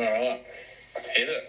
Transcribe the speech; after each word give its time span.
All 0.00 0.06
right. 0.06 0.42
Hit 1.14 1.28
it. 1.28 1.44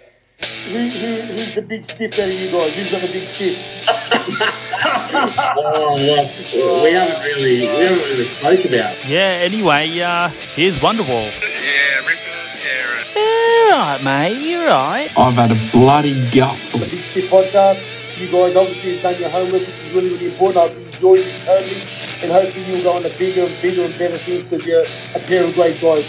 Who, 0.68 0.90
who, 0.90 1.22
who's 1.34 1.56
the 1.56 1.62
big 1.62 1.86
stiff 1.86 2.14
out 2.14 2.28
of 2.28 2.34
you 2.34 2.52
guys? 2.52 2.74
Who's 2.74 2.92
got 2.92 3.02
the 3.02 3.08
big 3.12 3.28
stiff? 3.28 3.58
Oh, 5.14 5.96
well, 5.96 6.84
we 6.84 6.92
haven't 6.94 7.22
really, 7.24 7.62
we 7.62 7.66
haven't 7.68 8.00
really 8.00 8.26
spoke 8.26 8.64
about. 8.66 9.06
Yeah, 9.06 9.40
anyway, 9.44 10.00
uh, 10.00 10.30
here's 10.56 10.78
Wonderwall. 10.78 11.30
Yeah, 11.42 11.98
ripping 12.08 12.34
and 12.34 12.54
tearing. 12.54 13.06
You're 13.16 13.72
right, 13.72 14.02
mate. 14.04 14.42
You're 14.42 14.66
right. 14.68 15.10
I've 15.18 15.34
had 15.34 15.52
a 15.52 15.72
bloody 15.72 16.14
gutful. 16.32 16.80
Big 16.80 17.04
Stiff 17.04 17.30
Podcast. 17.30 17.82
You 18.20 18.28
guys 18.32 18.56
obviously 18.56 18.94
have 18.96 19.04
done 19.04 19.20
your 19.20 19.30
homework, 19.30 19.62
which 19.62 19.70
is 19.70 19.94
really, 19.94 20.10
really 20.10 20.28
important. 20.28 20.58
I've 20.72 20.78
enjoyed 20.78 21.20
this 21.20 21.46
totally. 21.46 21.82
And 22.24 22.32
hopefully 22.32 22.64
you'll 22.66 22.84
go 22.84 22.94
on 22.94 23.02
to 23.04 23.10
bigger 23.18 23.42
and 23.44 23.62
bigger 23.62 23.84
and 23.84 23.98
better 23.98 24.18
things 24.18 24.44
because 24.46 24.66
you're 24.66 24.86
a 25.16 25.20
pair 25.20 25.44
of 25.46 25.54
great 25.56 25.82
guys. 25.82 26.06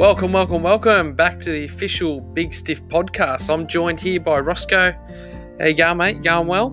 Welcome, 0.00 0.32
welcome, 0.32 0.62
welcome 0.62 1.12
back 1.12 1.38
to 1.40 1.50
the 1.50 1.66
official 1.66 2.22
Big 2.22 2.54
Stiff 2.54 2.82
podcast. 2.84 3.52
I'm 3.52 3.66
joined 3.66 4.00
here 4.00 4.18
by 4.18 4.38
Roscoe. 4.40 4.92
How 5.58 5.66
you 5.66 5.74
going, 5.74 5.98
mate? 5.98 6.22
Going 6.22 6.46
well? 6.46 6.70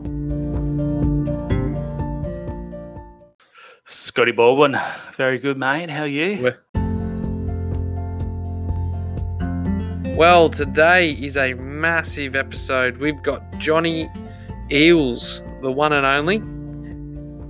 Scotty 3.83 4.31
Baldwin. 4.31 4.77
Very 5.11 5.39
good, 5.39 5.57
mate. 5.57 5.89
How 5.89 6.03
are 6.03 6.07
you? 6.07 6.53
Well, 10.15 10.47
today 10.47 11.11
is 11.11 11.35
a 11.35 11.53
massive 11.55 12.33
episode. 12.33 12.95
We've 12.95 13.21
got 13.23 13.43
Johnny 13.57 14.09
Eales, 14.69 15.41
the 15.61 15.71
one 15.73 15.91
and 15.91 16.05
only. 16.05 16.37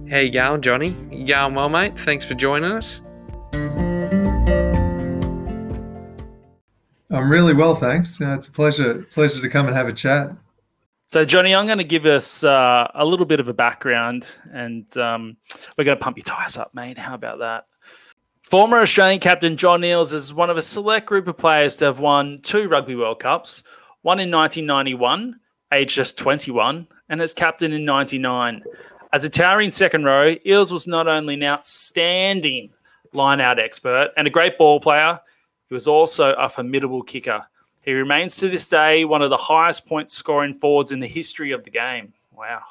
How 0.10 0.18
you 0.18 0.32
going, 0.32 0.64
Johnny? 0.64 0.96
You 1.12 1.28
going 1.28 1.54
well, 1.54 1.70
mate? 1.70 2.00
Thanks 2.00 2.28
for 2.28 2.34
joining 2.34 2.72
us. 2.72 3.04
I'm 7.10 7.32
really 7.32 7.54
well, 7.54 7.76
thanks. 7.76 8.20
It's 8.20 8.48
a 8.48 8.52
pleasure 8.52 9.04
pleasure 9.14 9.42
to 9.42 9.50
come 9.50 9.68
and 9.68 9.76
have 9.76 9.88
a 9.88 9.94
chat. 9.94 10.32
So, 11.06 11.24
Johnny, 11.24 11.56
I'm 11.56 11.66
going 11.66 11.78
to 11.78 11.86
give 11.86 12.06
us 12.06 12.44
uh, 12.44 12.92
a 12.94 13.06
little 13.06 13.26
bit 13.26 13.40
of 13.40 13.48
a 13.48 13.54
background 13.54 14.28
and 14.52 14.86
um, 14.98 15.38
we're 15.78 15.86
going 15.86 15.98
to 15.98 16.04
pump 16.04 16.18
your 16.18 16.26
tyres 16.26 16.58
up, 16.58 16.76
mate. 16.76 16.98
How 16.98 17.14
about 17.14 17.40
that? 17.40 17.66
Former 18.42 18.80
Australian 18.80 19.22
captain 19.22 19.56
John 19.56 19.82
Eales 19.82 20.14
is 20.14 20.34
one 20.34 20.50
of 20.50 20.58
a 20.58 20.62
select 20.62 21.06
group 21.06 21.28
of 21.30 21.38
players 21.38 21.78
to 21.78 21.86
have 21.86 22.00
won 22.00 22.40
two 22.44 22.68
Rugby 22.68 22.96
World 22.96 23.20
Cups, 23.20 23.64
one 24.02 24.20
in 24.20 24.32
1991, 24.32 25.40
aged 25.74 25.96
just 25.96 26.18
21, 26.18 26.88
and 27.10 27.22
as 27.22 27.34
captain 27.34 27.72
in 27.72 27.86
99. 27.86 28.64
As 29.14 29.24
a 29.24 29.30
towering 29.30 29.72
second 29.72 30.04
row, 30.04 30.36
Eales 30.46 30.72
was 30.72 30.88
not 30.88 31.08
only 31.08 31.36
an 31.36 31.44
outstanding 31.44 32.70
line 33.14 33.40
out 33.40 33.60
expert 33.60 34.12
and 34.18 34.28
a 34.28 34.32
great 34.32 34.58
ball 34.58 34.80
player, 34.82 35.20
he 35.68 35.74
was 35.74 35.88
also 35.88 36.34
a 36.34 36.50
formidable 36.50 37.04
kicker. 37.04 37.48
He 37.84 37.94
remains 37.94 38.36
to 38.38 38.50
this 38.50 38.68
day 38.68 39.06
one 39.06 39.22
of 39.22 39.30
the 39.30 39.38
highest 39.38 39.88
point 39.88 40.12
scoring 40.12 40.54
forwards 40.54 40.92
in 40.92 41.00
the 41.00 41.08
history 41.08 41.52
of 41.52 41.64
the 41.64 41.70
game. 41.70 42.14
Wow. 42.36 42.64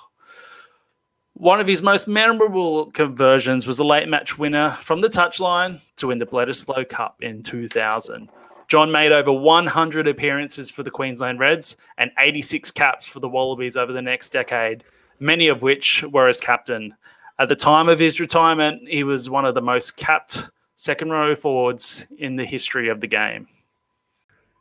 One 1.35 1.61
of 1.61 1.67
his 1.67 1.83
most 1.83 2.09
memorable 2.09 2.91
conversions 2.93 3.67
was 3.67 3.79
a 3.79 3.85
late 3.85 4.09
match 4.09 4.39
winner 4.39 4.71
from 4.71 5.03
the 5.03 5.09
touchline 5.09 5.81
to 5.97 6.07
win 6.07 6.19
the 6.19 6.27
Bledisloe 6.27 6.89
Cup 6.89 7.17
in 7.21 7.43
2000. 7.43 8.31
John 8.69 8.91
made 8.91 9.13
over 9.13 9.33
100 9.33 10.07
appearances 10.07 10.71
for 10.71 10.83
the 10.83 10.91
Queensland 10.91 11.39
Reds 11.39 11.77
and 11.99 12.11
86 12.19 12.71
caps 12.73 13.07
for 13.07 13.21
the 13.21 13.29
Wallabies 13.29 13.77
over 13.77 13.93
the 13.93 14.03
next 14.03 14.31
decade, 14.31 14.83
many 15.21 15.49
of 15.49 15.63
which 15.63 16.03
were 16.05 16.29
as 16.29 16.41
captain. 16.41 16.95
At 17.39 17.49
the 17.49 17.55
time 17.55 17.89
of 17.89 17.99
his 17.99 18.19
retirement, 18.19 18.89
he 18.89 19.05
was 19.05 19.31
one 19.31 19.45
of 19.45 19.55
the 19.55 19.61
most 19.61 19.97
capped 19.97 20.49
second 20.77 21.11
row 21.11 21.35
forwards 21.35 22.07
in 22.19 22.37
the 22.37 22.45
history 22.45 22.89
of 22.89 23.01
the 23.01 23.07
game. 23.07 23.47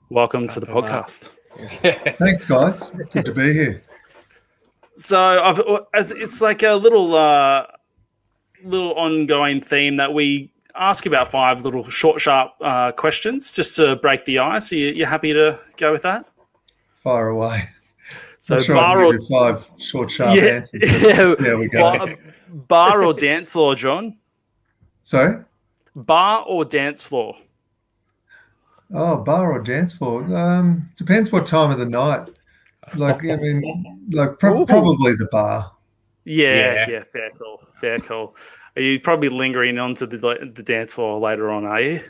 Welcome 0.10 0.48
to 0.50 0.60
the 0.60 0.66
podcast. 0.66 1.30
Thanks, 2.18 2.46
guys. 2.46 2.90
Good 3.14 3.26
to 3.26 3.34
be 3.34 3.54
here. 3.54 3.84
So 4.96 5.44
I've 5.44 5.62
as 5.94 6.12
it's 6.12 6.42
like 6.42 6.64
a 6.64 6.74
little 6.74 7.16
uh 7.16 7.68
little 8.64 8.94
ongoing 8.94 9.62
theme 9.62 9.98
that 9.98 10.14
we 10.14 10.52
ask 10.76 11.06
about 11.06 11.28
five 11.28 11.64
little 11.64 11.88
short 11.90 12.20
sharp 12.20 12.54
uh, 12.62 12.92
questions 12.94 13.52
just 13.52 13.76
to 13.78 13.96
break 13.98 14.26
the 14.26 14.40
ice. 14.40 14.72
Are 14.72 14.76
you, 14.76 14.88
you 14.88 15.06
happy 15.06 15.34
to 15.34 15.58
go 15.78 15.92
with 15.92 16.02
that? 16.04 16.26
Fire 17.04 17.30
away. 17.30 17.70
So 18.40 18.58
I'm 18.58 18.64
sure 18.64 18.76
bar 18.76 19.00
I 19.00 19.06
or 19.06 19.14
give 19.14 19.22
you 19.22 19.28
five 19.28 19.66
short, 19.80 20.12
sharp 20.12 20.36
yeah, 20.36 20.44
answers. 20.44 20.82
yeah, 21.04 21.36
There 21.40 21.58
we 21.58 21.68
go. 21.70 21.80
bar, 21.80 22.16
bar 22.68 23.04
or 23.04 23.14
dance 23.14 23.52
floor, 23.52 23.76
John? 23.76 24.18
Sorry? 25.04 25.44
Bar 25.96 26.44
or 26.48 26.66
dance 26.66 27.04
floor? 27.04 27.36
Oh, 28.94 29.18
bar 29.18 29.52
or 29.52 29.62
dance 29.62 29.94
floor? 29.94 30.24
Um, 30.36 30.90
depends 30.96 31.32
what 31.32 31.46
time 31.46 31.72
of 31.72 31.80
the 31.80 31.86
night. 31.86 32.30
Like, 32.96 33.24
I 33.24 33.36
mean, 33.38 34.08
like 34.12 34.38
pro- 34.40 34.66
probably 34.66 35.16
the 35.16 35.28
bar. 35.32 35.72
Yeah, 36.24 36.86
yeah, 36.90 37.02
fair 37.02 37.30
call, 37.32 37.62
fair 37.74 38.00
call. 38.00 38.36
Are 38.76 38.82
you 38.82 39.00
probably 39.00 39.30
lingering 39.30 39.78
onto 39.80 40.06
the 40.06 40.18
the 40.54 40.64
dance 40.64 40.94
floor 40.94 41.20
later 41.20 41.50
on? 41.52 41.66
Are 41.66 41.82
you? 41.82 42.02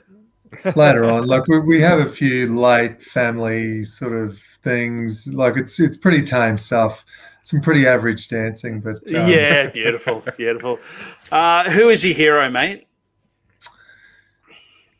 Later 0.75 1.03
on, 1.05 1.27
like 1.27 1.45
we, 1.47 1.59
we 1.59 1.81
have 1.81 1.99
a 1.99 2.09
few 2.09 2.57
late 2.57 3.03
family 3.03 3.83
sort 3.83 4.13
of 4.13 4.39
things. 4.63 5.27
Like 5.27 5.57
it's 5.57 5.79
it's 5.81 5.97
pretty 5.97 6.21
tame 6.21 6.57
stuff. 6.57 7.03
Some 7.41 7.59
pretty 7.59 7.85
average 7.85 8.29
dancing, 8.29 8.79
but 8.79 8.97
um, 9.13 9.29
yeah, 9.29 9.67
beautiful, 9.73 10.23
beautiful. 10.37 10.79
Uh, 11.29 11.69
who 11.71 11.89
is 11.89 12.05
your 12.05 12.13
hero, 12.13 12.49
mate? 12.49 12.87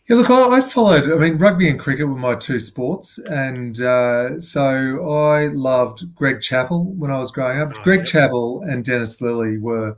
Yeah, 0.07 0.17
look, 0.17 0.29
I, 0.29 0.57
I 0.57 0.61
followed. 0.61 1.11
I 1.11 1.15
mean, 1.15 1.37
rugby 1.39 1.67
and 1.67 1.79
cricket 1.79 2.07
were 2.07 2.15
my 2.15 2.35
two 2.35 2.59
sports, 2.59 3.17
and 3.17 3.81
uh, 3.81 4.39
so 4.39 5.09
I 5.11 5.47
loved 5.47 6.13
Greg 6.13 6.41
Chappell 6.41 6.85
when 6.93 7.09
I 7.09 7.17
was 7.17 7.31
growing 7.31 7.59
up. 7.59 7.73
Oh, 7.75 7.83
Greg. 7.83 8.05
Chappell 8.05 8.61
and 8.63 8.85
Dennis 8.85 9.19
Lillee 9.19 9.59
were, 9.59 9.97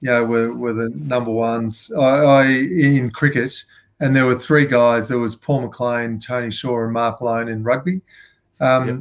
you 0.00 0.10
know, 0.10 0.24
were, 0.24 0.54
were 0.54 0.72
the 0.72 0.88
number 0.94 1.30
ones. 1.30 1.92
I, 1.92 2.00
I 2.00 2.44
in 2.46 3.10
cricket, 3.10 3.54
and 4.00 4.16
there 4.16 4.24
were 4.24 4.34
three 4.38 4.64
guys. 4.64 5.08
There 5.08 5.18
was 5.18 5.36
Paul 5.36 5.62
McLean, 5.62 6.18
Tony 6.20 6.50
Shaw, 6.50 6.84
and 6.84 6.92
Mark 6.94 7.20
Loane 7.20 7.48
in 7.48 7.62
rugby. 7.62 8.00
Um, 8.60 8.88
Yep. 8.88 9.00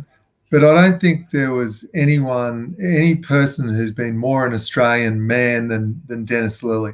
But 0.51 0.63
I 0.63 0.81
don't 0.81 1.01
think 1.01 1.31
there 1.31 1.51
was 1.51 1.89
anyone, 1.95 2.75
any 2.79 3.15
person 3.15 3.73
who's 3.73 3.91
been 3.91 4.15
more 4.15 4.45
an 4.45 4.53
Australian 4.53 5.25
man 5.25 5.67
than 5.67 5.99
than 6.05 6.25
Dennis 6.25 6.61
Lillee. 6.61 6.93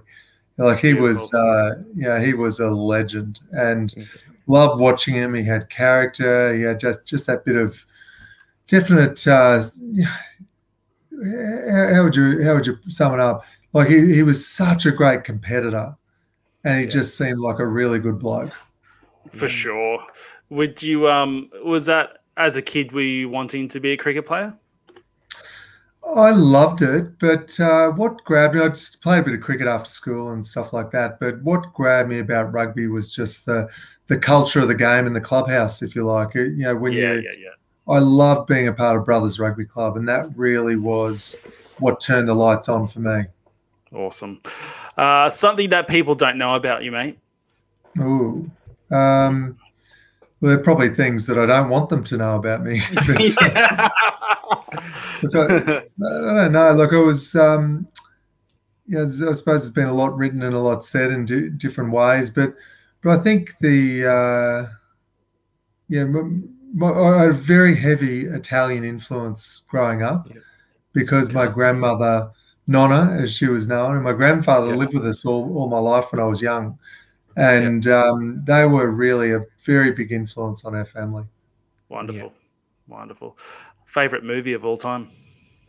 Like 0.60 0.80
he 0.80 0.94
was, 0.94 1.34
uh, 1.34 1.84
yeah, 1.96 2.20
he 2.20 2.34
was 2.34 2.60
a 2.60 2.70
legend, 2.70 3.40
and 3.52 3.94
loved 4.48 4.82
watching 4.82 5.14
him. 5.14 5.34
He 5.34 5.44
had 5.44 5.70
character. 5.70 6.54
He 6.54 6.64
had 6.64 6.82
just 6.82 7.06
just 7.06 7.28
that 7.28 7.46
bit 7.46 7.56
of 7.56 7.86
definite. 8.68 9.26
Uh, 9.26 9.64
how, 11.72 11.94
how 11.96 12.04
would 12.04 12.16
you 12.16 12.44
how 12.44 12.56
would 12.56 12.68
you 12.68 12.78
sum 12.90 13.14
it 13.14 13.22
up? 13.22 13.46
Like 13.72 13.88
he, 13.88 14.14
he 14.14 14.22
was 14.22 14.46
such 14.46 14.86
a 14.86 14.92
great 14.92 15.24
competitor, 15.24 15.96
and 16.66 16.82
he 16.82 16.88
just 16.88 17.18
seemed 17.18 17.40
like 17.40 17.60
a 17.60 17.66
really 17.66 18.00
good 18.00 18.20
bloke. 18.20 18.54
For 19.30 19.48
sure. 19.48 20.06
Would 20.50 20.84
you 20.84 21.10
um 21.10 21.50
was 21.64 21.86
that 21.86 22.18
as 22.36 22.58
a 22.58 22.62
kid 22.62 22.92
were 22.92 23.02
you 23.02 23.30
wanting 23.30 23.70
to 23.70 23.80
be 23.80 23.92
a 23.92 23.98
cricket 23.98 24.26
player? 24.26 24.54
I 26.16 26.32
loved 26.32 26.82
it, 26.82 27.20
but 27.20 27.60
uh, 27.60 27.90
what 27.90 28.24
grabbed 28.24 28.56
me, 28.56 28.62
I 28.62 28.70
just 28.70 29.02
played 29.02 29.20
a 29.20 29.24
bit 29.24 29.34
of 29.36 29.42
cricket 29.42 29.68
after 29.68 29.90
school 29.90 30.32
and 30.32 30.46
stuff 30.46 30.74
like 30.74 30.92
that. 30.92 31.20
But 31.20 31.42
what 31.44 31.74
grabbed 31.74 32.10
me 32.10 32.20
about 32.20 32.54
rugby 32.54 32.88
was 32.88 33.12
just 33.12 33.46
the 33.46 33.70
the 34.08 34.18
culture 34.18 34.60
of 34.60 34.68
the 34.68 34.76
game 34.76 35.06
in 35.06 35.14
the 35.14 35.22
clubhouse, 35.22 35.84
if 35.84 35.96
you 35.96 36.04
like. 36.04 36.34
You 36.34 36.56
know, 36.56 36.76
when 36.76 36.94
yeah, 36.94 37.14
you, 37.14 37.22
yeah, 37.22 37.32
yeah. 37.38 37.94
I 37.94 38.00
loved 38.00 38.48
being 38.48 38.68
a 38.68 38.74
part 38.74 38.98
of 38.98 39.06
Brothers 39.06 39.40
Rugby 39.40 39.66
Club, 39.66 39.98
and 39.98 40.08
that 40.08 40.36
really 40.36 40.76
was 40.76 41.40
what 41.78 42.00
turned 42.00 42.28
the 42.28 42.34
lights 42.34 42.70
on 42.70 42.88
for 42.88 43.00
me. 43.00 43.26
Awesome. 43.94 44.42
Uh, 44.98 45.30
something 45.30 45.70
that 45.70 45.88
people 45.88 46.16
don't 46.16 46.38
know 46.38 46.56
about 46.56 46.84
you, 46.84 46.92
mate. 46.92 47.18
Ooh. 48.00 48.50
Um, 48.92 49.58
well, 50.42 50.52
there 50.52 50.60
are 50.60 50.64
probably 50.64 50.90
things 50.90 51.26
that 51.28 51.38
I 51.38 51.46
don't 51.46 51.70
want 51.70 51.90
them 51.90 52.04
to 52.06 52.18
know 52.18 52.36
about 52.36 52.64
me. 52.64 52.82
But- 54.50 54.64
Look, 55.34 55.52
I, 55.52 55.78
I 55.78 56.34
don't 56.44 56.52
know. 56.54 56.72
Look, 56.74 56.94
it 56.94 57.02
was, 57.04 57.36
um, 57.36 57.88
yeah, 58.88 59.04
I 59.04 59.34
suppose 59.34 59.64
it's 59.66 59.74
been 59.74 59.88
a 59.88 59.94
lot 59.94 60.16
written 60.18 60.42
and 60.44 60.56
a 60.56 60.60
lot 60.60 60.84
said 60.86 61.12
in 61.12 61.26
di- 61.26 61.50
different 61.50 61.92
ways, 61.92 62.30
but 62.30 62.56
but 63.04 63.20
I 63.20 63.24
think 63.24 63.56
the 63.60 64.06
uh, 64.06 64.68
yeah, 65.88 66.02
m- 66.02 66.54
my, 66.74 66.90
I 66.92 67.20
had 67.22 67.30
a 67.30 67.34
very 67.34 67.76
heavy 67.76 68.26
Italian 68.26 68.84
influence 68.84 69.64
growing 69.68 70.02
up 70.04 70.28
Yeah. 70.30 70.42
because 70.94 71.34
my 71.34 71.48
grandmother 71.48 72.32
Nonna, 72.68 73.18
as 73.22 73.34
she 73.34 73.48
was 73.48 73.68
known, 73.68 73.96
and 73.96 74.04
my 74.04 74.14
grandfather 74.14 74.68
Yeah. 74.68 74.76
lived 74.76 74.94
with 74.94 75.06
us 75.08 75.26
all, 75.26 75.58
all 75.58 75.70
my 75.70 75.80
life 75.80 76.12
when 76.12 76.22
I 76.22 76.26
was 76.26 76.42
young, 76.42 76.78
and 77.36 77.88
um, 77.88 78.44
they 78.46 78.66
were 78.66 78.90
really 78.92 79.32
a 79.34 79.44
very 79.66 79.92
big 79.92 80.12
influence 80.12 80.66
on 80.66 80.76
our 80.76 80.86
family. 80.86 81.24
Wonderful. 81.90 82.34
Wonderful. 82.88 83.38
Favorite 83.90 84.24
movie 84.24 84.54
of 84.54 84.64
all 84.66 84.78
time? 84.78 85.08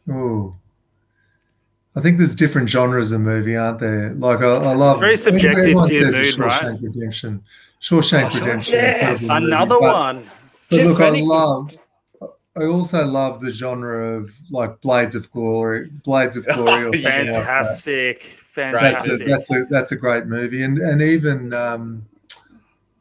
Ooh. 0.08 0.54
I 1.96 2.00
think 2.00 2.18
there's 2.18 2.34
different 2.36 2.68
genres 2.68 3.12
of 3.12 3.20
movie, 3.22 3.56
aren't 3.56 3.80
there? 3.80 4.10
Like 4.12 4.40
I, 4.40 4.50
I 4.52 4.74
love. 4.74 5.00
very 5.00 5.16
subjective 5.16 5.58
everyone 5.60 5.88
to 5.88 5.94
your 5.94 6.12
says 6.12 6.20
mood, 6.20 6.38
right? 6.38 6.62
Shawshank 6.62 6.82
Redemption. 6.82 7.42
Shawshank 7.80 8.36
Oh, 8.36 8.44
Redemption. 8.44 8.72
yes. 8.74 9.22
is 9.22 9.28
movie, 9.30 9.44
Another 9.46 9.76
but- 9.80 9.92
one. 9.92 10.30
But 10.68 10.76
Jeff 10.76 10.86
look, 10.86 11.00
I 11.00 11.02
Fennick 11.10 11.20
was- 11.22 11.28
love. 12.20 12.30
I 12.56 12.64
also 12.66 13.06
love 13.06 13.40
the 13.40 13.50
genre 13.50 14.16
of 14.18 14.36
like 14.50 14.80
Blades 14.82 15.14
of 15.14 15.30
Glory, 15.32 15.88
Blades 16.04 16.36
of 16.36 16.44
Glory, 16.46 16.84
or 16.84 16.92
something 16.94 17.02
like 17.04 17.26
that. 17.28 17.34
Fantastic. 17.34 18.16
That's 18.18 18.36
a, 18.36 18.50
Fantastic. 18.50 19.26
that's 19.28 19.50
a 19.50 19.64
that's 19.70 19.92
a 19.92 19.96
great 19.96 20.26
movie, 20.26 20.62
and 20.62 20.78
and 20.78 21.00
even 21.00 21.52
um, 21.54 22.04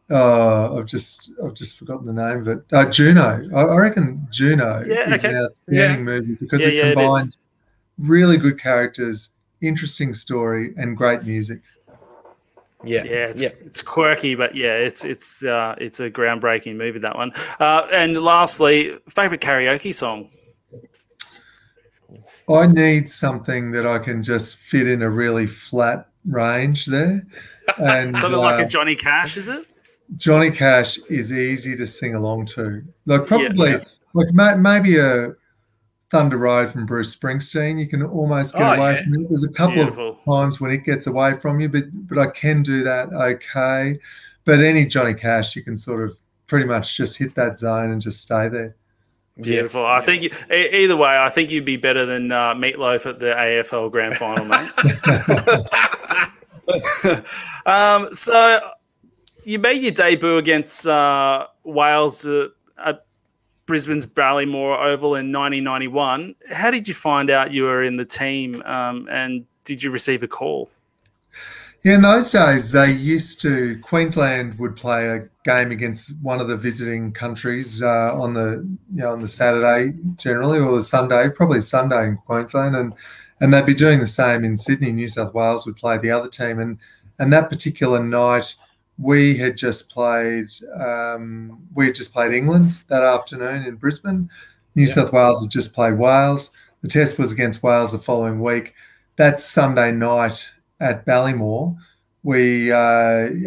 uh, 0.09 0.75
I've 0.77 0.85
just 0.85 1.31
I've 1.43 1.53
just 1.53 1.77
forgotten 1.77 2.05
the 2.07 2.13
name 2.13 2.39
of 2.39 2.47
it. 2.47 2.59
Uh, 2.71 2.85
Juno, 2.85 3.47
I, 3.53 3.61
I 3.61 3.77
reckon 3.77 4.27
Juno 4.31 4.83
Yeah, 4.87 5.13
is 5.13 5.23
okay. 5.25 5.35
an 5.35 5.43
outstanding 5.43 5.77
Yeah. 5.77 5.97
movie 5.97 6.35
because 6.35 6.61
Yeah, 6.61 6.67
it 6.67 6.73
yeah, 6.75 6.83
it 6.85 6.87
is. 6.89 6.95
combines 6.95 7.37
really 7.97 8.37
good 8.37 8.59
characters, 8.59 9.35
interesting 9.61 10.13
story, 10.13 10.73
and 10.77 10.95
great 10.97 11.23
music. 11.23 11.61
Yeah. 12.83 13.03
Yeah, 13.03 13.25
it's, 13.27 13.41
yeah. 13.41 13.49
it's 13.49 13.81
quirky, 13.81 14.35
but 14.35 14.55
yeah, 14.55 14.73
it's 14.73 15.03
it's 15.03 15.43
uh, 15.43 15.75
it's 15.79 15.99
a 15.99 16.09
groundbreaking 16.09 16.77
movie. 16.77 16.99
That 16.99 17.15
one. 17.15 17.33
Uh, 17.59 17.87
and 17.91 18.17
lastly, 18.17 18.97
favorite 19.09 19.41
karaoke 19.41 19.93
song. 19.93 20.29
I 22.49 22.65
need 22.65 23.09
something 23.09 23.71
that 23.71 23.85
I 23.85 23.99
can 23.99 24.23
just 24.23 24.55
fit 24.55 24.87
in 24.87 25.01
a 25.03 25.09
really 25.09 25.45
flat 25.45 26.07
range 26.25 26.85
there, 26.87 27.27
and 27.77 28.17
Something 28.17 28.39
like 28.39 28.59
uh, 28.59 28.63
a 28.63 28.67
Johnny 28.67 28.95
Cash, 28.95 29.37
is 29.37 29.47
it? 29.49 29.67
Johnny 30.17 30.51
Cash 30.51 30.99
is 31.09 31.31
easy 31.31 31.75
to 31.75 31.85
sing 31.87 32.15
along 32.15 32.47
to. 32.47 32.83
Like 33.05 33.27
probably 33.27 33.71
Yeah. 33.71 33.83
like 34.13 34.57
maybe 34.57 34.97
a 34.97 35.33
Thunder 36.11 36.37
Road 36.37 36.71
from 36.71 36.85
Bruce 36.87 37.15
Springsteen. 37.15 37.79
You 37.79 37.87
can 37.87 38.01
almost 38.03 38.53
get 38.55 38.63
Oh, 38.63 38.81
away 38.81 38.93
yeah. 38.95 39.03
from 39.03 39.13
it. 39.15 39.29
There's 39.29 39.43
a 39.43 39.51
couple 39.53 39.75
Beautiful. 39.75 40.09
of 40.09 40.25
times 40.25 40.59
when 40.59 40.71
it 40.71 40.83
gets 40.83 41.05
away 41.07 41.37
from 41.39 41.59
you, 41.59 41.69
but 41.69 41.83
but 42.07 42.17
I 42.17 42.27
can 42.27 42.63
do 42.63 42.83
that 42.83 43.09
okay. 43.13 43.99
But 44.45 44.59
any 44.59 44.85
Johnny 44.85 45.13
Cash, 45.13 45.55
you 45.55 45.63
can 45.63 45.77
sort 45.77 46.03
of 46.03 46.17
pretty 46.47 46.65
much 46.65 46.97
just 46.97 47.17
hit 47.17 47.35
that 47.35 47.59
zone 47.59 47.91
and 47.91 48.01
just 48.01 48.21
stay 48.21 48.49
there. 48.49 48.75
Beautiful. 49.39 49.85
I 49.85 50.01
think 50.01 50.23
you, 50.23 50.31
e- 50.51 50.83
either 50.83 50.97
way, 50.97 51.15
I 51.17 51.29
think 51.29 51.51
you'd 51.51 51.63
be 51.63 51.77
better 51.77 52.05
than 52.05 52.31
uh, 52.31 52.55
Meatloaf 52.55 53.05
at 53.05 53.19
the 53.19 53.27
AFL 53.27 53.89
Grand 53.91 54.15
Final, 54.17 54.43
mate. 54.45 54.69
um, 57.65 58.13
so 58.13 58.59
you 59.49 59.57
made 59.57 59.81
your 59.81 59.91
debut 59.91 60.37
against 60.37 60.85
uh, 60.85 61.47
Wales 61.63 62.27
uh, 62.27 62.49
at 62.85 63.03
Brisbane's 63.65 64.05
Ballymore 64.05 64.77
Oval 64.77 65.15
in 65.15 65.31
1991. 65.31 66.35
How 66.51 66.69
did 66.69 66.87
you 66.87 66.93
find 66.93 67.31
out 67.31 67.51
you 67.51 67.63
were 67.63 67.83
in 67.83 67.95
the 67.95 68.05
team, 68.05 68.61
um, 68.63 69.07
and 69.09 69.45
did 69.65 69.81
you 69.81 69.89
receive 69.89 70.21
a 70.21 70.27
call? 70.27 70.69
Yeah, 71.83 71.95
in 71.95 72.03
those 72.03 72.29
days, 72.29 72.73
they 72.73 72.91
used 72.91 73.41
to 73.41 73.79
Queensland 73.81 74.59
would 74.59 74.75
play 74.75 75.07
a 75.07 75.27
game 75.45 75.71
against 75.71 76.13
one 76.21 76.39
of 76.39 76.47
the 76.47 76.57
visiting 76.57 77.11
countries 77.11 77.81
uh, 77.81 78.13
on 78.13 78.35
the 78.35 78.67
you 78.93 79.01
know 79.01 79.13
on 79.13 79.21
the 79.21 79.27
Saturday 79.27 79.97
generally 80.17 80.59
or 80.59 80.75
the 80.75 80.83
Sunday, 80.83 81.27
probably 81.29 81.61
Sunday 81.61 82.05
in 82.05 82.17
Queensland, 82.17 82.75
and 82.75 82.93
and 83.39 83.51
they'd 83.51 83.65
be 83.65 83.73
doing 83.73 83.99
the 83.99 84.07
same 84.07 84.43
in 84.43 84.57
Sydney. 84.57 84.91
New 84.91 85.07
South 85.07 85.33
Wales 85.33 85.65
would 85.65 85.77
play 85.77 85.97
the 85.97 86.11
other 86.11 86.29
team, 86.29 86.59
and 86.59 86.77
and 87.17 87.33
that 87.33 87.49
particular 87.49 88.03
night 88.03 88.53
we 88.99 89.37
had 89.37 89.55
just 89.55 89.89
played 89.89 90.49
um, 90.79 91.65
we 91.73 91.85
had 91.85 91.95
just 91.95 92.13
played 92.13 92.33
England 92.33 92.83
that 92.87 93.03
afternoon 93.03 93.63
in 93.63 93.75
Brisbane. 93.75 94.29
New 94.75 94.85
Yeah. 94.85 94.93
South 94.93 95.13
Wales 95.13 95.41
had 95.41 95.51
just 95.51 95.73
played 95.73 95.97
Wales. 95.97 96.51
The 96.81 96.89
test 96.89 97.17
was 97.17 97.31
against 97.31 97.63
Wales 97.63 97.91
the 97.93 97.99
following 97.99 98.41
week. 98.41 98.73
That 99.15 99.39
Sunday 99.39 99.91
night 99.91 100.49
at 100.79 101.05
Ballymore, 101.05 101.77
we 102.23 102.71
uh, 102.71 102.75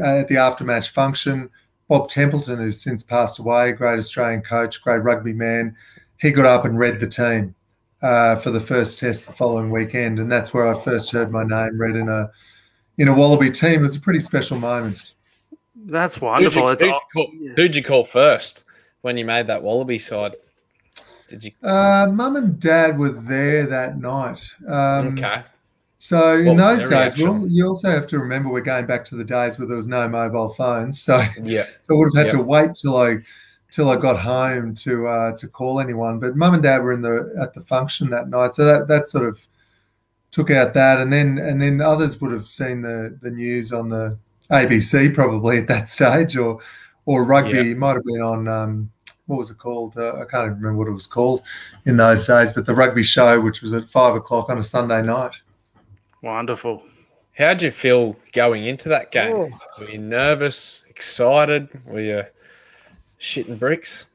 at 0.03 0.29
the 0.29 0.37
aftermatch 0.37 0.89
function, 0.91 1.51
Bob 1.89 2.09
Templeton, 2.09 2.59
who's 2.59 2.83
since 2.83 3.03
passed 3.03 3.39
away, 3.39 3.73
great 3.73 3.99
Australian 3.99 4.43
coach, 4.43 4.83
great 4.83 5.03
rugby 5.03 5.33
man, 5.33 5.77
he 6.19 6.31
got 6.31 6.47
up 6.47 6.65
and 6.65 6.79
read 6.79 7.01
the 7.01 7.07
team 7.07 7.55
uh, 8.03 8.37
for 8.37 8.51
the 8.51 8.61
first 8.61 8.99
test 8.99 9.27
the 9.27 9.33
following 9.33 9.71
weekend, 9.71 10.19
and 10.19 10.31
that's 10.31 10.55
where 10.55 10.67
I 10.67 10.79
first 10.81 11.11
heard 11.11 11.31
my 11.31 11.45
name 11.45 11.79
read 11.79 11.97
in 11.97 12.09
a 12.09 12.31
in 12.99 13.09
a 13.09 13.15
Wallaby 13.15 13.51
team. 13.51 13.81
It 13.81 13.83
was 13.83 13.97
a 13.97 14.01
pretty 14.01 14.21
special 14.21 14.59
moment. 14.59 15.13
That's 15.87 16.15
Who'd 16.17 16.23
you, 16.23 16.27
wonderful. 16.29 16.69
It's 16.71 16.83
who'd, 16.83 16.89
you 16.89 16.95
all- 16.95 17.01
call, 17.13 17.33
who'd 17.57 17.77
you 17.77 17.83
call 17.83 18.05
first 18.05 18.65
when 19.03 19.17
you 19.17 19.25
made 19.25 19.47
that 19.49 19.63
Wallaby 19.63 19.99
side? 19.99 20.37
Did 21.29 21.45
you? 21.45 21.53
Uh, 21.63 22.09
Mum 22.13 22.37
and 22.37 22.61
Dad 22.61 22.99
were 22.99 23.09
there 23.11 23.67
that 23.67 23.99
night. 23.99 24.45
Um, 24.69 25.09
okay. 25.19 25.43
So 25.99 26.37
What 26.43 26.47
in 26.47 26.57
those 26.57 26.81
days, 26.89 26.91
well, 27.23 27.33
reaction? 27.35 27.51
you 27.53 27.67
also 27.67 27.89
have 27.91 28.07
to 28.09 28.19
remember 28.19 28.51
we're 28.51 28.61
going 28.61 28.87
back 28.87 29.05
to 29.07 29.15
the 29.17 29.25
days 29.25 29.59
where 29.59 29.67
there 29.69 29.77
was 29.77 29.89
no 29.89 30.09
mobile 30.09 30.51
phones. 30.51 31.01
So 31.01 31.23
Yeah. 31.43 31.67
So 31.83 31.95
I 31.95 31.99
would 31.99 32.15
have 32.15 32.27
had 32.27 32.33
Yep. 32.33 32.41
to 32.41 32.43
wait 32.43 32.75
till 32.75 32.97
I 32.97 33.19
till 33.71 33.89
I 33.89 33.97
got 33.97 34.19
home 34.21 34.75
to 34.75 35.07
uh, 35.07 35.37
to 35.37 35.49
call 35.49 35.81
anyone. 35.81 36.19
But 36.19 36.37
mum 36.37 36.55
and 36.55 36.63
dad 36.63 36.83
were 36.83 36.93
in 36.93 37.01
the 37.03 37.35
at 37.41 37.55
the 37.55 37.61
function 37.63 38.11
that 38.11 38.29
night, 38.29 38.55
so 38.55 38.65
that 38.67 38.89
that 38.89 39.09
sort 39.09 39.25
of 39.27 39.47
took 40.33 40.51
out 40.51 40.75
that, 40.75 41.01
and 41.01 41.13
then 41.13 41.39
and 41.39 41.63
then 41.63 41.81
others 41.81 42.21
would 42.21 42.33
have 42.33 42.47
seen 42.49 42.83
the 42.83 43.17
the 43.23 43.31
news 43.31 43.73
on 43.73 43.89
the 43.89 44.19
ABC 44.51 45.15
probably 45.15 45.59
at 45.59 45.69
that 45.69 45.89
stage, 45.97 46.37
or 46.37 46.59
or 47.07 47.25
rugby 47.25 47.53
Yeah. 47.53 47.63
It 47.63 47.77
might 47.79 47.95
have 47.95 48.05
been 48.05 48.21
on. 48.23 48.49
Um, 48.49 48.91
what 49.27 49.37
was 49.39 49.51
it 49.51 49.59
called? 49.59 49.97
Uh, 49.97 50.15
I 50.17 50.25
can't 50.25 50.47
even 50.47 50.57
remember 50.61 50.77
what 50.79 50.89
it 50.89 50.93
was 50.93 51.07
called 51.07 51.43
in 51.87 51.97
those 51.97 52.27
days, 52.27 52.51
but 52.51 52.67
the 52.67 52.75
rugby 52.75 53.03
show, 53.05 53.41
which 53.41 53.63
was 53.63 53.73
at 53.73 53.89
five 53.89 54.15
o'clock 54.15 54.51
on 54.51 54.59
a 54.59 54.63
Sunday 54.63 55.01
night. 55.01 55.37
wonderful. 56.23 56.83
How'd 57.39 57.63
you 57.63 57.71
feel 57.71 58.17
going 58.33 58.67
into 58.67 58.89
that 58.91 59.11
game? 59.11 59.33
Oh. 59.35 59.49
Were 59.79 59.89
you 59.91 59.99
nervous, 59.99 60.85
excited? 60.89 61.69
Were 61.87 62.01
you 62.01 62.23
shitting 63.19 63.59
bricks? 63.59 64.07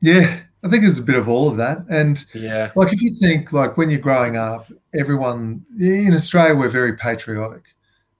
Yeah, 0.00 0.40
I 0.64 0.68
think 0.68 0.82
there's 0.82 0.98
a 0.98 1.02
bit 1.02 1.14
of 1.16 1.28
all 1.28 1.48
of 1.48 1.56
that, 1.56 1.78
and 1.88 2.22
Yeah. 2.34 2.72
like 2.74 2.92
if 2.92 3.00
you 3.00 3.10
think 3.14 3.52
like 3.52 3.76
when 3.76 3.88
you're 3.90 4.00
growing 4.00 4.36
up 4.36 4.70
everyone 4.94 5.64
in 5.80 6.12
australia 6.12 6.54
we're 6.54 6.68
very 6.68 6.94
patriotic 6.96 7.62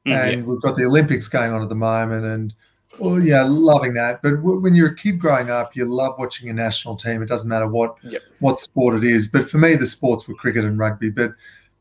Mm, 0.06 0.32
and 0.32 0.46
we've 0.46 0.60
got 0.60 0.76
the 0.76 0.84
olympics 0.84 1.28
going 1.28 1.52
on 1.52 1.62
at 1.62 1.68
the 1.68 1.76
moment 1.76 2.24
and 2.24 2.52
well 2.98 3.20
yeah 3.20 3.44
loving 3.44 3.94
that 3.94 4.20
but 4.20 4.30
w- 4.32 4.58
when 4.58 4.74
you're 4.74 4.88
a 4.90 4.96
kid 4.96 5.16
growing 5.18 5.48
up 5.48 5.76
you 5.76 5.84
love 5.84 6.16
watching 6.18 6.50
a 6.50 6.52
national 6.52 6.96
team 6.96 7.22
it 7.22 7.26
doesn't 7.28 7.48
matter 7.48 7.68
what 7.68 7.94
Yep. 8.02 8.20
what 8.40 8.58
sport 8.58 8.96
it 8.96 9.04
is 9.04 9.28
but 9.28 9.48
for 9.48 9.58
me 9.58 9.76
the 9.76 9.86
sports 9.86 10.26
were 10.26 10.34
cricket 10.34 10.64
and 10.64 10.76
rugby 10.76 11.08
but 11.08 11.34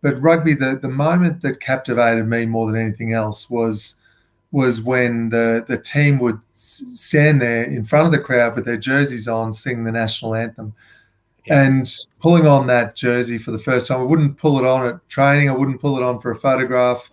but 0.04 0.22
rugby 0.22 0.54
the 0.54 0.78
the 0.80 0.88
moment 0.88 1.42
that 1.42 1.60
captivated 1.62 2.28
me 2.28 2.46
more 2.46 2.68
than 2.72 2.80
anything 2.80 3.12
else 3.14 3.50
was 3.50 3.96
was 4.52 4.82
when 4.82 5.30
the 5.30 5.66
the 5.68 5.78
team 5.80 6.20
would 6.20 6.40
stand 6.52 7.42
there 7.42 7.64
in 7.64 7.86
front 7.86 8.06
of 8.06 8.12
the 8.12 8.20
crowd 8.20 8.56
with 8.56 8.66
their 8.66 8.78
jerseys 8.78 9.28
on 9.28 9.52
sing 9.52 9.84
the 9.84 9.92
national 9.92 10.36
anthem 10.36 10.74
Yeah. 11.46 11.64
and 11.64 11.92
pulling 12.20 12.46
on 12.46 12.68
that 12.68 12.96
jersey 12.96 13.40
for 13.40 13.50
the 13.50 13.58
first 13.58 13.88
time. 13.88 14.00
I 14.02 14.04
wouldn't 14.04 14.38
pull 14.38 14.60
it 14.60 14.66
on 14.66 14.86
at 14.86 15.10
training. 15.10 15.50
I 15.50 15.54
wouldn't 15.54 15.82
pull 15.82 15.98
it 15.98 16.04
on 16.04 16.20
for 16.20 16.30
a 16.32 16.36
photograph. 16.36 17.10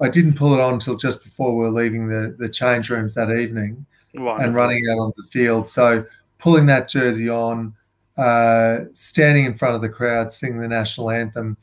I 0.00 0.08
didn't 0.08 0.34
pull 0.34 0.54
it 0.54 0.60
on 0.60 0.74
until 0.74 0.96
just 0.96 1.22
before 1.22 1.54
we 1.54 1.62
were 1.62 1.70
leaving 1.70 2.08
the, 2.08 2.34
the 2.38 2.48
change 2.48 2.90
rooms 2.90 3.14
that 3.14 3.30
evening 3.30 3.86
Wonderful. 4.14 4.44
and 4.44 4.54
running 4.54 4.84
out 4.90 4.98
on 4.98 5.12
the 5.16 5.22
field. 5.30 5.68
So 5.68 6.04
pulling 6.38 6.66
that 6.66 6.88
jersey 6.88 7.28
on, 7.28 7.74
uh, 8.16 8.84
standing 8.92 9.44
in 9.44 9.54
front 9.56 9.74
of 9.76 9.80
the 9.82 9.88
crowd, 9.88 10.32
singing 10.32 10.60
the 10.60 10.68
national 10.68 11.10
anthem, 11.10 11.56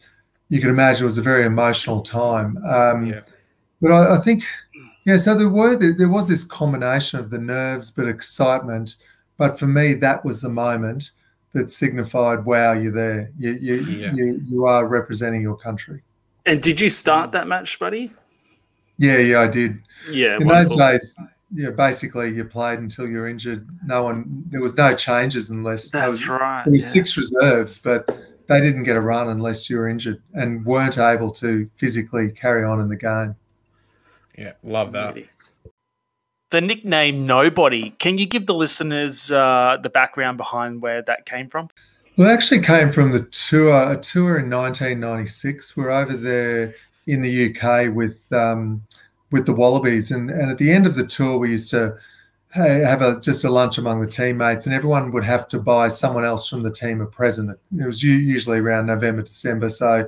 you 0.49 0.59
could 0.59 0.69
imagine 0.69 1.03
it 1.03 1.05
was 1.05 1.17
a 1.17 1.21
very 1.21 1.45
emotional 1.45 2.01
time. 2.01 2.57
Um, 2.65 3.05
Yeah. 3.05 3.21
But 3.81 3.91
I, 3.91 4.15
I 4.15 4.19
think, 4.19 4.43
yeah, 5.05 5.17
so 5.17 5.33
there 5.33 5.49
were 5.49 5.75
there, 5.75 5.93
there 5.97 6.07
was 6.09 6.27
this 6.27 6.43
combination 6.43 7.19
of 7.19 7.31
the 7.31 7.39
nerves 7.39 7.89
but 7.89 8.07
excitement. 8.07 8.95
But 9.37 9.57
for 9.57 9.65
me, 9.65 9.95
that 9.95 10.23
was 10.23 10.41
the 10.41 10.49
moment 10.49 11.11
that 11.53 11.71
signified, 11.71 12.45
wow, 12.45 12.73
you're 12.73 12.91
there. 12.91 13.31
You 13.39 13.51
you 13.53 13.75
Yeah. 13.81 14.13
you, 14.13 14.41
you 14.45 14.65
are 14.65 14.85
representing 14.87 15.41
your 15.41 15.57
country. 15.57 16.03
And 16.45 16.61
did 16.61 16.79
you 16.79 16.89
start 16.89 17.31
that 17.31 17.47
match, 17.47 17.79
buddy? 17.79 18.13
Yeah, 19.01 19.17
yeah, 19.17 19.41
I 19.41 19.47
did. 19.47 19.81
Yeah. 20.11 20.37
In 20.37 20.45
wonderful. 20.45 20.77
those 20.77 21.15
days, 21.15 21.15
yeah, 21.51 21.71
basically 21.71 22.35
you 22.35 22.45
played 22.45 22.77
until 22.77 23.09
you're 23.09 23.27
injured. 23.27 23.67
No 23.83 24.03
one, 24.03 24.43
there 24.51 24.61
was 24.61 24.75
no 24.75 24.95
changes 24.95 25.49
unless 25.49 25.89
there 25.89 26.01
That's 26.01 26.19
was, 26.19 26.27
right. 26.27 26.63
there 26.63 26.71
was 26.71 26.85
yeah. 26.85 26.91
six 26.91 27.17
reserves, 27.17 27.79
but 27.79 28.07
they 28.47 28.61
didn't 28.61 28.83
get 28.83 28.95
a 28.95 29.01
run 29.01 29.29
unless 29.29 29.71
you 29.71 29.77
were 29.77 29.89
injured 29.89 30.21
and 30.35 30.63
weren't 30.67 30.99
able 30.99 31.31
to 31.31 31.67
physically 31.77 32.31
carry 32.31 32.63
on 32.63 32.79
in 32.79 32.89
the 32.89 32.95
game. 32.95 33.35
Yeah. 34.37 34.53
Love 34.61 34.91
that. 34.91 35.17
The 36.51 36.61
nickname 36.61 37.25
Nobody. 37.25 37.95
Can 37.97 38.19
you 38.19 38.27
give 38.27 38.45
the 38.45 38.53
listeners 38.53 39.31
uh, 39.31 39.77
the 39.81 39.89
background 39.89 40.37
behind 40.37 40.83
where 40.83 41.01
that 41.01 41.25
came 41.25 41.49
from? 41.49 41.69
Well, 42.19 42.29
it 42.29 42.33
actually 42.33 42.61
came 42.61 42.91
from 42.91 43.13
the 43.13 43.23
tour, 43.23 43.93
a 43.93 43.97
tour 43.97 44.37
in 44.37 44.51
1996. 44.51 45.75
We're 45.75 45.89
over 45.89 46.13
there 46.13 46.75
in 47.11 47.21
the 47.21 47.49
UK 47.49 47.93
with 47.93 48.31
um, 48.31 48.81
with 49.31 49.45
the 49.45 49.53
Wallabies, 49.53 50.11
and, 50.11 50.29
and 50.29 50.49
at 50.49 50.57
the 50.57 50.71
end 50.71 50.87
of 50.87 50.95
the 50.95 51.05
tour, 51.05 51.37
we 51.37 51.51
used 51.51 51.69
to 51.71 51.95
have 52.53 53.01
a 53.01 53.19
just 53.19 53.43
a 53.43 53.49
lunch 53.49 53.77
among 53.77 53.99
the 53.99 54.07
teammates, 54.07 54.65
and 54.65 54.73
everyone 54.73 55.11
would 55.11 55.25
have 55.25 55.47
to 55.49 55.59
buy 55.59 55.89
someone 55.89 56.23
else 56.23 56.47
from 56.47 56.63
the 56.63 56.71
team 56.71 57.01
a 57.01 57.05
present. 57.05 57.49
It 57.77 57.85
was 57.85 58.01
usually 58.01 58.59
around 58.59 58.85
November, 58.85 59.23
December, 59.23 59.69
so 59.69 60.07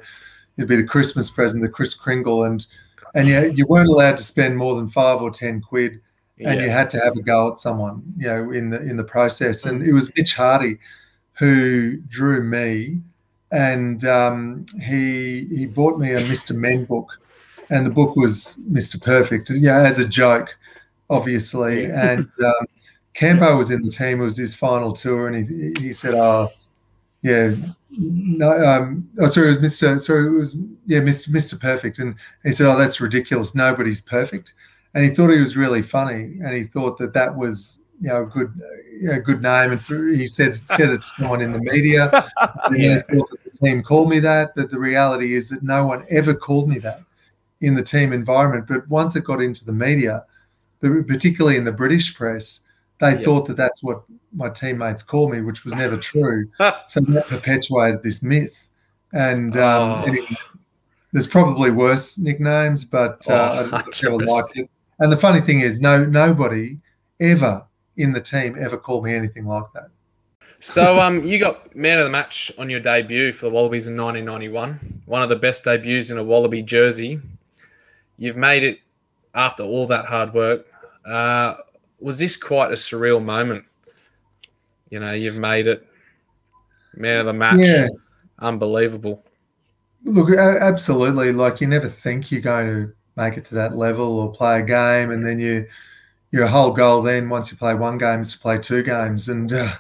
it'd 0.58 0.70
be 0.70 0.78
the 0.78 0.84
Christmas 0.84 1.30
present, 1.30 1.62
the 1.62 1.70
Kris 1.70 1.94
Kringle, 1.94 2.46
and 2.46 2.66
and 3.14 3.28
you 3.28 3.52
you 3.54 3.66
weren't 3.68 3.90
allowed 3.90 4.18
to 4.18 4.24
spend 4.24 4.58
more 4.58 4.76
than 4.76 4.90
five 4.90 5.22
or 5.22 5.30
ten 5.30 5.60
quid, 5.60 6.00
and 6.40 6.62
you 6.62 6.70
had 6.70 6.90
to 6.92 7.00
have 7.00 7.18
a 7.18 7.22
go 7.22 7.52
at 7.52 7.60
someone, 7.60 8.02
you 8.18 8.28
know, 8.28 8.52
in 8.52 8.70
the 8.70 8.82
in 8.82 8.96
the 8.96 9.04
process. 9.04 9.66
And 9.66 9.86
it 9.86 9.92
was 9.92 10.12
Mitch 10.16 10.36
Hardy 10.36 10.80
who 11.34 11.98
drew 12.08 12.44
me, 12.44 13.02
and 13.54 14.04
um, 14.06 14.66
he 14.82 15.46
he 15.46 15.66
bought 15.68 16.00
me 16.00 16.12
a 16.12 16.20
Mr. 16.22 16.56
Men 16.56 16.86
book, 16.86 17.08
and 17.70 17.86
the 17.86 17.92
book 17.92 18.16
was 18.16 18.58
Mr. 18.70 19.02
Perfect, 19.02 19.52
yeah, 19.52 19.78
as 19.82 20.00
a 20.00 20.08
joke, 20.08 20.58
obviously. 21.10 21.86
And 21.92 22.28
um, 22.44 22.66
Campo 23.14 23.56
was 23.56 23.70
in 23.70 23.84
the 23.84 23.92
team; 23.92 24.20
it 24.20 24.26
was 24.26 24.38
his 24.38 24.56
final 24.56 24.92
tour, 24.92 25.28
and 25.28 25.48
he 25.48 25.74
he 25.80 25.94
said, 25.94 26.14
"Oh, 26.16 26.48
yeah." 27.22 27.54
No, 27.96 28.50
um, 28.50 29.08
oh, 29.20 29.28
sorry, 29.28 29.52
it 29.52 29.62
was 29.62 29.72
Mr. 29.72 30.00
Sorry, 30.00 30.26
it 30.26 30.32
was 30.32 30.56
yeah, 30.88 31.00
Mr. 31.00 31.30
Mr. 31.30 31.60
Perfect, 31.60 32.00
and 32.00 32.16
he 32.44 32.52
said, 32.52 32.66
"Oh, 32.66 32.76
that's 32.76 33.00
ridiculous. 33.00 33.54
Nobody's 33.54 34.02
perfect." 34.02 34.54
And 34.96 35.04
he 35.04 35.12
thought 35.12 35.30
he 35.30 35.40
was 35.40 35.56
really 35.56 35.84
funny, 35.84 36.40
and 36.44 36.56
he 36.56 36.64
thought 36.64 36.98
that 36.98 37.14
that 37.14 37.36
was 37.36 37.82
you 38.02 38.08
know 38.08 38.24
a 38.24 38.26
good, 38.26 38.52
you 39.00 39.10
know, 39.10 39.22
good 39.22 39.44
name. 39.44 39.74
And 39.74 39.84
for, 39.84 40.08
he 40.08 40.26
said 40.26 40.58
said 40.70 40.90
it 40.90 41.04
to 41.04 41.08
someone 41.08 41.42
in 41.42 41.52
the 41.52 41.60
media. 41.60 42.10
and 42.66 43.22
they 43.64 43.82
thought 43.82 43.82
that 43.82 43.82
the 43.82 43.82
team 43.82 43.84
called 43.84 44.10
me 44.10 44.20
that, 44.20 44.56
but 44.56 44.72
the 44.72 44.80
reality 44.80 45.34
is 45.34 45.50
that 45.50 45.64
no 45.64 45.86
one 45.88 46.06
ever 46.10 46.34
called 46.34 46.70
me 46.70 46.80
that 46.80 47.02
in 47.62 47.76
the 47.76 47.84
team 47.84 48.14
environment. 48.14 48.66
But 48.68 48.88
once 48.90 49.16
it 49.16 49.24
got 49.24 49.42
into 49.42 49.66
the 49.66 49.72
media, 49.72 50.26
the, 50.82 51.04
particularly 51.08 51.58
in 51.58 51.64
the 51.64 51.72
British 51.72 52.16
press, 52.16 52.62
they 53.00 53.24
thought 53.24 53.48
that 53.48 53.58
that's 53.58 53.84
what 53.84 54.04
my 54.34 54.50
teammates 54.50 55.04
call 55.04 55.30
me, 55.30 55.42
which 55.42 55.64
was 55.66 55.74
never 55.76 55.98
true. 55.98 56.50
so 56.88 57.00
that 57.02 57.26
perpetuated 57.28 58.04
this 58.04 58.22
myth. 58.24 58.68
And 59.14 59.56
um, 59.58 60.04
Oh. 60.06 60.16
there's 61.12 61.28
probably 61.28 61.70
worse 61.72 62.18
nicknames, 62.18 62.84
but 62.86 63.28
uh, 63.30 63.70
Oh, 63.72 63.78
I 63.78 63.84
never 64.04 64.18
100%. 64.18 64.28
liked 64.28 64.58
it. 64.58 64.70
And 65.00 65.12
the 65.12 65.18
funny 65.18 65.42
thing 65.42 65.60
is, 65.60 65.80
no, 65.82 66.06
nobody 66.06 66.78
ever 67.20 67.66
in 67.98 68.14
the 68.14 68.22
team 68.22 68.56
ever 68.60 68.78
called 68.78 69.04
me 69.04 69.14
anything 69.14 69.46
like 69.46 69.66
that. 69.74 69.90
So 70.64 70.98
um, 71.02 71.26
you 71.26 71.40
got 71.40 71.76
man 71.76 71.98
of 71.98 72.06
the 72.06 72.10
match 72.10 72.50
on 72.58 72.70
your 72.70 72.80
debut 72.80 73.34
for 73.34 73.48
the 73.48 73.52
Wallabies 73.52 73.90
in 73.90 73.98
1991. 73.98 74.80
One 75.06 75.22
of 75.22 75.28
the 75.28 75.36
best 75.36 75.66
debuts 75.66 76.10
in 76.10 76.18
a 76.18 76.24
Wallaby 76.24 76.62
jersey. 76.62 77.20
You've 78.18 78.38
made 78.38 78.64
it 78.64 78.80
after 79.36 79.64
all 79.64 79.88
that 79.88 80.06
hard 80.06 80.34
work. 80.34 80.66
Uh, 81.06 81.56
was 82.00 82.18
this 82.18 82.38
quite 82.38 82.70
a 82.70 82.76
surreal 82.76 83.22
moment? 83.22 83.66
You 84.90 85.02
know, 85.02 85.12
you've 85.12 85.36
made 85.36 85.68
it. 85.68 85.86
Man 86.96 87.20
of 87.20 87.26
the 87.26 87.34
match. 87.34 87.58
Yeah. 87.60 87.90
Unbelievable. 88.40 89.22
Look, 90.06 90.32
absolutely. 90.32 91.34
Like 91.34 91.60
you 91.60 91.68
never 91.68 91.90
think 91.90 92.32
you're 92.32 92.40
going 92.40 92.68
to 92.68 92.94
make 93.18 93.36
it 93.36 93.44
to 93.46 93.56
that 93.56 93.76
level 93.76 94.18
or 94.18 94.32
play 94.32 94.62
a 94.62 94.64
game, 94.64 95.12
and 95.12 95.26
then 95.26 95.42
you 95.42 95.68
your 96.32 96.48
whole 96.48 96.72
goal 96.72 97.02
then 97.02 97.28
once 97.28 97.52
you 97.52 97.58
play 97.58 97.76
one 97.76 97.98
game 97.98 98.22
is 98.22 98.32
to 98.32 98.40
play 98.40 98.58
two 98.58 98.82
games, 98.82 99.28
and 99.28 99.52
uh, 99.52 99.74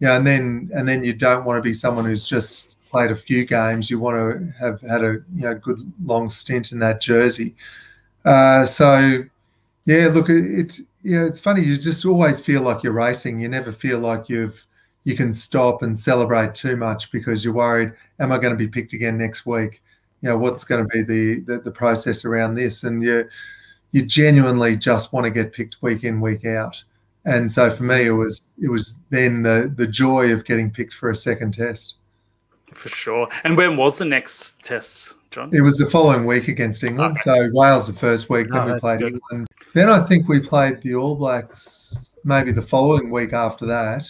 yeah, 0.00 0.16
and 0.16 0.26
then 0.26 0.70
and 0.74 0.88
then 0.88 1.04
you 1.04 1.12
don't 1.12 1.44
want 1.44 1.58
to 1.58 1.62
be 1.62 1.74
someone 1.74 2.04
who's 2.04 2.24
just 2.24 2.74
played 2.90 3.10
a 3.10 3.16
few 3.16 3.44
games. 3.44 3.90
You 3.90 3.98
want 3.98 4.16
to 4.16 4.52
have 4.58 4.80
had 4.82 5.02
a 5.04 5.18
you 5.34 5.42
know 5.42 5.54
good 5.54 5.80
long 6.02 6.30
stint 6.30 6.72
in 6.72 6.78
that 6.80 7.00
jersey. 7.00 7.54
Uh, 8.24 8.64
so 8.66 9.24
yeah, 9.86 10.08
look, 10.12 10.28
it, 10.28 10.44
it's 10.60 10.82
yeah, 11.02 11.24
it's 11.24 11.40
funny. 11.40 11.62
You 11.62 11.76
just 11.78 12.04
always 12.04 12.40
feel 12.40 12.62
like 12.62 12.82
you're 12.82 12.92
racing. 12.92 13.40
You 13.40 13.48
never 13.48 13.72
feel 13.72 13.98
like 13.98 14.28
you've 14.28 14.64
you 15.04 15.16
can 15.16 15.32
stop 15.32 15.82
and 15.82 15.98
celebrate 15.98 16.54
too 16.54 16.76
much 16.76 17.10
because 17.10 17.44
you're 17.44 17.54
worried 17.54 17.92
am 18.20 18.32
I 18.32 18.38
going 18.38 18.52
to 18.52 18.58
be 18.58 18.68
picked 18.68 18.92
again 18.92 19.16
next 19.16 19.46
week? 19.46 19.80
You 20.20 20.28
know, 20.28 20.36
what's 20.38 20.64
going 20.64 20.82
to 20.82 20.88
be 20.88 21.02
the, 21.02 21.40
the 21.40 21.60
the 21.60 21.70
process 21.70 22.24
around 22.24 22.54
this? 22.54 22.84
And 22.84 23.02
you 23.02 23.28
you 23.92 24.04
genuinely 24.04 24.76
just 24.76 25.12
want 25.12 25.24
to 25.24 25.30
get 25.30 25.52
picked 25.52 25.82
week 25.82 26.04
in 26.04 26.20
week 26.20 26.44
out. 26.44 26.82
And 27.28 27.52
so 27.52 27.68
for 27.70 27.82
me, 27.82 28.06
it 28.06 28.10
was 28.10 28.54
it 28.60 28.70
was 28.70 29.00
then 29.10 29.42
the 29.42 29.72
the 29.76 29.86
joy 29.86 30.32
of 30.32 30.44
getting 30.46 30.70
picked 30.70 30.94
for 30.94 31.10
a 31.10 31.16
second 31.16 31.52
test. 31.52 31.96
For 32.72 32.88
sure. 32.88 33.28
And 33.44 33.56
when 33.56 33.76
was 33.76 33.98
the 33.98 34.04
next 34.04 34.64
test, 34.64 35.14
John? 35.30 35.50
It 35.52 35.60
was 35.60 35.78
the 35.78 35.88
following 35.90 36.24
week 36.24 36.48
against 36.48 36.84
England. 36.84 37.18
So 37.18 37.50
Wales 37.52 37.86
the 37.86 37.98
first 37.98 38.30
week, 38.30 38.48
then 38.50 38.68
Oh, 38.70 38.74
we 38.74 38.80
played 38.80 39.00
good. 39.00 39.12
England. 39.12 39.46
Then 39.74 39.90
I 39.90 40.06
think 40.06 40.28
we 40.28 40.40
played 40.40 40.80
the 40.82 40.94
All 40.94 41.16
Blacks 41.16 42.18
maybe 42.24 42.50
the 42.52 42.62
following 42.62 43.10
week 43.10 43.32
after 43.32 43.66
that, 43.66 44.08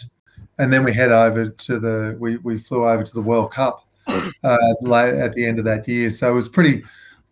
and 0.58 0.72
then 0.72 0.84
we 0.84 0.92
head 0.92 1.10
over 1.10 1.48
to 1.48 1.78
the 1.80 2.16
we 2.20 2.36
we 2.38 2.58
flew 2.58 2.88
over 2.88 3.02
to 3.02 3.14
the 3.14 3.22
World 3.22 3.52
Cup 3.52 3.84
uh, 4.44 4.56
late 4.80 5.14
at 5.14 5.32
the 5.34 5.44
end 5.44 5.58
of 5.58 5.64
that 5.64 5.88
year. 5.88 6.10
So 6.10 6.30
it 6.30 6.34
was 6.34 6.48
pretty 6.48 6.84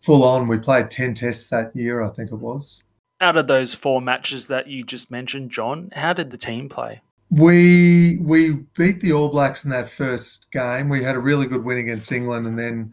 full 0.03 0.25
on. 0.25 0.49
We 0.49 0.59
played 0.59 0.91
ten 0.91 1.15
tests 1.15 1.49
that 1.51 1.75
year, 1.77 2.03
I 2.03 2.09
think 2.09 2.33
it 2.33 2.37
was. 2.37 2.83
Out 3.21 3.37
of 3.37 3.47
those 3.47 3.75
four 3.75 4.03
matches 4.03 4.47
that 4.49 4.67
you 4.67 4.85
just 4.85 5.11
mentioned, 5.11 5.51
John, 5.51 5.89
how 5.95 6.13
did 6.13 6.31
the 6.31 6.37
team 6.37 6.69
play? 6.69 7.01
We 7.31 8.19
we 8.23 8.53
beat 8.77 9.01
the 9.01 9.13
All 9.13 9.31
Blacks 9.31 9.65
in 9.65 9.71
that 9.71 9.91
first 9.91 10.51
game. 10.53 10.89
We 10.89 11.03
had 11.03 11.17
a 11.17 11.21
really 11.21 11.47
good 11.47 11.65
win 11.65 11.79
against 11.79 12.13
England, 12.13 12.47
and 12.47 12.59
then 12.59 12.93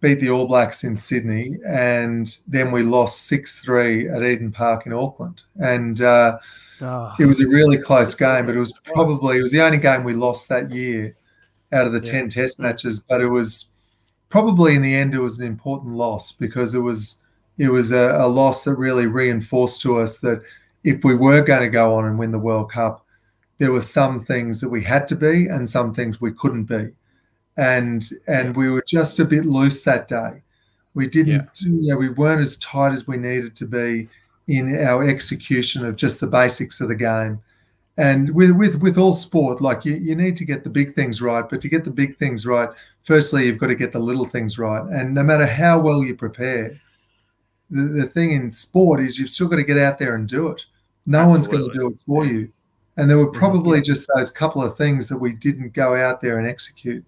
beat 0.00 0.20
the 0.20 0.30
All 0.30 0.46
Blacks 0.46 0.84
in 0.84 0.96
Sydney, 0.96 1.56
and 1.66 2.38
then 2.46 2.70
we 2.70 2.82
lost 2.82 3.26
six 3.26 3.60
three 3.60 4.08
at 4.08 4.22
Eden 4.22 4.52
Park 4.52 4.86
in 4.86 4.92
Auckland, 4.92 5.42
and 5.56 6.00
uh, 6.00 6.38
it 7.18 7.26
was 7.26 7.40
a 7.40 7.48
really 7.48 7.78
close 7.78 8.14
game. 8.14 8.46
But 8.46 8.54
it 8.54 8.60
was 8.60 8.72
probably 8.84 9.38
it 9.38 9.42
was 9.42 9.52
the 9.52 9.62
only 9.64 9.78
game 9.78 10.04
we 10.04 10.14
lost 10.14 10.48
that 10.48 10.70
year 10.70 11.16
out 11.72 11.86
of 11.86 11.92
the 11.92 12.02
Yeah. 12.04 12.12
ten 12.12 12.28
Test 12.28 12.60
matches. 12.60 13.00
But 13.00 13.20
it 13.20 13.28
was 13.28 13.72
probably 14.28 14.76
in 14.76 14.82
the 14.82 14.94
end 14.94 15.14
it 15.14 15.20
was 15.20 15.38
an 15.38 15.44
important 15.46 15.94
loss 15.96 16.30
because 16.30 16.74
it 16.74 16.80
was 16.80 17.16
it 17.58 17.68
was 17.68 17.92
a, 17.92 18.16
a 18.18 18.26
loss 18.26 18.64
that 18.64 18.76
really 18.76 19.06
reinforced 19.06 19.80
to 19.82 20.00
us 20.00 20.20
that 20.20 20.42
if 20.84 21.04
we 21.04 21.14
were 21.14 21.42
going 21.42 21.62
to 21.62 21.68
go 21.68 21.94
on 21.94 22.06
and 22.06 22.18
win 22.18 22.32
the 22.32 22.38
World 22.38 22.70
Cup 22.70 23.02
there 23.62 23.70
were 23.70 23.80
some 23.80 24.18
things 24.18 24.60
that 24.60 24.68
we 24.68 24.82
had 24.82 25.06
to 25.06 25.14
be 25.14 25.46
and 25.46 25.70
some 25.70 25.94
things 25.94 26.20
we 26.20 26.32
couldn't 26.32 26.64
be. 26.64 26.90
And 27.56 28.02
and 28.26 28.56
we 28.56 28.68
were 28.68 28.82
just 28.84 29.20
a 29.20 29.24
bit 29.24 29.44
loose 29.44 29.84
that 29.84 30.08
day. 30.08 30.42
We 30.94 31.06
didn't 31.06 31.48
you 31.60 31.90
know 31.90 31.96
we 31.96 32.08
weren't 32.08 32.40
as 32.40 32.56
tight 32.56 32.92
as 32.92 33.06
we 33.06 33.16
needed 33.18 33.54
to 33.54 33.66
be 33.66 34.08
in 34.48 34.84
our 34.84 35.06
execution 35.08 35.86
of 35.86 35.94
just 35.94 36.20
the 36.20 36.26
basics 36.26 36.80
of 36.80 36.88
the 36.88 36.96
game. 36.96 37.40
And 37.98 38.34
with 38.34 38.50
with 38.50 38.82
with 38.82 38.98
all 38.98 39.14
sport 39.14 39.60
like 39.60 39.84
you, 39.84 39.94
you 39.94 40.16
need 40.16 40.34
to 40.38 40.44
get 40.44 40.64
the 40.64 40.70
big 40.70 40.96
things 40.96 41.22
right 41.22 41.48
but 41.48 41.60
to 41.60 41.68
get 41.68 41.84
the 41.84 41.90
big 41.90 42.16
things 42.16 42.44
right 42.44 42.70
firstly 43.04 43.46
you've 43.46 43.58
got 43.58 43.68
to 43.68 43.76
get 43.76 43.92
the 43.92 43.98
little 44.00 44.26
things 44.26 44.58
right. 44.58 44.82
And 44.90 45.14
no 45.14 45.22
matter 45.22 45.46
how 45.46 45.78
well 45.78 46.02
you 46.02 46.16
prepare 46.16 46.80
the, 47.72 48.02
the 48.02 48.06
thing 48.06 48.32
in 48.32 48.52
sport 48.52 49.00
is 49.00 49.18
you've 49.18 49.30
still 49.30 49.48
got 49.48 49.56
to 49.56 49.64
get 49.64 49.78
out 49.78 49.98
there 49.98 50.14
and 50.14 50.28
do 50.28 50.48
it 50.48 50.64
no 51.06 51.26
one's 51.26 51.48
going 51.48 51.68
to 51.68 51.76
do 51.76 51.88
it 51.88 52.00
for 52.06 52.24
you 52.24 52.52
and 52.96 53.08
there 53.08 53.18
were 53.18 53.30
probably 53.30 53.80
just 53.80 54.08
those 54.14 54.30
couple 54.30 54.62
of 54.62 54.76
things 54.76 55.08
that 55.08 55.18
we 55.18 55.32
didn't 55.32 55.72
go 55.72 55.96
out 55.96 56.20
there 56.20 56.38
and 56.38 56.46
execute. 56.46 57.04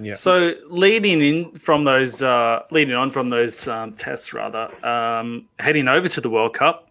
Yeah. 0.00 0.14
So 0.14 0.54
leading 0.68 1.20
in 1.20 1.50
from 1.52 1.84
those, 1.84 2.22
uh, 2.22 2.64
leading 2.70 2.94
on 2.94 3.10
from 3.10 3.28
those 3.28 3.68
um, 3.68 3.92
tests, 3.92 4.32
rather, 4.32 4.70
um, 4.84 5.48
heading 5.58 5.86
over 5.86 6.08
to 6.08 6.20
the 6.20 6.30
World 6.30 6.54
Cup, 6.54 6.90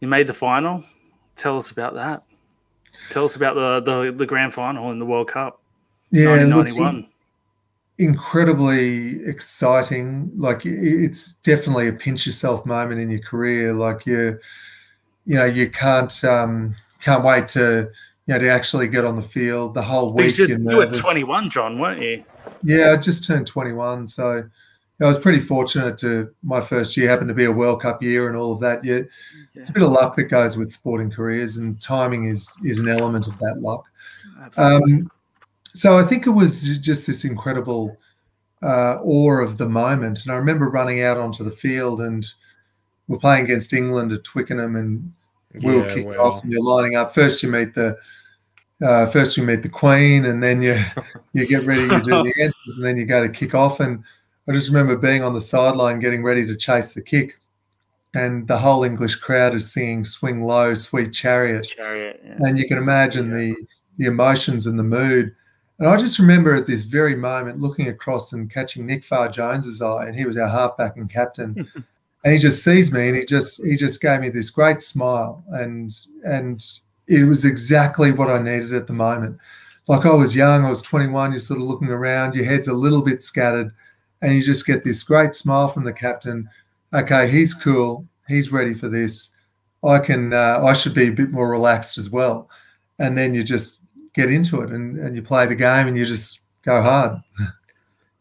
you 0.00 0.08
made 0.08 0.26
the 0.26 0.32
final. 0.32 0.82
Tell 1.36 1.56
us 1.56 1.70
about 1.70 1.94
that. 1.94 2.24
Tell 3.10 3.24
us 3.24 3.36
about 3.36 3.54
the 3.54 3.80
the, 3.80 4.12
the 4.12 4.26
grand 4.26 4.52
final 4.52 4.90
in 4.90 4.98
the 4.98 5.06
World 5.06 5.28
Cup, 5.28 5.60
Yeah, 6.10 6.30
look, 6.30 6.66
1991. 6.66 7.06
Incredibly 8.02 9.24
exciting. 9.24 10.30
Like 10.36 10.64
it's 10.64 11.34
definitely 11.34 11.88
a 11.88 11.92
pinch 11.92 12.26
yourself 12.26 12.66
moment 12.66 13.00
in 13.00 13.10
your 13.10 13.20
career. 13.20 13.72
Like 13.72 14.04
you, 14.04 14.38
you 15.24 15.36
know, 15.36 15.44
you 15.44 15.70
can't 15.70 16.22
um, 16.24 16.76
can't 17.00 17.24
wait 17.24 17.48
to 17.48 17.90
you 18.26 18.34
know 18.34 18.38
to 18.38 18.48
actually 18.48 18.88
get 18.88 19.04
on 19.04 19.16
the 19.16 19.22
field 19.22 19.74
the 19.74 19.82
whole 19.82 20.12
week. 20.12 20.36
You, 20.38 20.58
were 20.62 20.86
21, 20.86 21.50
John, 21.50 21.78
weren't 21.78 22.02
you? 22.02 22.24
Yeah, 22.62 22.92
I 22.92 22.96
just 22.96 23.24
turned 23.24 23.46
21, 23.46 24.06
so 24.06 24.48
I 25.00 25.04
was 25.04 25.18
pretty 25.18 25.40
fortunate 25.40 25.98
to 25.98 26.32
my 26.42 26.60
first 26.60 26.96
year 26.96 27.08
happened 27.08 27.28
to 27.28 27.34
be 27.34 27.44
a 27.44 27.52
World 27.52 27.82
Cup 27.82 28.02
year 28.02 28.28
and 28.28 28.36
all 28.36 28.52
of 28.52 28.60
that. 28.60 28.84
Yeah, 28.84 29.00
it's 29.54 29.70
a 29.70 29.72
bit 29.72 29.82
of 29.82 29.90
luck 29.90 30.16
that 30.16 30.24
goes 30.24 30.56
with 30.56 30.72
sporting 30.72 31.10
careers, 31.10 31.56
and 31.56 31.80
timing 31.80 32.24
is 32.24 32.56
is 32.64 32.78
an 32.78 32.88
element 32.88 33.26
of 33.26 33.38
that 33.38 33.60
luck. 33.60 33.84
Absolutely. 34.40 34.92
Um, 34.94 35.10
so 35.74 35.96
I 35.98 36.02
think 36.04 36.26
it 36.26 36.30
was 36.30 36.78
just 36.78 37.06
this 37.06 37.24
incredible 37.24 37.96
uh, 38.62 38.98
awe 39.02 39.40
of 39.40 39.58
the 39.58 39.68
moment, 39.68 40.24
and 40.24 40.32
I 40.32 40.36
remember 40.36 40.68
running 40.70 41.02
out 41.02 41.18
onto 41.18 41.44
the 41.44 41.50
field 41.50 42.00
and 42.00 42.26
we're 43.08 43.18
playing 43.18 43.44
against 43.44 43.72
England 43.72 44.12
at 44.12 44.24
Twickenham, 44.24 44.76
and 44.76 45.12
we 45.62 45.76
were 45.76 45.86
Yeah, 45.88 45.94
kicked 45.94 46.08
wow. 46.18 46.24
off, 46.24 46.42
and 46.42 46.52
you're 46.52 46.62
lining 46.62 46.96
up. 46.96 47.12
First, 47.12 47.42
you 47.42 47.48
meet 47.50 47.74
the 47.74 47.96
uh, 48.82 49.06
first 49.06 49.36
you 49.36 49.42
meet 49.44 49.62
the 49.62 49.68
Queen, 49.68 50.26
and 50.26 50.42
then 50.42 50.62
you 50.62 50.76
you 51.32 51.46
get 51.46 51.66
ready 51.66 51.88
to 51.88 51.98
do 52.00 52.10
the 52.10 52.32
anthems, 52.40 52.76
and 52.76 52.84
then 52.84 52.96
you 52.96 53.04
go 53.06 53.22
to 53.22 53.28
kick 53.32 53.54
off. 53.54 53.80
And 53.80 54.02
I 54.48 54.52
just 54.52 54.68
remember 54.68 54.96
being 54.96 55.22
on 55.22 55.34
the 55.34 55.40
sideline, 55.40 56.00
getting 56.00 56.22
ready 56.22 56.46
to 56.46 56.56
chase 56.56 56.94
the 56.94 57.02
kick, 57.02 57.38
and 58.14 58.46
the 58.48 58.58
whole 58.58 58.84
English 58.84 59.16
crowd 59.16 59.54
is 59.54 59.72
singing 59.72 60.04
"Swing 60.04 60.42
Low, 60.42 60.74
Sweet 60.74 61.12
Chariot," 61.12 61.64
Chariot, 61.64 62.20
yeah. 62.24 62.36
and 62.38 62.58
you 62.58 62.66
can 62.66 62.78
imagine 62.78 63.30
the 63.30 63.54
the 63.98 64.06
emotions 64.06 64.66
and 64.66 64.78
the 64.78 64.82
mood. 64.84 65.34
And 65.78 65.88
I 65.88 65.96
just 65.96 66.18
remember 66.18 66.54
at 66.54 66.66
this 66.66 66.82
very 66.84 67.16
moment 67.16 67.60
looking 67.60 67.88
across 67.88 68.32
and 68.32 68.50
catching 68.50 68.86
Nick 68.86 69.04
Farr 69.04 69.28
Jones's 69.28 69.82
eye, 69.82 70.06
and 70.06 70.14
he 70.14 70.24
was 70.24 70.36
our 70.36 70.48
halfback 70.48 70.96
and 70.96 71.10
captain. 71.10 71.68
and 72.24 72.32
he 72.32 72.38
just 72.38 72.62
sees 72.62 72.92
me 72.92 73.08
and 73.08 73.16
he 73.16 73.24
just 73.24 73.64
he 73.64 73.76
just 73.76 74.00
gave 74.00 74.20
me 74.20 74.28
this 74.28 74.50
great 74.50 74.82
smile 74.82 75.42
and 75.50 75.92
and 76.24 76.80
it 77.08 77.24
was 77.24 77.44
exactly 77.44 78.12
what 78.12 78.30
I 78.30 78.40
needed 78.40 78.72
at 78.72 78.86
the 78.86 78.92
moment. 78.92 79.38
Like 79.88 80.06
I 80.06 80.14
was 80.14 80.36
young, 80.36 80.64
I 80.64 80.70
was 80.70 80.82
21, 80.82 81.32
you're 81.32 81.40
sort 81.40 81.60
of 81.60 81.66
looking 81.66 81.88
around, 81.88 82.34
your 82.34 82.44
head's 82.44 82.68
a 82.68 82.72
little 82.72 83.02
bit 83.02 83.22
scattered, 83.22 83.72
and 84.22 84.32
you 84.32 84.42
just 84.42 84.66
get 84.66 84.84
this 84.84 85.02
great 85.02 85.34
smile 85.34 85.68
from 85.68 85.84
the 85.84 85.92
captain. 85.92 86.48
Okay, 86.94 87.28
he's 87.28 87.54
cool, 87.54 88.06
he's 88.28 88.52
ready 88.52 88.72
for 88.72 88.88
this. 88.88 89.34
I 89.84 89.98
can 89.98 90.32
uh, 90.32 90.62
I 90.64 90.74
should 90.74 90.94
be 90.94 91.08
a 91.08 91.12
bit 91.12 91.32
more 91.32 91.50
relaxed 91.50 91.98
as 91.98 92.08
well. 92.08 92.48
And 93.00 93.18
then 93.18 93.34
you 93.34 93.42
just 93.42 93.80
get 94.14 94.30
into 94.30 94.60
it 94.60 94.70
and, 94.70 94.98
and 94.98 95.16
you 95.16 95.22
play 95.22 95.46
the 95.46 95.54
game 95.54 95.88
and 95.88 95.96
you 95.96 96.04
just 96.04 96.42
go 96.62 96.82
hard. 96.82 97.20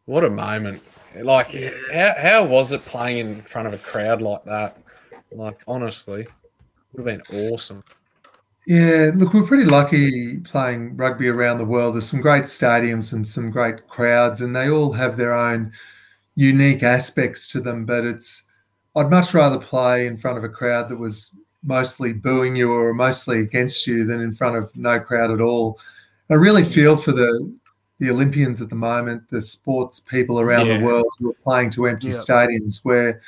What 0.05 0.23
a 0.23 0.29
moment. 0.29 0.81
Like, 1.21 1.53
how, 1.93 2.13
how 2.17 2.45
was 2.45 2.71
it 2.71 2.85
playing 2.85 3.17
in 3.17 3.35
front 3.41 3.67
of 3.67 3.73
a 3.73 3.77
crowd 3.77 4.21
like 4.21 4.43
that? 4.45 4.77
Like, 5.31 5.61
honestly, 5.67 6.27
would 6.93 7.07
have 7.07 7.27
been 7.27 7.49
awesome. 7.51 7.83
Yeah, 8.67 9.11
look, 9.15 9.33
we're 9.33 9.43
pretty 9.43 9.65
lucky 9.65 10.37
playing 10.39 10.95
rugby 10.95 11.27
around 11.27 11.57
the 11.57 11.65
world. 11.65 11.95
There's 11.95 12.09
some 12.09 12.21
great 12.21 12.43
stadiums 12.43 13.11
and 13.11 13.27
some 13.27 13.49
great 13.49 13.87
crowds, 13.87 14.41
and 14.41 14.55
they 14.55 14.69
all 14.69 14.93
have 14.93 15.17
their 15.17 15.33
own 15.33 15.73
unique 16.35 16.83
aspects 16.83 17.47
to 17.49 17.59
them. 17.59 17.85
But 17.85 18.05
it's, 18.05 18.43
I'd 18.95 19.09
much 19.09 19.33
rather 19.33 19.57
play 19.57 20.05
in 20.05 20.17
front 20.17 20.37
of 20.37 20.43
a 20.43 20.49
crowd 20.49 20.89
that 20.89 20.97
was 20.97 21.35
mostly 21.63 22.13
booing 22.13 22.55
you 22.55 22.71
or 22.73 22.93
mostly 22.93 23.39
against 23.39 23.85
you 23.85 24.03
than 24.05 24.21
in 24.21 24.33
front 24.33 24.55
of 24.55 24.75
no 24.75 24.99
crowd 24.99 25.31
at 25.31 25.41
all. 25.41 25.79
I 26.29 26.35
really 26.35 26.63
feel 26.63 26.97
for 26.97 27.11
the 27.11 27.51
the 27.99 28.09
Olympians 28.09 28.61
at 28.61 28.69
the 28.69 28.75
moment, 28.75 29.21
the 29.29 29.39
sports 29.39 29.99
people 29.99 30.39
around 30.39 30.65
Yeah. 30.65 30.79
the 30.79 30.83
world 30.83 31.05
who 31.19 31.29
are 31.29 31.35
playing 31.43 31.69
to 31.71 31.85
empty 31.87 32.07
Yeah. 32.07 32.13
stadiums 32.13 32.79
where 32.83 33.21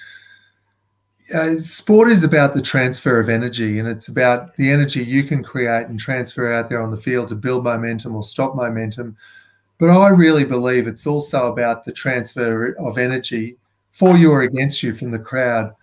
uh, 1.33 1.55
sport 1.57 2.09
is 2.09 2.23
about 2.23 2.53
the 2.55 2.61
transfer 2.61 3.19
of 3.19 3.29
energy 3.29 3.79
and 3.79 3.87
it's 3.87 4.07
about 4.07 4.55
the 4.55 4.69
energy 4.71 5.03
you 5.03 5.23
can 5.23 5.43
create 5.43 5.87
and 5.87 5.99
transfer 5.99 6.51
out 6.51 6.69
there 6.69 6.81
on 6.81 6.91
the 6.91 6.97
field 6.97 7.29
to 7.29 7.35
build 7.35 7.63
momentum 7.63 8.15
or 8.15 8.23
stop 8.23 8.55
momentum. 8.55 9.15
But 9.79 9.89
I 9.89 10.09
really 10.09 10.43
believe 10.43 10.87
it's 10.87 11.07
also 11.07 11.51
about 11.51 11.85
the 11.85 11.91
transfer 11.93 12.73
of 12.79 12.97
energy 12.97 13.57
for 13.91 14.17
you 14.17 14.31
or 14.31 14.41
against 14.41 14.81
you 14.83 14.93
from 14.93 15.11
the 15.11 15.19
crowd 15.19 15.73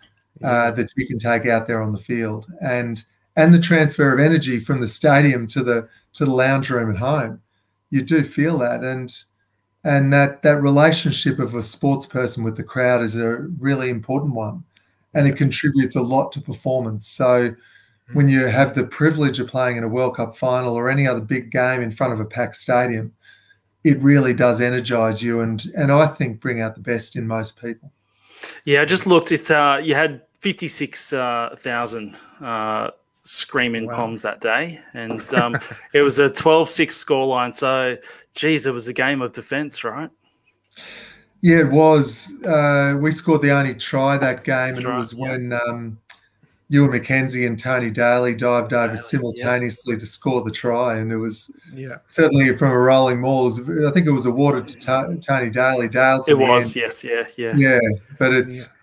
uh, 0.43 0.71
that 0.73 0.91
you 0.97 1.07
can 1.07 1.19
take 1.19 1.47
out 1.47 1.67
there 1.67 1.83
on 1.83 1.93
the 1.93 1.99
field 1.99 2.47
and 2.61 3.05
and 3.37 3.55
the 3.55 3.61
transfer 3.61 4.13
of 4.13 4.21
energy 4.21 4.59
from 4.59 4.81
the 4.81 4.89
stadium 4.89 5.47
to 5.47 5.63
the 5.63 5.89
to 6.13 6.25
the 6.25 6.33
lounge 6.33 6.71
room 6.71 6.91
at 6.91 6.99
home. 6.99 7.41
You 7.91 8.03
do 8.03 8.23
feel 8.23 8.59
that 8.59 8.83
and 8.83 9.15
and 9.85 10.13
that 10.13 10.43
that 10.43 10.63
relationship 10.63 11.39
of 11.39 11.55
a 11.55 11.63
sports 11.63 12.07
person 12.07 12.45
with 12.45 12.57
the 12.57 12.65
crowd 12.65 13.03
is 13.03 13.17
a 13.17 13.39
really 13.59 13.91
important 13.91 14.35
one 14.35 14.65
and 15.15 15.27
it 15.27 15.37
contributes 15.37 15.97
a 15.97 16.03
lot 16.03 16.31
to 16.33 16.41
performance. 16.41 17.07
So 17.07 17.55
when 18.13 18.29
you 18.29 18.47
have 18.47 18.75
the 18.75 18.85
privilege 18.85 19.41
of 19.41 19.49
playing 19.49 19.77
in 19.77 19.85
a 19.85 19.89
World 19.89 20.17
Cup 20.17 20.37
final 20.37 20.75
or 20.75 20.91
any 20.91 21.07
other 21.07 21.21
big 21.21 21.51
game 21.51 21.83
in 21.83 21.91
front 21.91 22.13
of 22.13 22.21
a 22.21 22.25
packed 22.25 22.57
stadium, 22.57 23.13
it 23.85 24.01
really 24.03 24.35
does 24.35 24.61
energize 24.61 25.23
you 25.23 25.41
and 25.41 25.65
and 25.77 25.91
I 25.91 26.07
think 26.07 26.41
bring 26.41 26.61
out 26.61 26.75
the 26.75 26.81
best 26.81 27.17
in 27.17 27.27
most 27.27 27.61
people. 27.61 27.93
Yeah, 28.65 28.83
I 28.83 28.85
just 28.85 29.07
looked. 29.07 29.33
It's 29.33 29.51
uh, 29.51 29.81
you 29.83 29.95
had 29.95 30.23
fifty 30.41 30.69
six 30.69 31.11
thousand 31.11 32.17
uh, 32.41 32.45
uh, 32.45 32.91
screaming 33.23 33.87
Wow. 33.87 33.97
poms 33.97 34.23
that 34.23 34.41
day, 34.41 34.81
and 34.95 35.23
um, 35.35 35.57
it 35.93 36.03
was 36.03 36.19
a 36.19 36.31
12-6 36.31 37.05
scoreline. 37.05 37.55
So, 37.55 37.99
geez, 38.35 38.67
it 38.67 38.73
was 38.73 38.89
a 38.89 38.93
game 38.93 39.21
of 39.23 39.33
defense, 39.33 39.85
right? 39.85 40.11
Yeah, 41.43 41.61
it 41.61 41.71
was. 41.71 42.33
Uh, 42.45 42.97
we 43.01 43.11
scored 43.11 43.43
the 43.43 43.51
only 43.51 43.75
try 43.75 44.17
that 44.17 44.45
game, 44.45 44.69
That's 44.75 44.77
and 44.77 44.85
right, 44.87 44.95
it 44.95 44.99
was 44.99 45.13
yeah. 45.15 45.29
when 45.29 45.53
um, 45.53 45.99
Ewen 46.73 46.91
McKenzie 46.93 47.47
and 47.49 47.59
Tony 47.59 47.91
Daly 47.91 48.33
dived 48.33 48.73
over 48.73 48.87
Daly, 48.87 48.89
yeah. 48.91 48.95
simultaneously 48.95 49.97
to 49.97 50.07
score 50.07 50.41
the 50.43 50.53
try, 50.53 50.99
and 50.99 51.11
it 51.11 51.17
was 51.17 51.51
Yeah. 51.75 51.97
certainly 52.07 52.57
from 52.57 52.71
a 52.71 52.79
rolling 52.79 53.21
maul. 53.21 53.47
Was- 53.47 53.59
I 53.59 53.91
think 53.91 54.07
it 54.07 54.13
was 54.13 54.25
awarded 54.25 54.69
to 54.69 54.79
Ta- 54.79 55.09
Tony 55.21 55.51
Daly. 55.51 55.89
Dale's 55.89 56.29
It 56.29 56.39
was, 56.39 56.77
end. 56.77 56.83
yes, 56.85 57.03
yeah, 57.05 57.27
yeah. 57.37 57.57
Yeah, 57.57 57.81
but 58.21 58.33
it's 58.33 58.75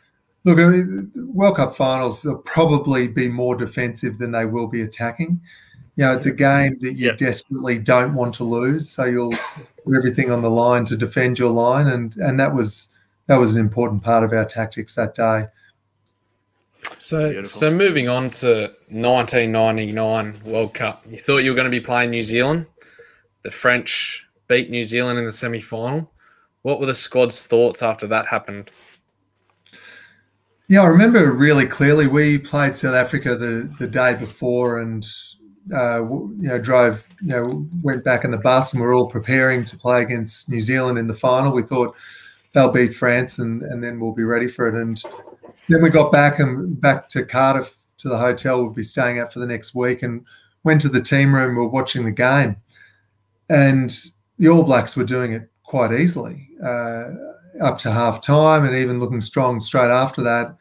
look. 0.44 0.60
I 0.60 0.68
mean, 0.68 1.12
World 1.34 1.56
Cup 1.56 1.78
finals 1.78 2.26
will 2.26 2.40
probably 2.40 3.08
be 3.08 3.30
more 3.30 3.56
defensive 3.56 4.18
than 4.18 4.32
they 4.32 4.44
will 4.46 4.68
be 4.68 4.82
attacking. 4.82 5.40
You 5.96 6.04
know, 6.06 6.14
it's 6.14 6.26
a 6.26 6.34
game 6.34 6.78
that 6.82 6.94
you 6.94 7.08
Yeah. 7.08 7.16
desperately 7.16 7.80
don't 7.80 8.14
want 8.16 8.34
to 8.36 8.44
lose, 8.44 8.90
so 8.90 9.06
you'll 9.06 9.32
put 9.86 9.96
everything 9.96 10.30
on 10.30 10.42
the 10.42 10.50
line 10.50 10.84
to 10.86 10.98
defend 10.98 11.40
your 11.40 11.52
line, 11.52 11.88
and 11.88 12.16
and 12.18 12.38
that 12.38 12.54
was 12.54 12.90
that 13.28 13.38
was 13.40 13.54
an 13.54 13.60
important 13.62 14.04
part 14.04 14.26
of 14.26 14.34
our 14.34 14.46
tactics 14.46 14.96
that 14.96 15.16
day. 15.16 15.48
So, 17.00 17.30
Beautiful. 17.30 17.46
so 17.46 17.72
moving 17.72 18.10
on 18.10 18.30
to 18.32 18.72
1999 18.90 20.42
World 20.46 20.74
Cup, 20.74 21.04
you 21.08 21.18
thought 21.18 21.40
you 21.40 21.52
were 21.52 21.56
going 21.56 21.66
to 21.66 21.72
be 21.72 21.80
playing 21.80 22.10
New 22.10 22.24
Zealand. 22.24 22.68
The 23.44 23.52
French 23.52 24.26
beat 24.48 24.70
New 24.70 24.84
Zealand 24.84 25.20
in 25.20 25.26
the 25.26 25.32
semi 25.32 25.60
final. 25.60 26.12
What 26.64 26.80
were 26.80 26.86
the 26.86 26.96
squad's 26.96 27.48
thoughts 27.48 27.84
after 27.84 28.08
that 28.08 28.26
happened? 28.26 28.72
Yeah, 30.68 30.82
I 30.82 30.88
remember 30.88 31.32
really 31.32 31.66
clearly. 31.66 32.08
We 32.08 32.38
played 32.38 32.76
South 32.76 32.96
Africa 32.96 33.38
the, 33.38 33.74
the 33.80 33.88
day 33.88 34.16
before, 34.16 34.80
and 34.80 35.08
uh, 35.74 36.04
you 36.04 36.36
know 36.40 36.58
drove, 36.58 37.08
you 37.22 37.28
know, 37.30 37.66
went 37.82 38.04
back 38.04 38.26
in 38.26 38.32
the 38.32 38.38
bus, 38.38 38.74
and 38.74 38.82
we 38.82 38.88
are 38.88 38.94
all 38.94 39.10
preparing 39.10 39.64
to 39.66 39.78
play 39.78 40.02
against 40.02 40.50
New 40.50 40.60
Zealand 40.60 40.98
in 40.98 41.08
the 41.08 41.14
final. 41.14 41.54
We 41.54 41.62
thought 41.62 41.96
they'll 42.54 42.72
beat 42.72 42.94
France, 42.94 43.40
and 43.40 43.62
and 43.64 43.82
then 43.82 44.00
we'll 44.00 44.12
be 44.12 44.24
ready 44.24 44.48
for 44.48 44.68
it. 44.68 44.76
And 44.76 45.02
then 45.70 45.82
we 45.82 45.90
got 45.90 46.12
back 46.12 46.40
and 46.40 46.80
back 46.80 47.10
to 47.10 47.26
Cardiff 47.26 47.76
to 47.98 48.10
the 48.10 48.18
hotel 48.18 48.62
we'll 48.64 48.74
be 48.74 48.84
staying 48.84 49.20
at 49.20 49.34
for 49.34 49.40
the 49.40 49.46
next 49.48 49.74
week, 49.76 50.04
and 50.04 50.24
went 50.64 50.82
to 50.82 50.90
the 50.90 51.02
team 51.02 51.34
room. 51.34 51.56
We 51.56 51.64
are 51.64 51.68
watching 51.68 52.06
the 52.06 52.12
game, 52.12 52.56
and 53.50 53.96
the 54.38 54.50
All 54.50 54.64
Blacks 54.64 54.96
were 54.96 55.04
doing 55.04 55.34
it 55.34 55.50
quite 55.64 55.92
easily. 55.92 56.48
Uh, 56.64 57.06
up 57.62 57.78
to 57.80 57.92
half 57.92 58.22
time 58.22 58.66
and 58.66 58.76
even 58.76 59.00
looking 59.00 59.22
strong 59.22 59.60
straight 59.60 59.90
after 59.90 60.22
that. 60.22 60.56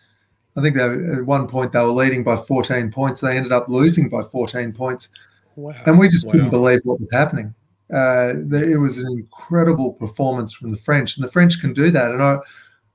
I 0.57 0.62
think 0.62 0.75
they 0.77 0.83
at 0.83 1.27
one 1.27 1.47
point 1.47 1.73
they 1.73 1.81
were 1.81 1.88
leading 1.90 2.25
by 2.25 2.37
14 2.38 2.90
points. 2.90 3.21
They 3.21 3.37
ended 3.37 3.53
up 3.53 3.69
losing 3.69 4.09
by 4.09 4.23
14 4.23 4.73
points, 4.73 5.11
Wow. 5.57 5.75
and 5.85 5.99
we 5.99 6.09
just 6.09 6.31
couldn't 6.31 6.49
believe 6.51 6.81
what 6.85 6.99
was 6.99 7.11
happening. 7.12 7.55
Uh, 7.92 8.33
it 8.53 8.81
was 8.81 8.99
an 8.99 9.07
incredible 9.12 9.92
performance 9.92 10.53
from 10.53 10.71
the 10.71 10.77
French, 10.79 11.16
and 11.16 11.25
the 11.25 11.31
French 11.31 11.61
can 11.61 11.73
do 11.73 11.90
that. 11.90 12.11
And 12.11 12.23
I, 12.23 12.38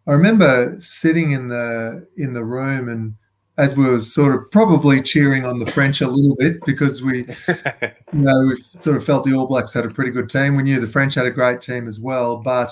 I 0.07 0.13
remember 0.13 0.75
sitting 0.79 1.31
in 1.31 1.47
the 1.47 2.07
in 2.17 2.33
the 2.33 2.43
room, 2.43 2.89
and 2.89 3.15
as 3.57 3.75
we 3.75 3.85
were 3.85 3.99
sort 3.99 4.35
of 4.35 4.49
probably 4.51 5.01
cheering 5.01 5.45
on 5.45 5.59
the 5.59 5.69
French 5.71 6.01
a 6.01 6.07
little 6.07 6.35
bit 6.37 6.57
because 6.65 7.01
we 7.03 7.17
you 7.47 7.93
know, 8.13 8.45
we 8.47 8.63
sort 8.79 8.97
of 8.97 9.05
felt 9.05 9.25
the 9.25 9.33
All 9.33 9.45
Blacks 9.47 9.73
had 9.73 9.85
a 9.85 9.89
pretty 9.89 10.11
good 10.11 10.29
team. 10.29 10.55
We 10.55 10.63
knew 10.63 10.79
the 10.79 10.87
French 10.87 11.15
had 11.15 11.25
a 11.27 11.31
great 11.31 11.61
team 11.61 11.87
as 11.87 11.99
well, 11.99 12.37
but 12.37 12.71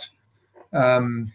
um, 0.73 1.31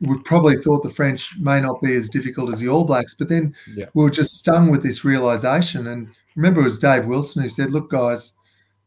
we 0.00 0.16
probably 0.20 0.56
thought 0.56 0.82
the 0.82 0.90
French 0.90 1.36
may 1.38 1.60
not 1.60 1.82
be 1.82 1.94
as 1.96 2.08
difficult 2.08 2.50
as 2.50 2.60
the 2.60 2.68
All 2.68 2.84
Blacks. 2.84 3.14
But 3.14 3.28
then 3.28 3.54
Yeah. 3.74 3.86
we 3.94 4.04
were 4.04 4.10
just 4.10 4.38
stung 4.38 4.70
with 4.70 4.82
this 4.82 5.04
realization. 5.04 5.88
And 5.88 6.08
remember, 6.36 6.60
it 6.60 6.64
was 6.64 6.78
Dave 6.78 7.04
Wilson 7.06 7.42
who 7.42 7.48
said, 7.48 7.72
"Look, 7.72 7.90
guys." 7.90 8.34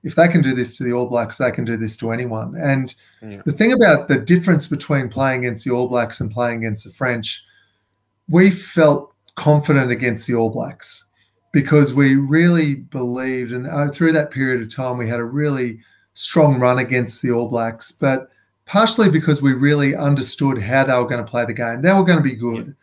If 0.04 0.16
they 0.16 0.28
can 0.28 0.42
do 0.42 0.54
this 0.54 0.78
to 0.78 0.84
the 0.84 0.94
All 0.94 1.08
Blacks, 1.08 1.38
they 1.38 1.52
can 1.52 1.64
do 1.64 1.78
this 1.78 1.96
to 1.98 2.12
anyone. 2.12 2.56
And 2.56 2.94
Yeah. 3.22 3.42
the 3.46 3.54
thing 3.54 3.72
about 3.72 4.08
the 4.08 4.18
difference 4.18 4.68
between 4.68 5.10
playing 5.10 5.46
against 5.46 5.64
the 5.64 5.72
All 5.72 5.88
Blacks 5.88 6.20
and 6.22 6.32
playing 6.32 6.58
against 6.60 6.86
the 6.86 6.92
French, 6.92 7.44
we 8.30 8.50
felt 8.50 9.14
confident 9.36 9.92
against 9.92 10.28
the 10.28 10.34
All 10.36 10.50
Blacks 10.50 11.06
because 11.52 11.94
we 11.94 12.16
really 12.16 12.76
believed, 12.76 13.52
and 13.52 13.68
uh, 13.68 13.90
through 13.90 14.14
that 14.14 14.32
period 14.32 14.62
of 14.62 14.74
time, 14.74 14.98
we 14.98 15.08
had 15.08 15.20
a 15.20 15.24
really 15.26 15.80
strong 16.14 16.60
run 16.60 16.80
against 16.80 17.22
the 17.22 17.32
All 17.32 17.48
Blacks, 17.48 17.92
but 17.92 18.28
partially 18.66 19.10
because 19.10 19.42
we 19.42 19.54
really 19.54 19.96
understood 19.96 20.62
how 20.62 20.84
they 20.84 20.94
were 20.94 21.08
going 21.08 21.24
to 21.24 21.30
play 21.30 21.46
the 21.46 21.54
game. 21.54 21.82
They 21.82 21.94
were 21.94 22.04
going 22.06 22.20
to 22.20 22.24
be 22.24 22.36
good, 22.36 22.76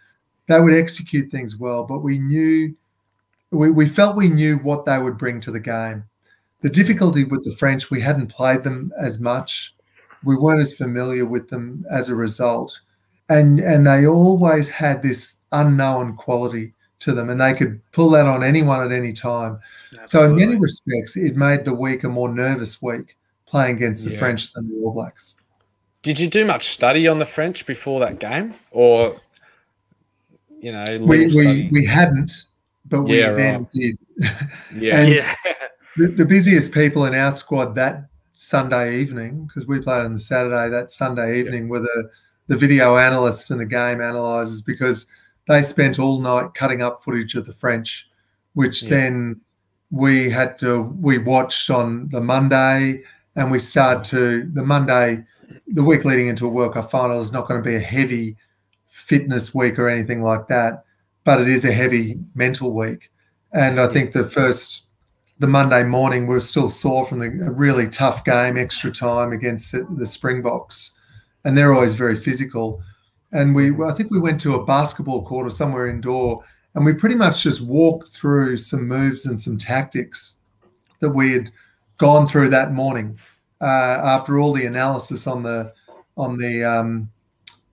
they 0.46 0.60
would 0.60 0.74
execute 0.74 1.30
things 1.30 1.56
well, 1.58 1.84
but 1.84 2.00
we 2.00 2.18
knew, 2.18 2.74
we, 3.50 3.70
we 3.70 3.88
felt 3.88 4.16
we 4.16 4.28
knew 4.28 4.58
what 4.58 4.84
they 4.84 4.98
would 4.98 5.18
bring 5.18 5.40
to 5.40 5.50
the 5.50 5.60
game. 5.60 6.04
The 6.60 6.68
difficulty 6.70 7.24
with 7.24 7.44
the 7.44 7.54
French, 7.56 7.90
we 7.90 8.00
hadn't 8.00 8.28
played 8.28 8.64
them 8.64 8.92
as 9.00 9.20
much. 9.20 9.74
We 10.24 10.36
weren't 10.36 10.60
as 10.60 10.72
familiar 10.74 11.24
with 11.24 11.48
them 11.48 11.84
as 11.90 12.08
a 12.08 12.14
result. 12.14 12.80
And, 13.28 13.60
and 13.60 13.86
they 13.86 14.06
always 14.06 14.68
had 14.68 15.02
this 15.02 15.36
unknown 15.52 16.16
quality 16.16 16.74
to 17.00 17.12
them, 17.12 17.30
and 17.30 17.40
they 17.40 17.54
could 17.54 17.80
pull 17.92 18.10
that 18.10 18.26
on 18.26 18.42
anyone 18.42 18.82
at 18.84 18.90
any 18.90 19.12
time. 19.12 19.60
So, 20.06 20.24
in 20.24 20.34
many 20.34 20.56
respects, 20.56 21.16
it 21.16 21.36
made 21.36 21.64
the 21.64 21.74
week 21.74 22.02
a 22.02 22.08
more 22.08 22.28
nervous 22.28 22.82
week 22.82 23.16
playing 23.46 23.76
against 23.76 24.04
the 24.04 24.10
Yeah. 24.10 24.18
French 24.18 24.52
than 24.52 24.68
the 24.68 24.74
All 24.84 24.92
Blacks. 24.92 25.36
Did 26.02 26.18
you 26.18 26.26
do 26.28 26.44
much 26.44 26.64
study 26.64 27.06
on 27.06 27.20
the 27.20 27.24
French 27.24 27.66
before 27.66 28.00
that 28.00 28.18
game, 28.18 28.54
or 28.72 29.20
you 30.60 30.72
know, 30.72 30.98
We, 31.02 31.26
we, 31.26 31.68
we 31.70 31.86
hadn't, 31.86 32.32
but 32.86 33.02
we 33.02 33.20
Yeah, 33.20 33.32
then 33.32 33.54
right. 33.60 33.70
did. 33.70 33.98
yeah, 34.74 35.00
and- 35.00 35.14
yeah, 35.14 35.34
The, 35.98 36.06
the 36.16 36.24
busiest 36.24 36.72
people 36.72 37.06
in 37.06 37.14
our 37.14 37.32
squad 37.32 37.74
that 37.74 38.04
Sunday 38.32 38.98
evening 39.00 39.46
because 39.46 39.66
we 39.66 39.80
played 39.80 40.04
on 40.04 40.12
the 40.12 40.20
Saturday. 40.20 40.68
That 40.68 40.92
Sunday 40.92 41.40
evening 41.40 41.68
were 41.68 41.80
the 41.80 42.10
the 42.46 42.56
video 42.56 42.96
analyst 42.96 43.50
and 43.50 43.58
the 43.60 43.66
game 43.66 44.00
analyzers 44.00 44.62
because 44.62 45.06
they 45.48 45.60
spent 45.60 45.98
all 45.98 46.20
night 46.20 46.54
cutting 46.54 46.82
up 46.82 47.00
footage 47.00 47.34
of 47.34 47.46
the 47.46 47.52
French, 47.52 48.08
which 48.54 48.84
Yeah. 48.84 48.90
then 48.90 49.40
we 49.90 50.30
had 50.30 50.56
to 50.58 50.82
we 51.00 51.18
watched 51.18 51.68
on 51.68 52.08
the 52.10 52.20
Monday 52.20 53.02
and 53.34 53.50
we 53.50 53.58
started 53.58 54.04
to 54.04 54.48
the 54.52 54.62
Monday 54.62 55.24
the 55.66 55.82
week 55.82 56.04
leading 56.04 56.28
into 56.28 56.46
a 56.46 56.50
World 56.50 56.74
Cup 56.74 56.92
final 56.92 57.20
is 57.20 57.32
not 57.32 57.48
going 57.48 57.60
to 57.60 57.68
be 57.68 57.74
a 57.74 57.80
heavy 57.80 58.36
fitness 58.86 59.52
week 59.52 59.80
or 59.80 59.88
anything 59.88 60.22
like 60.22 60.46
that, 60.46 60.84
but 61.24 61.40
it 61.40 61.48
is 61.48 61.64
a 61.64 61.72
heavy 61.72 62.20
mental 62.36 62.72
week. 62.72 63.10
And 63.52 63.80
I 63.80 63.88
think 63.88 64.12
the 64.12 64.30
first 64.30 64.87
the 65.38 65.46
Monday 65.46 65.84
morning 65.84 66.26
we 66.26 66.34
were 66.34 66.40
still 66.40 66.68
sore 66.68 67.06
from 67.06 67.20
the 67.20 67.28
really 67.50 67.88
tough 67.88 68.24
game, 68.24 68.56
extra 68.56 68.90
time 68.90 69.32
against 69.32 69.72
the, 69.72 69.86
the 69.96 70.06
Springboks, 70.06 70.98
and 71.44 71.56
they're 71.56 71.72
always 71.72 71.94
very 71.94 72.16
physical. 72.16 72.82
And 73.30 73.54
we, 73.54 73.72
I 73.84 73.92
think 73.92 74.10
we 74.10 74.18
went 74.18 74.40
to 74.40 74.54
a 74.54 74.64
basketball 74.64 75.24
court 75.24 75.46
or 75.46 75.50
somewhere 75.50 75.88
indoor, 75.88 76.44
and 76.74 76.84
we 76.84 76.92
pretty 76.92 77.14
much 77.14 77.42
just 77.42 77.60
walked 77.60 78.08
through 78.08 78.56
some 78.56 78.88
moves 78.88 79.26
and 79.26 79.40
some 79.40 79.56
tactics 79.56 80.38
that 81.00 81.10
we 81.10 81.32
had 81.32 81.50
gone 81.98 82.26
through 82.26 82.48
that 82.48 82.72
morning 82.72 83.18
uh, 83.60 83.64
after 83.64 84.38
all 84.38 84.52
the 84.52 84.66
analysis 84.66 85.26
on 85.26 85.42
the 85.42 85.72
on 86.16 86.36
the 86.36 86.64
um, 86.64 87.10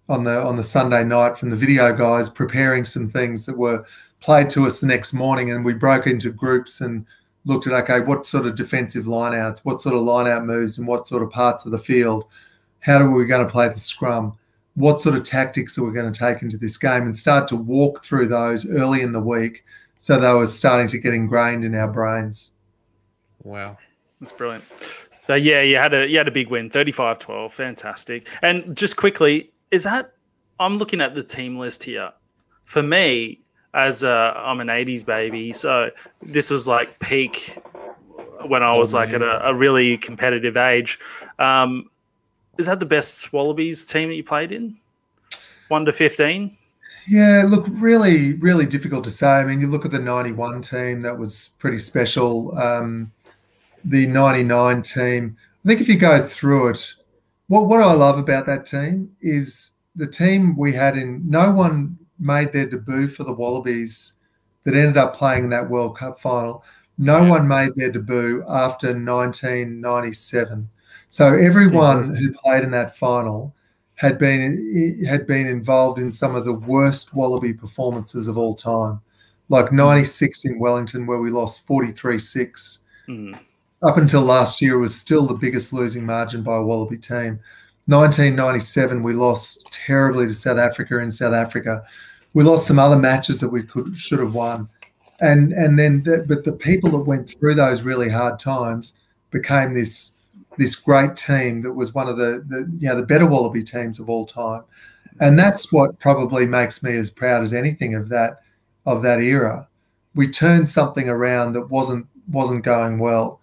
on 0.08 0.24
the 0.24 0.44
on 0.44 0.56
the 0.56 0.64
Sunday 0.64 1.04
night 1.04 1.38
from 1.38 1.50
the 1.50 1.56
video 1.56 1.96
guys 1.96 2.30
preparing 2.30 2.86
some 2.86 3.10
things 3.10 3.46
that 3.46 3.58
were 3.58 3.86
played 4.20 4.50
to 4.52 4.66
us 4.66 4.82
the 4.82 4.88
next 4.88 5.14
morning, 5.14 5.52
and 5.52 5.66
we 5.66 5.74
broke 5.74 6.06
into 6.06 6.32
groups 6.32 6.82
and 6.82 7.06
looked 7.46 7.68
at 7.68 7.74
okay, 7.74 8.02
what 8.02 8.26
sort 8.26 8.46
of 8.46 8.56
defensive 8.56 9.06
lineouts, 9.06 9.64
what 9.64 9.82
sort 9.82 9.96
of 9.96 10.02
lineout 10.02 10.46
moves, 10.46 10.78
and 10.78 10.88
what 10.88 11.08
sort 11.08 11.24
of 11.24 11.30
parts 11.30 11.66
of 11.66 11.72
the 11.72 11.78
field. 11.78 12.26
How 12.80 13.00
are 13.00 13.10
we 13.10 13.26
going 13.26 13.46
to 13.46 13.52
play 13.52 13.68
the 13.68 13.80
scrum? 13.80 14.38
What 14.76 15.02
sort 15.02 15.16
of 15.16 15.24
tactics 15.24 15.78
are 15.78 15.84
we 15.84 15.94
going 15.94 16.12
to 16.12 16.20
take 16.20 16.42
into 16.42 16.58
this 16.58 16.78
game? 16.78 17.04
And 17.04 17.16
start 17.16 17.48
to 17.48 17.56
walk 17.56 18.04
through 18.04 18.28
those 18.28 18.70
early 18.70 19.02
in 19.02 19.12
the 19.12 19.20
week, 19.20 19.64
so 19.98 20.20
they 20.20 20.34
were 20.34 20.48
starting 20.48 20.88
to 20.90 21.00
get 21.00 21.14
ingrained 21.14 21.64
in 21.64 21.74
our 21.76 21.88
brains. 21.88 22.56
Wow. 23.44 23.78
That's 24.20 24.32
brilliant. 24.32 24.64
So 25.12 25.36
yeah, 25.36 25.62
you 25.62 25.78
had 25.78 25.94
a 25.94 26.08
you 26.08 26.18
had 26.18 26.28
a 26.28 26.32
big 26.32 26.50
win, 26.50 26.70
35-12. 26.70 27.52
Fantastic. 27.52 28.30
And 28.42 28.76
just 28.76 28.98
quickly, 28.98 29.52
is 29.72 29.84
that 29.84 30.14
I'm 30.60 30.78
looking 30.78 31.02
at 31.02 31.16
the 31.16 31.24
team 31.24 31.58
list 31.58 31.84
here. 31.84 32.12
For 32.64 32.82
me, 32.82 33.42
as 33.76 34.04
a, 34.04 34.34
I'm 34.36 34.62
an 34.62 34.68
80s 34.68 35.06
baby, 35.06 35.52
so 35.52 35.92
this 36.22 36.50
was 36.50 36.66
like 36.66 36.98
peak 37.00 37.60
when 38.48 38.64
I 38.64 38.76
was 38.76 38.94
like 38.94 39.14
at 39.14 39.22
a, 39.22 39.50
a 39.50 39.54
really 39.54 39.98
competitive 39.98 40.56
age. 40.56 40.98
Um, 41.40 41.90
is 42.58 42.68
that 42.68 42.80
the 42.80 42.86
best 42.86 43.34
Wallabies 43.34 43.86
team 43.86 44.08
that 44.10 44.16
you 44.16 44.24
played 44.24 44.54
in? 44.54 44.76
One 45.68 45.84
to 45.86 45.92
fifteen? 45.92 46.56
Yeah, 47.08 47.44
look, 47.46 47.66
really, 47.70 48.34
really 48.34 48.66
difficult 48.66 49.04
to 49.04 49.12
say. 49.12 49.28
I 49.28 49.44
mean, 49.44 49.60
you 49.60 49.68
look 49.68 49.86
at 49.86 49.92
the 49.92 50.00
91 50.00 50.62
team, 50.62 51.02
that 51.02 51.16
was 51.16 51.50
pretty 51.60 51.78
special. 51.78 52.58
Um, 52.58 53.12
the 53.84 54.08
99 54.08 54.82
team, 54.82 55.38
I 55.64 55.68
think 55.68 55.82
if 55.82 55.88
you 55.88 55.98
go 55.98 56.26
through 56.26 56.70
it, 56.70 56.96
what, 57.48 57.68
what 57.68 57.80
I 57.80 57.94
love 57.94 58.18
about 58.18 58.48
that 58.48 58.66
team 58.66 59.16
is 59.22 59.72
the 59.96 60.08
team 60.08 60.58
we 60.58 60.74
had 60.74 60.98
in, 60.98 61.30
no 61.30 61.52
one 61.52 61.96
made 62.20 62.52
their 62.54 62.66
debut 62.68 63.08
for 63.08 63.24
the 63.24 63.34
Wallabies 63.34 64.16
that 64.64 64.74
ended 64.76 64.98
up 64.98 65.16
playing 65.16 65.46
in 65.46 65.50
that 65.52 65.70
World 65.70 65.98
Cup 65.98 66.20
final. 66.20 66.64
No 66.98 67.22
Yeah. 67.24 67.30
one 67.30 67.48
made 67.48 67.76
their 67.76 67.92
debut 67.92 68.44
after 68.48 68.94
1997. 68.94 70.70
So 71.10 71.34
everyone 71.34 72.14
who 72.16 72.32
played 72.32 72.64
in 72.64 72.72
that 72.72 72.96
final 72.98 73.54
had 73.96 74.18
been 74.18 75.04
had 75.08 75.26
been 75.26 75.48
involved 75.48 76.00
in 76.00 76.12
some 76.12 76.36
of 76.36 76.46
the 76.46 76.54
worst 76.54 77.14
Wallaby 77.14 77.54
performances 77.54 78.28
of 78.28 78.38
all 78.38 78.56
time, 78.56 79.00
like 79.50 79.72
'96 79.72 80.46
in 80.46 80.60
Wellington 80.60 81.06
where 81.06 81.20
we 81.20 81.30
lost 81.30 81.66
43-6. 81.68 82.80
Mm. 83.08 83.38
Up 83.84 83.98
until 83.98 84.22
last 84.22 84.62
year, 84.62 84.76
it 84.76 84.80
was 84.80 84.96
still 84.96 85.28
the 85.28 85.34
biggest 85.34 85.72
losing 85.72 86.06
margin 86.06 86.44
by 86.44 86.56
a 86.56 86.64
Wallaby 86.64 86.98
team. 86.98 87.40
1997, 87.88 89.04
we 89.04 89.14
lost 89.14 89.68
terribly 89.72 90.26
to 90.26 90.34
South 90.34 90.58
Africa 90.58 91.00
in 91.00 91.12
South 91.12 91.34
Africa. 91.34 91.84
We 92.34 92.44
lost 92.44 92.66
some 92.68 92.80
other 92.80 92.98
matches 92.98 93.40
that 93.40 93.50
we 93.50 93.64
could 93.64 93.96
should 93.96 94.20
have 94.20 94.34
won, 94.34 94.68
and 95.22 95.54
and 95.54 95.78
then 95.78 96.04
the, 96.04 96.26
but 96.28 96.44
the 96.44 96.54
people 96.54 96.90
that 96.92 97.04
went 97.04 97.30
through 97.30 97.56
those 97.56 97.84
really 97.84 98.10
hard 98.10 98.40
times 98.40 98.94
became 99.30 99.74
this 99.74 100.16
this 100.58 100.76
great 100.76 101.16
team 101.16 101.62
that 101.62 101.74
was 101.74 101.94
one 101.94 102.08
of 102.08 102.18
the, 102.18 102.44
the 102.48 102.68
you 102.80 102.88
know 102.88 102.96
the 102.96 103.06
better 103.06 103.28
Wallaby 103.28 103.64
teams 103.64 104.00
of 104.00 104.10
all 104.10 104.26
time, 104.26 104.64
and 105.20 105.38
that's 105.38 105.72
what 105.72 106.00
probably 106.00 106.48
makes 106.48 106.82
me 106.82 106.96
as 106.98 107.10
proud 107.10 107.44
as 107.44 107.54
anything 107.54 107.94
of 107.94 108.10
that 108.10 108.40
of 108.86 109.04
that 109.04 109.22
era. 109.22 109.68
We 110.16 110.28
turned 110.28 110.70
something 110.70 111.08
around 111.08 111.54
that 111.54 111.70
wasn't 111.70 112.08
wasn't 112.32 112.64
going 112.64 112.98
well, 112.98 113.40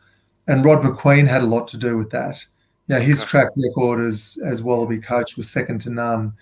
and 0.48 0.64
Rod 0.64 0.83
Macqueen 0.83 1.28
had 1.28 1.42
a 1.42 1.46
lot 1.46 1.68
to 1.68 1.76
do 1.76 1.96
with 1.96 2.11
that. 2.11 2.44
You 2.88 2.97
know, 2.97 3.01
his 3.01 3.25
track 3.25 3.49
record 3.57 4.01
as 4.07 4.38
as 4.45 4.62
Wallaby 4.62 4.99
coach 4.99 5.37
was 5.37 5.49
second 5.51 5.81
to 5.83 5.90
none. 5.90 6.35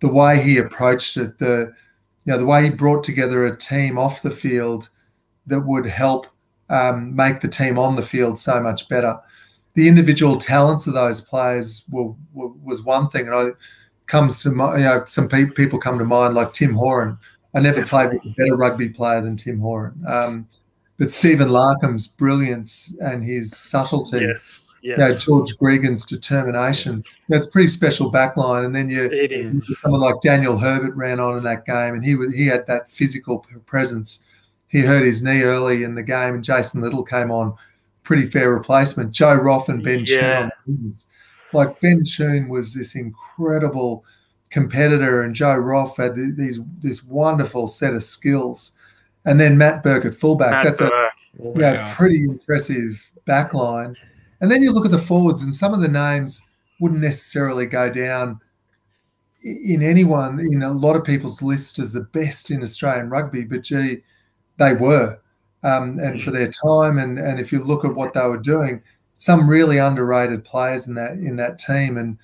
The 0.00 0.08
way 0.08 0.40
he 0.40 0.58
approached 0.58 1.16
it, 1.16 1.38
the 1.38 1.72
you 2.24 2.32
know 2.32 2.38
the 2.38 2.46
way 2.46 2.64
he 2.64 2.70
brought 2.70 3.04
together 3.04 3.46
a 3.46 3.56
team 3.56 3.98
off 3.98 4.22
the 4.22 4.30
field 4.30 4.88
that 5.46 5.60
would 5.60 5.86
help 5.86 6.26
um, 6.70 7.14
make 7.16 7.40
the 7.40 7.48
team 7.48 7.78
on 7.78 7.96
the 7.96 8.02
field 8.02 8.38
so 8.38 8.60
much 8.60 8.88
better. 8.88 9.18
The 9.74 9.88
individual 9.88 10.38
talents 10.38 10.86
of 10.86 10.94
those 10.94 11.20
players 11.20 11.84
were, 11.90 12.12
were, 12.32 12.48
was 12.62 12.82
one 12.82 13.08
thing, 13.10 13.26
and 13.26 13.34
I 13.34 13.50
comes 14.06 14.40
to 14.42 14.50
my, 14.50 14.76
you 14.76 14.84
know 14.84 15.04
some 15.06 15.28
pe- 15.28 15.50
people 15.50 15.78
come 15.78 15.98
to 15.98 16.04
mind 16.04 16.34
like 16.34 16.52
Tim 16.52 16.74
Horan. 16.74 17.18
I 17.54 17.60
never 17.60 17.84
played 17.84 18.10
with 18.12 18.24
a 18.24 18.34
better 18.36 18.56
rugby 18.56 18.88
player 18.90 19.20
than 19.20 19.36
Tim 19.36 19.58
Horan, 19.60 20.02
um, 20.06 20.48
but 20.98 21.12
Stephen 21.12 21.48
Larkham's 21.48 22.06
brilliance 22.06 22.94
and 23.00 23.24
his 23.24 23.56
subtlety, 23.56 24.20
Yes, 24.20 24.67
you 24.82 24.96
know, 24.96 25.06
George 25.18 25.56
Gregan's 25.58 26.04
determination. 26.06 27.04
That's 27.28 27.46
pretty 27.46 27.68
special 27.68 28.12
backline, 28.12 28.64
and 28.64 28.74
then 28.74 28.88
you 28.88 29.04
it 29.04 29.32
is. 29.32 29.78
someone 29.80 30.00
like 30.00 30.20
Daniel 30.22 30.58
Herbert 30.58 30.94
ran 30.94 31.20
on 31.20 31.36
in 31.38 31.44
that 31.44 31.64
game, 31.66 31.94
and 31.94 32.04
he 32.04 32.14
was 32.14 32.32
he 32.34 32.46
had 32.46 32.66
that 32.66 32.90
physical 32.90 33.44
presence. 33.66 34.24
He 34.68 34.80
hurt 34.80 35.04
his 35.04 35.22
knee 35.22 35.42
early 35.42 35.82
in 35.82 35.94
the 35.94 36.02
game, 36.02 36.34
and 36.34 36.44
Jason 36.44 36.80
Little 36.82 37.02
came 37.02 37.30
on, 37.30 37.54
pretty 38.04 38.26
fair 38.26 38.52
replacement. 38.52 39.12
Joe 39.12 39.34
Roff 39.34 39.68
and 39.68 39.82
Ben 39.82 40.04
Tune 40.04 40.18
Yeah. 40.18 40.50
on. 40.68 40.92
Like 41.54 41.80
Ben 41.80 42.04
Tune 42.04 42.48
was 42.48 42.74
this 42.74 42.94
incredible 42.94 44.04
competitor, 44.50 45.22
and 45.22 45.34
Joe 45.34 45.56
Roff 45.56 45.96
had 45.96 46.14
these 46.14 46.60
this 46.80 47.02
wonderful 47.04 47.66
set 47.68 47.94
of 47.94 48.02
skills. 48.02 48.72
And 49.24 49.38
then 49.38 49.58
Matt 49.58 49.82
Burke 49.82 50.06
at 50.06 50.14
fullback. 50.14 50.50
Matt 50.52 50.64
That's 50.64 50.80
a 50.80 50.88
Burke. 50.88 51.56
yeah, 51.60 51.94
pretty 51.96 52.24
impressive 52.24 53.04
back 53.26 53.52
line. 53.52 53.94
And 54.40 54.50
then 54.50 54.62
you 54.62 54.72
look 54.72 54.86
at 54.86 54.92
the 54.92 54.98
forwards, 54.98 55.42
and 55.42 55.54
some 55.54 55.74
of 55.74 55.80
the 55.80 55.88
names 55.88 56.48
wouldn't 56.80 57.00
necessarily 57.00 57.66
go 57.66 57.90
down 57.90 58.40
in 59.42 59.82
anyone, 59.82 60.40
in 60.40 60.62
a 60.62 60.72
lot 60.72 60.96
of 60.96 61.04
people's 61.04 61.42
list 61.42 61.78
as 61.78 61.92
the 61.92 62.00
best 62.00 62.50
in 62.50 62.62
Australian 62.62 63.08
rugby, 63.08 63.44
but 63.44 63.62
gee, 63.62 64.02
they 64.58 64.74
were. 64.74 65.18
Um, 65.62 65.98
and 65.98 66.22
for 66.22 66.30
their 66.30 66.50
time, 66.50 66.98
and, 66.98 67.18
and 67.18 67.40
if 67.40 67.52
you 67.52 67.62
look 67.62 67.84
at 67.84 67.94
what 67.94 68.14
they 68.14 68.24
were 68.26 68.38
doing, 68.38 68.82
some 69.14 69.50
really 69.50 69.78
underrated 69.78 70.44
players 70.44 70.86
in 70.86 70.94
that 70.94 71.12
in 71.12 71.36
that 71.36 71.58
team. 71.58 71.96
And 71.96 72.16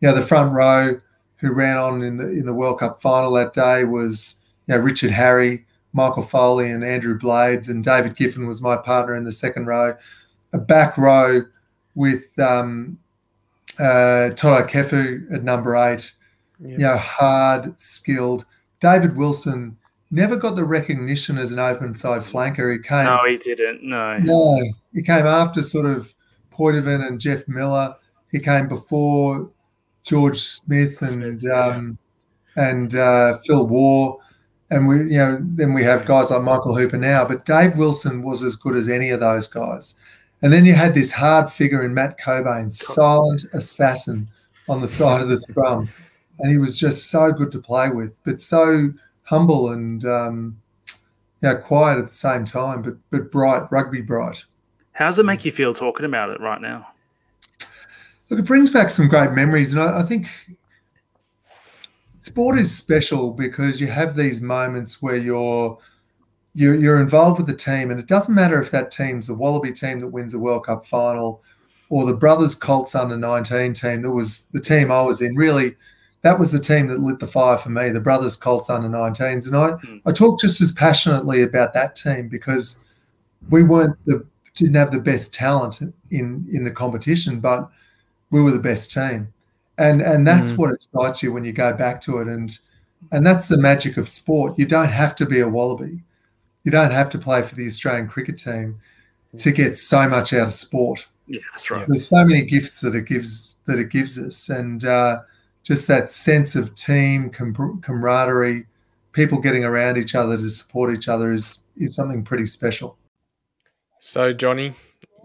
you 0.00 0.08
know, 0.08 0.14
the 0.14 0.26
front 0.26 0.52
row 0.52 1.00
who 1.36 1.54
ran 1.54 1.76
on 1.76 2.02
in 2.02 2.16
the 2.16 2.28
in 2.28 2.46
the 2.46 2.54
World 2.54 2.80
Cup 2.80 3.00
final 3.00 3.32
that 3.34 3.52
day 3.52 3.84
was 3.84 4.42
you 4.66 4.74
know 4.74 4.80
Richard 4.80 5.12
Harry, 5.12 5.64
Michael 5.92 6.24
Foley, 6.24 6.70
and 6.70 6.82
Andrew 6.82 7.16
Blades, 7.16 7.68
and 7.68 7.84
David 7.84 8.16
Giffen 8.16 8.46
was 8.46 8.60
my 8.60 8.76
partner 8.76 9.14
in 9.14 9.24
the 9.24 9.32
second 9.32 9.66
row. 9.66 9.96
A 10.54 10.58
back 10.58 10.96
row 10.96 11.42
with 11.94 12.38
um, 12.38 12.98
uh, 13.78 14.30
Toto 14.30 14.66
Kefu 14.66 15.30
at 15.32 15.44
number 15.44 15.76
eight. 15.76 16.12
You 16.60 16.78
know, 16.78 16.96
hard, 16.96 17.78
skilled. 17.78 18.46
David 18.80 19.16
Wilson 19.16 19.76
never 20.10 20.36
got 20.36 20.56
the 20.56 20.64
recognition 20.64 21.36
as 21.36 21.52
an 21.52 21.58
open 21.58 21.94
side 21.94 22.22
flanker. 22.22 22.72
He 22.72 22.78
came 22.78 23.04
No, 23.04 23.20
he 23.28 23.36
didn't. 23.36 23.82
No. 23.82 24.18
no, 24.18 24.62
he 24.92 25.02
came 25.02 25.26
after 25.26 25.60
sort 25.60 25.86
of 25.86 26.14
Poidevin 26.52 27.06
and 27.06 27.20
Jeff 27.20 27.46
Miller. 27.48 27.96
He 28.30 28.38
came 28.38 28.68
before 28.68 29.50
George 30.04 30.38
Smith 30.38 31.00
and 31.02 31.10
Smith, 31.10 31.42
yeah. 31.42 31.66
um, 31.66 31.98
and 32.56 32.94
uh, 32.94 33.38
Phil 33.46 33.66
Waugh, 33.66 34.18
and 34.70 34.86
we 34.86 34.98
you 34.98 35.18
know 35.18 35.38
then 35.40 35.72
we 35.72 35.82
have 35.82 36.06
guys 36.06 36.30
like 36.30 36.42
Michael 36.42 36.76
Hooper 36.76 36.98
now. 36.98 37.24
But 37.24 37.44
Dave 37.44 37.76
Wilson 37.76 38.22
was 38.22 38.42
as 38.42 38.56
good 38.56 38.76
as 38.76 38.88
any 38.88 39.10
of 39.10 39.20
those 39.20 39.46
guys. 39.46 39.94
And 40.42 40.52
then 40.52 40.64
you 40.64 40.74
had 40.74 40.94
this 40.94 41.10
hard 41.10 41.50
figure 41.50 41.84
in 41.84 41.94
Matt 41.94 42.18
Cockbain, 42.18 42.70
silent 42.72 43.44
assassin 43.52 44.28
on 44.68 44.80
the 44.80 44.88
side 44.88 45.22
of 45.22 45.28
the 45.28 45.38
scrum, 45.38 45.88
and 46.38 46.50
he 46.50 46.58
was 46.58 46.78
just 46.78 47.10
so 47.10 47.32
good 47.32 47.50
to 47.52 47.58
play 47.58 47.88
with, 47.90 48.14
but 48.24 48.40
so 48.40 48.92
humble 49.22 49.70
and 49.72 50.04
um, 50.04 50.60
yeah, 51.42 51.54
quiet 51.54 51.98
at 51.98 52.08
the 52.08 52.14
same 52.14 52.44
time, 52.44 52.82
but 52.82 52.96
but 53.10 53.30
bright, 53.30 53.70
rugby 53.70 54.00
bright. 54.00 54.44
How 54.92 55.06
does 55.06 55.18
it 55.18 55.26
make 55.26 55.44
you 55.44 55.52
feel 55.52 55.74
talking 55.74 56.06
about 56.06 56.30
it 56.30 56.40
right 56.40 56.60
now? 56.60 56.88
Look, 58.30 58.38
it 58.38 58.46
brings 58.46 58.70
back 58.70 58.90
some 58.90 59.08
great 59.08 59.32
memories, 59.32 59.72
and 59.72 59.82
I, 59.82 60.00
I 60.00 60.02
think 60.02 60.28
sport 62.12 62.58
is 62.58 62.74
special 62.74 63.30
because 63.30 63.80
you 63.80 63.88
have 63.88 64.16
these 64.16 64.40
moments 64.40 65.02
where 65.02 65.16
you're 65.16 65.78
you're, 66.54 66.74
you're 66.76 67.00
involved 67.00 67.38
with 67.38 67.46
the 67.46 67.56
team, 67.56 67.90
and 67.90 67.98
it 67.98 68.06
doesn't 68.06 68.34
matter 68.34 68.60
if 68.62 68.70
that 68.70 68.90
team's 68.90 69.26
the 69.26 69.34
Wallaby 69.34 69.72
team 69.72 70.00
that 70.00 70.08
wins 70.08 70.34
a 70.34 70.38
World 70.38 70.66
Cup 70.66 70.86
final 70.86 71.42
or 71.90 72.06
the 72.06 72.14
Brothers 72.14 72.54
Colts 72.54 72.94
under 72.94 73.16
19 73.16 73.72
team 73.74 74.02
that 74.02 74.10
was 74.10 74.46
the 74.52 74.60
team 74.60 74.90
I 74.90 75.02
was 75.02 75.20
in. 75.20 75.34
Really, 75.36 75.74
that 76.22 76.38
was 76.38 76.52
the 76.52 76.58
team 76.58 76.86
that 76.88 77.00
lit 77.00 77.18
the 77.18 77.26
fire 77.26 77.58
for 77.58 77.70
me, 77.70 77.90
the 77.90 78.00
Brothers 78.00 78.36
Colts 78.36 78.70
under 78.70 78.88
19s. 78.88 79.46
And 79.46 79.56
I, 79.56 79.70
Mm. 79.72 80.00
I 80.06 80.12
talk 80.12 80.40
just 80.40 80.60
as 80.60 80.72
passionately 80.72 81.42
about 81.42 81.74
that 81.74 81.94
team 81.96 82.28
because 82.28 82.82
we 83.50 83.62
weren't 83.62 83.96
the 84.06 84.24
didn't 84.54 84.76
have 84.76 84.92
the 84.92 85.00
best 85.00 85.34
talent 85.34 85.80
in 86.10 86.46
in 86.52 86.62
the 86.64 86.70
competition, 86.70 87.40
but 87.40 87.68
we 88.30 88.40
were 88.40 88.52
the 88.52 88.58
best 88.58 88.92
team. 88.92 89.28
And 89.78 90.00
and 90.00 90.26
that's 90.26 90.52
Mm. 90.52 90.58
what 90.58 90.72
excites 90.72 91.22
you 91.22 91.32
when 91.32 91.44
you 91.44 91.52
go 91.52 91.72
back 91.72 92.00
to 92.02 92.18
it. 92.18 92.28
And 92.28 92.56
and 93.12 93.26
that's 93.26 93.48
the 93.48 93.58
magic 93.58 93.96
of 93.98 94.08
sport. 94.08 94.58
You 94.58 94.64
don't 94.66 94.88
have 94.90 95.14
to 95.16 95.26
be 95.26 95.40
a 95.40 95.48
Wallaby. 95.48 96.02
You 96.64 96.70
don't 96.70 96.90
have 96.92 97.10
to 97.10 97.18
play 97.18 97.42
for 97.42 97.54
the 97.54 97.66
Australian 97.66 98.08
cricket 98.08 98.38
team 98.38 98.78
to 99.38 99.50
get 99.52 99.76
so 99.76 100.08
much 100.08 100.32
out 100.32 100.46
of 100.48 100.52
sport 100.52 101.06
Yeah, 101.26 101.40
that's 101.52 101.70
right. 101.70 101.86
there's 101.88 102.08
so 102.08 102.24
many 102.24 102.42
gifts 102.42 102.80
that 102.80 102.94
it 102.94 103.04
gives 103.06 103.58
that 103.66 103.78
it 103.78 103.90
gives 103.90 104.18
us 104.18 104.48
and 104.48 104.84
uh, 104.84 105.18
just 105.62 105.88
that 105.88 106.10
sense 106.10 106.54
of 106.54 106.74
team 106.74 107.30
com- 107.30 107.80
camaraderie 107.82 108.66
people 109.12 109.38
getting 109.40 109.64
around 109.64 109.96
each 109.96 110.14
other 110.14 110.36
to 110.36 110.48
support 110.50 110.94
each 110.94 111.08
other 111.08 111.32
is 111.32 111.64
is 111.76 111.94
something 111.94 112.22
pretty 112.22 112.46
special 112.46 112.96
So, 113.98 114.32
Johnny, 114.32 114.74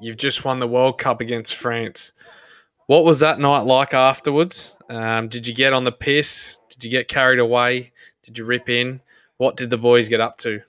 you've 0.02 0.17
just 0.17 0.43
won 0.45 0.60
the 0.60 0.67
World 0.67 0.97
Cup 0.97 1.21
against 1.21 1.56
France. 1.56 2.13
What 2.88 3.04
was 3.06 3.19
that 3.19 3.39
night 3.39 3.65
like 3.65 3.93
afterwards? 3.93 4.75
Um, 4.89 5.28
did 5.28 5.45
you 5.47 5.54
get 5.54 5.73
on 5.73 5.84
the 5.84 5.91
piss? 5.91 6.60
Did 6.71 6.84
you 6.84 6.89
get 6.89 7.08
carried 7.08 7.39
away? 7.39 7.91
Did 8.23 8.38
you 8.38 8.45
rip 8.45 8.69
in? 8.69 9.02
What 9.38 9.58
did 9.58 9.69
the 9.69 9.78
boys 9.78 10.10
get 10.10 10.21
up 10.21 10.38
to? 10.39 10.62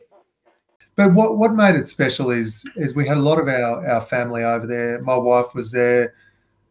But 0.96 1.14
what 1.14 1.36
what 1.38 1.52
made 1.52 1.76
it 1.76 1.88
special 1.88 2.30
is 2.30 2.64
is 2.76 2.94
we 2.94 3.06
had 3.06 3.16
a 3.16 3.20
lot 3.22 3.38
of 3.38 3.48
our 3.48 3.86
our 3.86 4.00
family 4.00 4.42
over 4.42 4.66
there. 4.66 5.00
My 5.02 5.16
wife 5.16 5.54
was 5.54 5.72
there. 5.72 6.14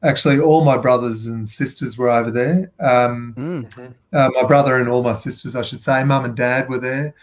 Actually 0.01 0.39
all 0.39 0.63
my 0.63 0.77
brothers 0.77 1.25
and 1.25 1.47
sisters 1.47 1.97
were 1.97 2.09
over 2.09 2.31
there. 2.31 2.71
Um, 2.79 3.67
uh, 4.13 4.29
my 4.33 4.43
brother 4.43 4.77
and 4.77 4.87
all 4.87 5.03
my 5.03 5.13
sisters, 5.13 5.55
I 5.55 5.61
should 5.61 5.81
say, 5.81 6.03
mum 6.03 6.25
and 6.25 6.35
dad 6.35 6.69
were 6.69 6.79
there, 6.79 7.13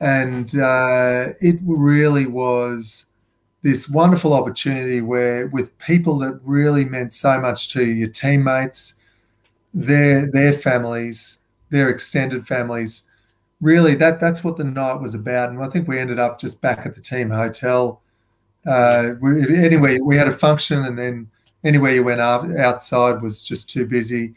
and 0.00 0.54
uh, 0.58 1.28
it 1.40 1.58
really 1.62 2.26
was 2.26 3.06
this 3.62 3.88
wonderful 3.88 4.32
opportunity 4.32 5.00
where, 5.00 5.48
with 5.48 5.76
people 5.78 6.18
that 6.18 6.40
really 6.44 6.84
meant 6.84 7.12
so 7.12 7.40
much 7.40 7.68
to 7.68 7.84
you, 7.84 7.92
your 7.92 8.08
teammates, 8.08 8.94
their 9.74 10.30
their 10.30 10.52
families, 10.52 11.38
their 11.70 11.88
extended 11.88 12.46
families, 12.46 13.02
really 13.60 13.94
that 13.96 14.20
that's 14.20 14.44
what 14.44 14.56
the 14.56 14.64
night 14.64 15.00
was 15.00 15.14
about. 15.14 15.50
And 15.50 15.62
I 15.62 15.68
think 15.68 15.88
we 15.88 15.98
ended 15.98 16.18
up 16.18 16.40
just 16.40 16.60
back 16.60 16.86
at 16.86 16.94
the 16.94 17.00
team 17.00 17.30
hotel. 17.30 18.02
Uh, 18.66 19.14
we, 19.20 19.56
anyway, 19.56 19.98
we 19.98 20.16
had 20.16 20.28
a 20.28 20.32
function, 20.32 20.84
and 20.84 20.98
then 20.98 21.30
anywhere 21.64 21.92
you 21.92 22.04
went 22.04 22.20
out, 22.20 22.56
outside 22.56 23.22
was 23.22 23.42
just 23.42 23.68
too 23.68 23.86
busy 23.86 24.34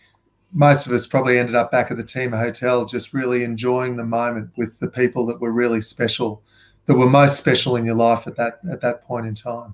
most 0.53 0.85
of 0.85 0.91
us 0.91 1.07
probably 1.07 1.39
ended 1.39 1.55
up 1.55 1.71
back 1.71 1.91
at 1.91 1.97
the 1.97 2.03
team 2.03 2.31
hotel 2.31 2.85
just 2.85 3.13
really 3.13 3.43
enjoying 3.43 3.95
the 3.95 4.03
moment 4.03 4.49
with 4.57 4.79
the 4.79 4.87
people 4.87 5.25
that 5.25 5.39
were 5.39 5.51
really 5.51 5.81
special 5.81 6.43
that 6.85 6.95
were 6.95 7.09
most 7.09 7.37
special 7.37 7.75
in 7.75 7.85
your 7.85 7.95
life 7.95 8.27
at 8.27 8.35
that 8.35 8.59
at 8.69 8.81
that 8.81 9.01
point 9.03 9.25
in 9.25 9.33
time 9.33 9.73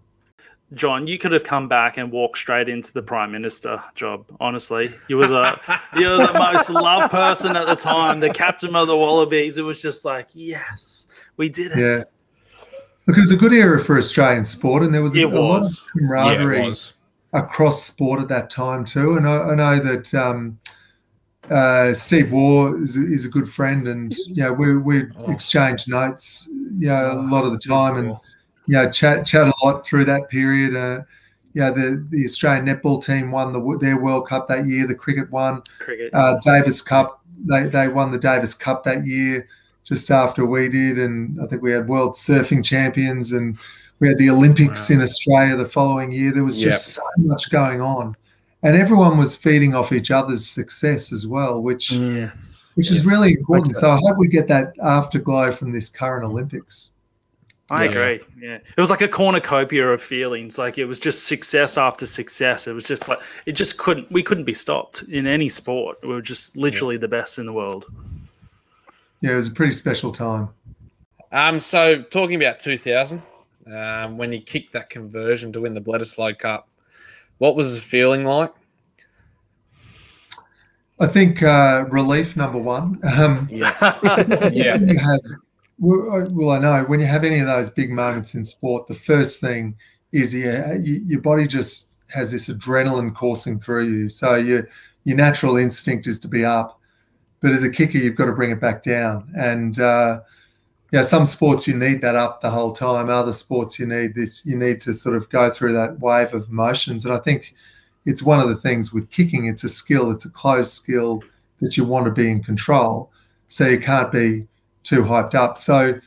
John, 0.74 1.08
you 1.08 1.18
could 1.18 1.32
have 1.32 1.46
come 1.46 1.70
back 1.70 1.98
and 1.98 2.12
walked 2.12 2.38
straight 2.38 2.68
into 2.68 2.92
the 2.92 3.02
prime 3.02 3.32
minister 3.32 3.82
job. 3.96 4.26
Honestly, 4.42 4.90
you 5.08 5.18
were 5.18 5.28
the 5.28 5.58
you 5.96 6.08
were 6.08 6.18
the 6.18 6.34
most 6.34 6.70
loved 6.70 7.10
person 7.10 7.56
at 7.56 7.68
the 7.68 7.76
time, 7.76 8.20
the 8.20 8.30
captain 8.30 8.76
of 8.76 8.88
the 8.88 8.98
Wallabies. 8.98 9.58
It 9.58 9.64
was 9.64 9.82
just 9.82 10.04
like, 10.04 10.28
yes, 10.34 11.08
we 11.38 11.48
did 11.50 11.72
it. 11.72 11.78
yeah 11.80 12.04
look 13.06 13.18
it 13.18 13.22
was 13.22 13.32
a 13.32 13.38
good 13.38 13.54
era 13.54 13.82
for 13.82 13.98
australian 13.98 14.44
sport 14.44 14.84
and 14.84 14.94
there 14.94 15.02
was 15.02 15.16
a, 15.16 15.20
It 15.22 15.24
a 15.24 15.40
lot 15.40 15.64
of 15.64 15.88
camaraderie 15.94 16.58
Yeah, 16.58 16.64
it 16.64 16.68
was. 16.68 16.94
across 17.32 17.82
sport 17.86 18.20
at 18.20 18.28
that 18.28 18.50
time 18.50 18.84
too 18.84 19.16
and 19.16 19.26
i, 19.26 19.38
I 19.52 19.56
know 19.56 19.80
that 19.80 20.14
um, 20.14 20.60
uh, 21.50 21.94
Steve 21.94 22.34
Waugh 22.34 22.74
is, 22.76 22.98
is 22.98 23.24
a 23.24 23.30
good 23.30 23.48
friend, 23.50 23.88
and 23.88 24.14
you 24.28 24.44
know 24.44 24.52
we 24.52 24.78
we 24.78 25.04
Oh. 25.20 25.32
exchange 25.32 25.88
notes, 25.88 26.50
you 26.52 26.88
know, 26.88 27.14
a 27.14 27.16
lot 27.32 27.46
of 27.46 27.52
the 27.52 27.58
time, 27.58 27.96
and. 27.98 28.18
You 28.68 28.76
know, 28.76 28.90
chat 28.92 29.26
chat 29.26 29.48
a 29.48 29.54
lot 29.66 29.86
through 29.86 30.06
that 30.06 30.30
period. 30.30 30.76
Uh, 30.76 31.04
yeah, 31.54 31.72
the 31.72 32.06
the 32.12 32.24
Australian 32.26 32.66
netball 32.66 33.04
team 33.04 33.32
won 33.32 33.52
the 33.54 33.78
their 33.80 33.98
World 33.98 34.28
Cup 34.28 34.48
that 34.48 34.68
year. 34.68 34.86
The 34.86 34.96
cricket 34.96 35.32
won. 35.32 35.64
Cricket. 35.80 36.14
Uh, 36.14 36.38
Davis 36.44 36.82
Cup. 36.82 37.22
They 37.46 37.64
they 37.66 37.88
won 37.88 38.12
the 38.12 38.20
Davis 38.20 38.54
Cup 38.54 38.84
that 38.84 39.06
year, 39.06 39.48
just 39.84 40.12
after 40.12 40.46
we 40.46 40.70
did, 40.70 41.00
and 41.00 41.42
I 41.42 41.48
think 41.48 41.62
we 41.62 41.72
had 41.72 41.88
World 41.88 42.14
Surfing 42.14 42.64
Champions, 42.64 43.32
and 43.32 43.58
we 44.00 44.08
had 44.08 44.18
the 44.20 44.30
Olympics 44.30 44.90
in 44.90 45.02
Australia 45.02 45.56
the 45.56 45.66
following 45.68 46.12
year. 46.12 46.32
There 46.32 46.44
was 46.44 46.60
just 46.60 46.90
so 46.90 47.02
much 47.18 47.50
going 47.50 47.82
on, 47.82 48.14
and 48.64 48.76
everyone 48.76 49.18
was 49.18 49.36
feeding 49.36 49.74
off 49.74 49.92
each 49.92 50.12
other's 50.12 50.46
success 50.48 51.12
as 51.12 51.26
well, 51.26 51.62
which 51.64 51.92
yes. 51.92 52.72
which 52.76 52.92
Yes. 52.92 53.02
is 53.02 53.08
really 53.08 53.34
important. 53.34 53.76
So 53.76 53.90
I 53.90 53.98
hope 53.98 54.18
we 54.18 54.28
get 54.28 54.48
that 54.50 54.74
afterglow 54.84 55.52
from 55.52 55.72
this 55.72 55.90
current 55.90 56.26
Olympics. 56.26 56.92
I 57.70 57.84
Yeah. 57.84 57.90
agree. 57.90 58.20
Yeah. 58.40 58.56
It 58.56 58.78
was 58.78 58.90
like 58.90 59.02
a 59.02 59.08
cornucopia 59.08 59.88
of 59.90 60.02
feelings. 60.02 60.58
Like 60.58 60.78
it 60.78 60.86
was 60.86 61.00
just 61.00 61.28
success 61.28 61.78
after 61.78 62.06
success. 62.06 62.68
It 62.68 62.74
was 62.74 62.86
just 62.86 63.10
like 63.10 63.20
it 63.46 63.54
just 63.54 63.78
couldn't 63.78 64.10
we 64.12 64.24
couldn't 64.24 64.46
be 64.46 64.54
stopped 64.54 65.04
in 65.10 65.28
any 65.28 65.50
sport. 65.50 65.98
We 66.02 66.10
were 66.10 66.22
just 66.22 66.56
literally 66.56 66.98
the 66.98 67.08
best 67.10 67.38
in 67.40 67.46
the 67.46 67.54
world. 67.54 67.86
Yeah, 69.22 69.32
it 69.32 69.36
was 69.36 69.48
a 69.48 69.52
pretty 69.52 69.74
special 69.74 70.12
time. 70.12 70.50
Um, 71.32 71.60
so 71.60 72.02
talking 72.04 72.36
about 72.42 72.60
2000, 72.60 73.22
um, 73.74 74.18
when 74.18 74.32
you 74.32 74.40
kicked 74.40 74.72
that 74.74 74.90
conversion 74.90 75.52
to 75.52 75.60
win 75.62 75.74
the 75.74 75.82
Bledisloe 75.82 76.38
Cup, 76.40 76.70
what 77.40 77.56
was 77.58 77.76
the 77.76 77.82
feeling 77.82 78.26
like? 78.26 78.54
I 81.00 81.08
think 81.08 81.44
uh, 81.44 81.86
relief 81.90 82.36
number 82.38 82.58
one. 82.60 82.96
Um, 83.18 83.48
Yeah. 83.52 83.72
when 84.00 84.54
you 84.88 84.98
have, 85.00 85.20
well, 85.80 86.52
I- 86.52 86.60
know 86.60 86.84
when 86.86 87.00
you 87.00 87.06
have 87.06 87.24
any 87.24 87.40
of 87.40 87.48
those 87.48 87.70
big 87.70 87.92
moments 87.92 88.34
in 88.36 88.44
sport, 88.46 88.88
the 88.88 88.94
first 88.94 89.42
thing 89.42 89.76
is 90.12 90.34
yeah, 90.34 90.74
you, 90.74 91.02
your 91.06 91.22
body 91.22 91.48
just 91.48 91.90
has 92.10 92.32
this 92.32 92.48
adrenaline 92.48 93.14
coursing 93.14 93.60
through 93.60 93.88
you. 93.88 94.10
So 94.10 94.36
your 94.36 94.68
your 95.04 95.18
natural 95.18 95.58
instinct 95.58 96.08
is 96.08 96.20
to 96.20 96.28
be 96.28 96.44
up, 96.44 96.80
but 97.42 97.52
as 97.52 97.64
a 97.64 97.72
kicker, 97.72 97.98
you've 97.98 98.16
got 98.16 98.26
to 98.26 98.34
bring 98.34 98.52
it 98.52 98.60
back 98.60 98.84
down. 98.84 99.30
And 99.38 99.80
uh, 99.80 100.22
yeah, 100.92 101.02
some 101.04 101.26
sports 101.26 101.68
you 101.68 101.78
need 101.78 102.02
that 102.02 102.16
up 102.16 102.42
the 102.42 102.50
whole 102.50 102.72
time. 102.72 103.10
Other 103.10 103.34
sports 103.34 103.78
you 103.80 103.86
need 103.86 104.16
this. 104.16 104.46
You 104.46 104.58
need 104.58 104.82
to 104.82 104.94
sort 104.94 105.16
of 105.16 105.30
go 105.30 105.50
through 105.52 105.74
that 105.74 106.00
wave 106.00 106.34
of 106.34 106.50
emotions. 106.50 107.06
And 107.06 107.14
I 107.14 107.20
think 107.20 107.54
it's 108.06 108.24
one 108.24 108.40
of 108.40 108.50
the 108.50 108.56
things 108.56 108.94
with 108.94 109.12
kicking. 109.12 109.48
It's 109.48 109.64
a 109.64 109.70
skill. 109.70 110.12
It's 110.12 110.26
a 110.26 110.30
closed 110.30 110.72
skill 110.72 111.24
that 111.62 111.76
you 111.78 111.84
want 111.84 112.06
to 112.06 112.12
be 112.12 112.30
in 112.32 112.44
control. 112.44 113.12
So 113.50 113.68
you 113.68 113.80
can't 113.80 114.12
be 114.12 114.48
too 114.88 115.02
hyped 115.04 115.36
up. 115.36 115.58
So, 115.58 116.00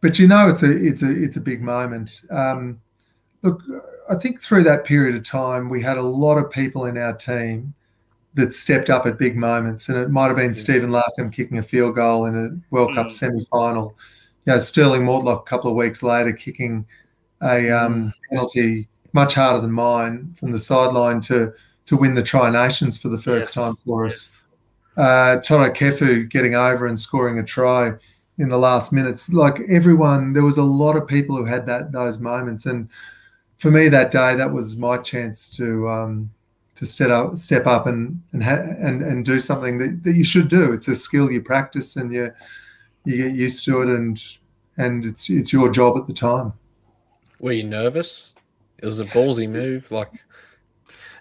but 0.00 0.18
you 0.18 0.26
know, 0.26 0.48
it's 0.48 0.62
a 0.62 0.70
it's 0.70 1.02
a 1.02 1.10
it's 1.10 1.36
a 1.36 1.40
big 1.40 1.62
moment. 1.62 2.22
Um, 2.30 2.80
look, 3.42 3.62
I 4.10 4.16
think 4.16 4.40
through 4.42 4.64
that 4.64 4.84
period 4.84 5.14
of 5.14 5.24
time, 5.24 5.68
we 5.68 5.82
had 5.82 5.96
a 5.98 6.02
lot 6.02 6.38
of 6.38 6.50
people 6.50 6.86
in 6.86 6.98
our 6.98 7.12
team 7.12 7.74
that 8.34 8.54
stepped 8.54 8.88
up 8.90 9.06
at 9.06 9.18
big 9.18 9.36
moments, 9.36 9.88
and 9.88 9.98
it 9.98 10.10
might 10.10 10.28
have 10.28 10.36
been 10.36 10.54
Stephen 10.54 10.90
Larkham 10.90 11.30
kicking 11.32 11.58
a 11.58 11.62
field 11.62 11.94
goal 11.94 12.26
in 12.26 12.34
a 12.36 12.74
World 12.74 12.94
Cup 12.94 13.06
Mm. 13.08 13.12
semi-final. 13.12 13.96
You 14.46 14.52
know, 14.54 14.58
Stirling 14.58 15.02
Mortlock 15.02 15.40
a 15.42 15.44
couple 15.44 15.70
of 15.70 15.76
weeks 15.76 16.02
later 16.02 16.32
kicking 16.32 16.84
a 17.42 17.70
um, 17.70 18.12
penalty 18.30 18.88
much 19.12 19.34
harder 19.34 19.60
than 19.60 19.70
mine 19.72 20.34
from 20.38 20.50
the 20.52 20.58
sideline 20.58 21.20
to 21.20 21.52
to 21.84 21.96
win 21.96 22.14
the 22.14 22.22
Tri 22.22 22.48
Nations 22.50 22.96
for 22.96 23.08
the 23.08 23.18
first 23.18 23.54
Yes. 23.54 23.64
time 23.66 23.74
for 23.84 24.06
us 24.06 24.41
uh, 24.96 25.36
Toto 25.40 25.70
Kefu 25.72 26.28
getting 26.28 26.54
over 26.54 26.86
and 26.86 26.98
scoring 26.98 27.38
a 27.38 27.42
try 27.42 27.92
in 28.38 28.48
the 28.48 28.58
last 28.58 28.92
minutes. 28.92 29.32
Like 29.32 29.60
everyone, 29.68 30.32
there 30.32 30.42
was 30.42 30.58
a 30.58 30.62
lot 30.62 30.96
of 30.96 31.06
people 31.06 31.36
who 31.36 31.44
had 31.44 31.66
that 31.66 31.92
those 31.92 32.18
moments, 32.18 32.66
and 32.66 32.88
for 33.58 33.70
me 33.70 33.88
that 33.88 34.10
day, 34.10 34.34
that 34.34 34.52
was 34.52 34.76
my 34.76 34.98
chance 34.98 35.48
to 35.56 35.88
um, 35.88 36.30
to 36.74 36.86
step 36.86 37.10
up, 37.10 37.36
step 37.36 37.66
up, 37.66 37.86
and 37.86 38.22
and 38.32 38.42
ha- 38.42 38.76
and 38.78 39.02
and 39.02 39.24
do 39.24 39.40
something 39.40 39.78
that, 39.78 40.02
that 40.04 40.14
you 40.14 40.24
should 40.24 40.48
do. 40.48 40.72
It's 40.72 40.88
a 40.88 40.96
skill 40.96 41.30
you 41.30 41.42
practice, 41.42 41.96
and 41.96 42.12
you 42.12 42.32
you 43.04 43.16
get 43.16 43.34
used 43.34 43.64
to 43.66 43.82
it, 43.82 43.88
and 43.88 44.20
and 44.76 45.04
it's 45.04 45.30
it's 45.30 45.52
your 45.52 45.70
job 45.70 45.96
at 45.96 46.06
the 46.06 46.12
time. 46.12 46.52
Were 47.40 47.52
you 47.52 47.64
nervous? 47.64 48.34
It 48.78 48.86
was 48.86 49.00
a 49.00 49.04
ballsy 49.04 49.48
move. 49.48 49.90
Like, 49.90 50.12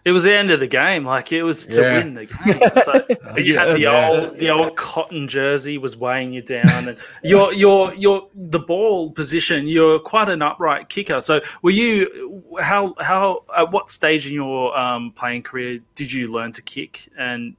it 0.03 0.11
was 0.11 0.23
the 0.23 0.33
end 0.33 0.49
of 0.51 0.59
the 0.59 0.67
game. 0.67 1.05
Like 1.05 1.31
it 1.31 1.43
was 1.43 1.65
to 1.67 1.81
Yeah. 1.81 1.97
win 1.97 2.13
the 2.15 2.25
game. 2.25 2.83
So 2.83 3.37
you 3.41 3.57
had 3.57 3.77
the 3.77 3.85
old 3.87 4.37
the 4.37 4.49
old 4.49 4.75
cotton 4.75 5.27
jersey 5.27 5.77
was 5.77 5.95
weighing 5.95 6.33
you 6.33 6.41
down, 6.41 6.87
and 6.87 6.97
your 7.23 7.53
your 7.53 7.93
your 7.93 8.27
the 8.35 8.59
ball 8.59 9.11
position. 9.11 9.67
You're 9.67 9.99
quite 9.99 10.29
an 10.29 10.41
upright 10.41 10.89
kicker. 10.89 11.21
So 11.21 11.41
were 11.61 11.71
you? 11.71 12.43
How 12.59 12.93
how 12.99 13.43
at 13.55 13.71
what 13.71 13.89
stage 13.91 14.27
in 14.27 14.33
your 14.33 14.77
um, 14.77 15.11
playing 15.11 15.43
career 15.43 15.79
did 15.95 16.11
you 16.11 16.27
learn 16.27 16.51
to 16.53 16.61
kick? 16.61 17.07
And 17.17 17.55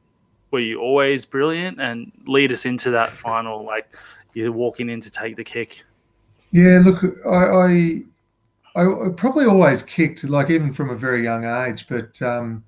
were 0.50 0.60
you 0.60 0.80
always 0.80 1.24
brilliant? 1.24 1.80
And 1.80 2.12
lead 2.26 2.52
us 2.52 2.66
into 2.66 2.90
that 2.90 3.08
final. 3.08 3.64
Like 3.64 3.94
you're 4.34 4.52
walking 4.52 4.90
in 4.90 5.00
to 5.00 5.10
take 5.10 5.36
the 5.36 5.44
kick. 5.44 5.82
Yeah, 6.50 6.82
look, 6.84 7.02
I, 7.26 7.30
I, 7.30 8.02
I 8.74 9.10
probably 9.16 9.44
always 9.44 9.82
kicked, 9.82 10.24
like 10.24 10.50
even 10.50 10.72
from 10.72 10.90
a 10.90 10.96
very 10.96 11.22
young 11.22 11.44
age. 11.44 11.86
But 11.88 12.20
um, 12.22 12.64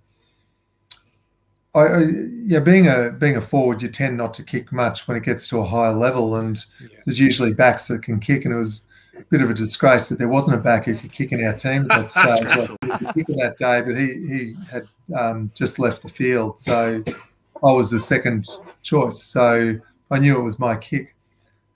I, 1.74 1.80
I, 1.80 2.04
yeah, 2.46 2.60
being 2.60 2.88
a 2.88 3.10
being 3.10 3.36
a 3.36 3.40
forward, 3.40 3.80
you 3.80 3.88
tend 3.88 4.16
not 4.16 4.34
to 4.34 4.42
kick 4.42 4.70
much 4.70 5.08
when 5.08 5.16
it 5.16 5.22
gets 5.22 5.48
to 5.48 5.60
a 5.60 5.64
higher 5.64 5.94
level, 5.94 6.36
and 6.36 6.62
there's 7.04 7.18
usually 7.18 7.54
backs 7.54 7.88
that 7.88 8.02
can 8.02 8.20
kick. 8.20 8.44
And 8.44 8.52
it 8.52 8.58
was 8.58 8.84
a 9.16 9.22
bit 9.30 9.40
of 9.40 9.50
a 9.50 9.54
disgrace 9.54 10.10
that 10.10 10.18
there 10.18 10.28
wasn't 10.28 10.56
a 10.56 10.60
back 10.60 10.84
who 10.84 10.96
could 10.96 11.12
kick 11.12 11.32
in 11.32 11.44
our 11.46 11.54
team 11.54 11.90
at 11.90 12.10
that 12.10 12.10
stage. 12.10 12.68
Like, 12.68 12.82
was 12.82 12.98
the 12.98 13.12
kicker 13.14 13.32
that 13.38 13.56
day, 13.56 13.80
but 13.80 13.96
he 13.96 14.06
he 14.26 14.56
had 14.70 14.86
um, 15.18 15.50
just 15.54 15.78
left 15.78 16.02
the 16.02 16.08
field, 16.10 16.60
so 16.60 17.02
I 17.06 17.72
was 17.72 17.90
the 17.90 17.98
second 17.98 18.46
choice. 18.82 19.22
So 19.22 19.80
I 20.10 20.18
knew 20.18 20.38
it 20.38 20.42
was 20.42 20.58
my 20.58 20.76
kick. 20.76 21.16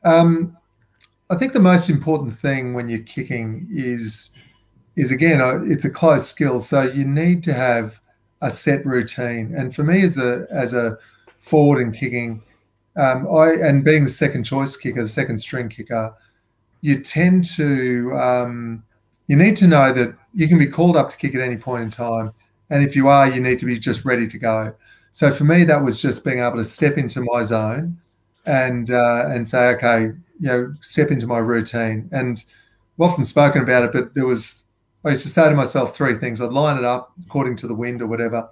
Um, 0.05 0.58
I 1.31 1.37
think 1.37 1.53
the 1.53 1.61
most 1.61 1.91
important 1.91 2.39
thing 2.39 2.75
when 2.75 2.89
you're 2.89 3.01
kicking 3.01 3.69
is 3.71 4.31
is 4.97 5.13
again 5.13 5.41
uh, 5.41 5.63
it's 5.65 5.85
a 5.85 5.91
close 5.91 6.27
skill. 6.27 6.59
So 6.61 6.83
you 6.83 7.05
need 7.05 7.43
to 7.45 7.53
have 7.53 8.01
a 8.41 8.51
set 8.51 8.85
routine. 8.87 9.55
And 9.55 9.75
for 9.75 9.83
me, 9.83 10.03
as 10.03 10.19
a 10.19 10.47
as 10.51 10.75
a 10.75 10.97
forward 11.41 11.81
in 11.81 11.93
kicking, 11.93 12.43
um, 12.97 13.29
I 13.29 13.53
and 13.53 13.85
being 13.85 14.05
the 14.05 14.11
second 14.11 14.45
choice 14.45 14.77
kicker, 14.77 15.03
the 15.03 15.09
second 15.09 15.39
string 15.39 15.69
kicker, 15.69 16.15
you 16.81 17.01
tend 17.01 17.45
to 17.57 18.17
um, 18.17 18.85
you 19.27 19.37
need 19.37 19.57
to 19.57 19.67
know 19.67 19.93
that 19.93 20.15
you 20.35 20.49
can 20.49 20.59
be 20.59 20.67
called 20.67 20.97
up 20.97 21.11
to 21.11 21.17
kick 21.17 21.35
at 21.35 21.41
any 21.41 21.57
point 21.57 21.85
in 21.85 21.91
time, 21.91 22.33
and 22.71 22.83
if 22.83 22.97
you 22.97 23.09
are, 23.09 23.29
you 23.29 23.41
need 23.41 23.59
to 23.59 23.67
be 23.67 23.79
just 23.79 24.05
ready 24.05 24.27
to 24.27 24.39
go. 24.39 24.75
So 25.13 25.33
for 25.33 25.45
me, 25.45 25.65
that 25.65 25.83
was 25.83 26.01
just 26.01 26.25
being 26.25 26.39
able 26.39 26.57
to 26.57 26.65
step 26.65 26.97
into 26.97 27.21
my 27.21 27.43
zone 27.43 28.01
and 28.47 28.91
uh, 28.91 29.25
and 29.29 29.47
say, 29.47 29.69
okay, 29.75 30.13
you 30.41 30.49
know, 30.49 30.73
step 30.81 31.11
into 31.11 31.27
my 31.27 31.39
routine. 31.39 32.09
And 32.13 32.45
I've 32.99 33.11
often 33.11 33.25
spoken 33.25 33.63
about 33.63 33.85
it, 33.85 33.93
but 33.93 34.15
there 34.15 34.27
was 34.27 34.65
I 35.05 35.11
used 35.11 35.23
to 35.23 35.29
say 35.29 35.49
to 35.49 35.55
myself 35.55 35.97
three 35.97 36.17
things. 36.17 36.41
I'd 36.41 36.53
line 36.53 36.77
it 36.77 36.85
up 36.85 37.13
according 37.25 37.57
to 37.57 37.67
the 37.67 37.75
wind 37.75 38.03
or 38.03 38.07
whatever, 38.07 38.49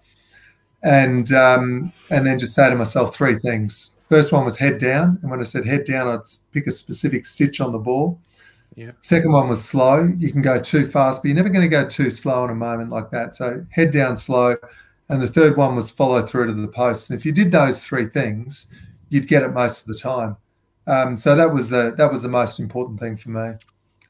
and 0.82 1.32
um, 1.32 1.92
and 2.10 2.26
then 2.26 2.38
just 2.38 2.54
say 2.54 2.68
to 2.70 2.76
myself 2.76 3.14
three 3.14 3.38
things. 3.38 3.94
First 4.08 4.32
one 4.32 4.44
was 4.44 4.56
head 4.56 4.78
down, 4.78 5.18
and 5.22 5.30
when 5.30 5.40
I 5.40 5.42
said 5.42 5.66
head 5.66 5.84
down, 5.84 6.08
I'd 6.08 6.26
pick 6.52 6.66
a 6.66 6.70
specific 6.70 7.26
stitch 7.26 7.60
on 7.60 7.72
the 7.72 7.78
ball. 7.78 8.20
Yeah. 8.76 8.92
Second 9.00 9.32
one 9.32 9.48
was 9.48 9.64
slow. 9.64 10.08
You 10.18 10.30
can 10.30 10.42
go 10.42 10.60
too 10.60 10.86
fast, 10.86 11.22
but 11.22 11.28
you're 11.28 11.36
never 11.36 11.48
going 11.48 11.62
to 11.62 11.68
go 11.68 11.88
too 11.88 12.10
slow 12.10 12.44
in 12.44 12.50
a 12.50 12.54
moment 12.54 12.90
like 12.90 13.10
that. 13.10 13.34
So 13.34 13.64
head 13.70 13.90
down 13.90 14.16
slow. 14.16 14.56
And 15.08 15.22
the 15.22 15.28
third 15.28 15.56
one 15.56 15.76
was 15.76 15.90
follow 15.90 16.26
through 16.26 16.46
to 16.46 16.52
the 16.52 16.68
post. 16.68 17.10
And 17.10 17.18
if 17.18 17.24
you 17.24 17.32
did 17.32 17.52
those 17.52 17.84
three 17.84 18.06
things, 18.06 18.66
you'd 19.08 19.28
get 19.28 19.42
it 19.42 19.52
most 19.52 19.82
of 19.82 19.86
the 19.86 19.98
time. 19.98 20.36
Um, 20.86 21.16
so 21.16 21.34
that 21.34 21.52
was 21.52 21.70
the 21.70 21.94
that 21.98 22.10
was 22.10 22.22
the 22.22 22.28
most 22.28 22.60
important 22.60 23.00
thing 23.00 23.16
for 23.16 23.30
me. 23.30 23.52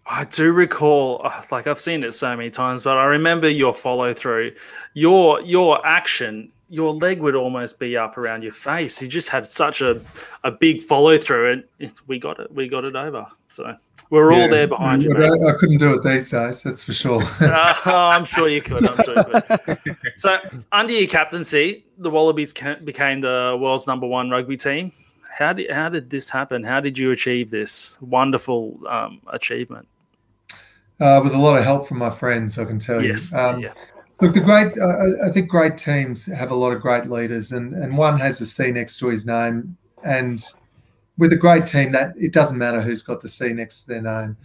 I 0.09 0.25
do 0.25 0.53
recall, 0.53 1.21
uh, 1.25 1.43
like 1.51 1.67
I've 1.67 1.81
seen 1.81 2.05
it 2.05 2.13
so 2.13 2.37
many 2.37 2.51
times, 2.51 2.83
but 2.83 2.97
I 2.97 3.05
remember 3.07 3.49
your 3.49 3.75
follow 3.75 4.13
through, 4.13 4.53
your 4.95 5.41
your 5.41 5.85
action, 5.85 6.53
your 6.69 6.93
leg 6.95 7.21
would 7.21 7.35
almost 7.35 7.81
be 7.81 7.97
up 7.97 8.17
around 8.19 8.43
your 8.43 8.53
face. 8.53 9.01
You 9.03 9.09
just 9.09 9.31
had 9.31 9.47
such 9.47 9.81
a, 9.81 10.01
a 10.45 10.51
big 10.53 10.81
follow 10.83 11.19
through, 11.19 11.53
and 11.53 11.65
it, 11.81 11.93
we 12.07 12.19
got 12.21 12.39
it, 12.39 12.53
we 12.53 12.69
got 12.69 12.85
it 12.85 12.95
over. 12.95 13.27
So 13.49 13.75
we're 14.11 14.33
all 14.33 14.41
Yeah. 14.43 14.47
there 14.49 14.69
behind 14.69 15.03
you. 15.03 15.11
Mate. 15.11 15.25
I, 15.45 15.49
I 15.51 15.53
couldn't 15.59 15.79
do 15.79 15.95
it 15.95 16.05
these 16.05 16.29
days, 16.31 16.63
that's 16.63 16.83
for 16.83 16.93
sure. 16.93 17.23
Uh, 17.41 17.75
I'm 17.87 18.25
sure 18.25 18.49
you 18.49 18.61
could. 18.63 18.87
I'm 18.89 19.03
sure 19.03 19.17
you 19.17 19.57
could. 19.57 19.97
So, 20.17 20.39
under 20.71 20.93
your 20.93 21.09
captaincy, 21.09 21.85
the 21.99 22.11
Wallabies 22.11 22.53
became 22.85 23.21
the 23.23 23.57
world's 23.61 23.87
number 23.89 24.07
one 24.07 24.31
rugby 24.31 24.57
team. 24.57 24.93
How 25.39 25.53
did 25.53 25.71
how 25.71 25.89
did 25.89 26.11
this 26.11 26.31
happen? 26.31 26.65
How 26.65 26.81
did 26.81 26.99
you 26.99 27.11
achieve 27.11 27.51
this 27.51 27.99
wonderful 28.01 28.81
um, 28.89 29.21
achievement? 29.33 29.87
uh, 31.01 31.21
with 31.23 31.35
a 31.35 31.39
lot 31.39 31.59
of 31.59 31.65
help 31.65 31.87
from 31.87 31.99
my 31.99 32.11
friends, 32.11 32.59
I 32.59 32.65
can 32.65 32.79
tell 32.79 33.03
Yes, 33.03 33.33
you. 33.33 33.39
Um, 33.39 33.61
yeah. 33.61 33.73
Look, 34.21 34.33
the 34.33 34.41
great, 34.41 34.79
uh, 34.79 35.27
I 35.27 35.31
think 35.31 35.51
great 35.51 35.77
teams 35.77 36.25
have 36.33 36.51
a 36.51 36.55
lot 36.55 36.73
of 36.73 36.81
great 36.81 37.07
leaders, 37.07 37.53
and, 37.53 37.75
and 37.75 37.99
one 37.99 38.19
has 38.19 38.41
a 38.41 38.47
C 38.47 38.71
next 38.71 38.99
to 39.01 39.09
his 39.09 39.27
name. 39.27 39.77
And 40.05 40.43
with 41.19 41.33
a 41.35 41.37
great 41.37 41.67
team, 41.67 41.93
that 41.93 42.15
it 42.17 42.33
doesn't 42.33 42.57
matter 42.57 42.81
who's 42.81 43.03
got 43.03 43.21
the 43.21 43.29
C 43.29 43.53
next 43.53 43.83
to 43.83 43.89
their 43.89 44.03
name. 44.03 44.37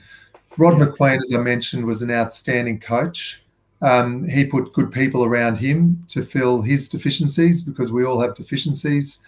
Rod 0.58 0.74
Macqueen, 0.74 1.22
as 1.22 1.32
I 1.34 1.40
mentioned, 1.40 1.86
was 1.86 2.02
an 2.02 2.12
outstanding 2.12 2.82
coach. 2.82 3.42
Um, 3.82 4.28
he 4.28 4.46
put 4.46 4.74
good 4.74 4.92
people 4.92 5.24
around 5.24 5.58
him 5.58 6.06
to 6.10 6.22
fill 6.22 6.62
his 6.62 6.90
deficiencies 6.90 7.62
because 7.62 7.92
we 7.94 8.04
all 8.04 8.20
have 8.20 8.36
deficiencies. 8.36 9.22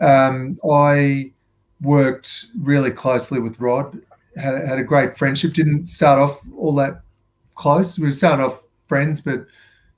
Um, 0.00 0.58
I 0.68 1.32
worked 1.80 2.46
really 2.60 2.90
closely 2.90 3.40
with 3.40 3.60
Rod, 3.60 4.00
had, 4.36 4.66
had 4.66 4.78
a 4.78 4.82
great 4.84 5.16
friendship. 5.16 5.52
Didn't 5.52 5.86
start 5.86 6.18
off 6.18 6.40
all 6.56 6.74
that 6.76 7.02
close. 7.54 7.98
We 7.98 8.12
started 8.12 8.42
off 8.44 8.66
friends, 8.86 9.20
but 9.20 9.46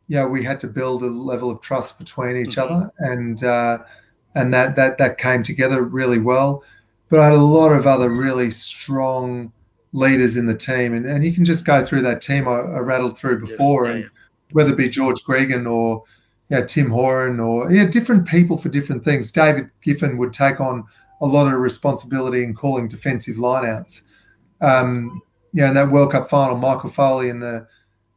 yeah, 0.09 0.27
we 0.27 0.43
had 0.45 0.61
to 0.61 0.67
build 0.69 1.03
a 1.03 1.07
level 1.07 1.51
of 1.51 1.61
trust 1.61 1.99
between 1.99 2.37
each 2.37 2.57
Mhm. 2.57 2.63
other, 2.71 2.91
and 2.99 3.43
uh, 3.43 3.79
and 4.35 4.53
that 4.55 4.77
that 4.77 4.99
that 4.99 5.19
came 5.19 5.43
together 5.43 5.83
really 5.83 6.19
well. 6.19 6.63
But 7.09 7.21
I 7.21 7.25
had 7.27 7.35
a 7.35 7.43
lot 7.43 7.73
of 7.73 7.87
other 7.87 8.11
really 8.11 8.51
strong 8.51 9.53
leaders 9.93 10.37
in 10.37 10.47
the 10.47 10.55
team, 10.55 10.93
and, 10.93 11.07
and 11.07 11.25
you 11.25 11.33
can 11.33 11.45
just 11.45 11.65
go 11.65 11.85
through 11.85 12.03
that 12.03 12.21
team 12.21 12.47
I, 12.47 12.59
I 12.59 12.79
rattled 12.81 13.17
through 13.19 13.41
before, 13.41 13.87
yeah, 13.87 13.93
and 13.93 14.11
whether 14.53 14.73
it 14.73 14.77
be 14.77 14.89
George 14.89 15.23
Gregan 15.25 15.71
or 15.71 16.05
you 16.49 16.59
know, 16.59 16.65
Tim 16.65 16.91
Horan 16.91 17.41
or 17.41 17.73
yeah, 17.73 17.85
different 17.85 18.27
people 18.27 18.57
for 18.57 18.69
different 18.69 19.05
things. 19.05 19.33
David 19.33 19.71
Giffin 19.85 20.17
would 20.17 20.33
take 20.33 20.61
on 20.61 20.85
a 21.21 21.27
lot 21.27 21.53
of 21.53 21.59
responsibility 21.59 22.45
in 22.45 22.55
calling 22.55 22.89
defensive 22.89 23.37
lineouts. 23.37 24.03
Um, 24.61 25.23
you 25.53 25.63
know, 25.63 25.69
in 25.69 25.75
that 25.75 25.91
World 25.91 26.13
Cup 26.13 26.29
final, 26.29 26.57
Michael 26.57 26.91
Foley 26.91 27.29
in 27.29 27.41
the 27.41 27.67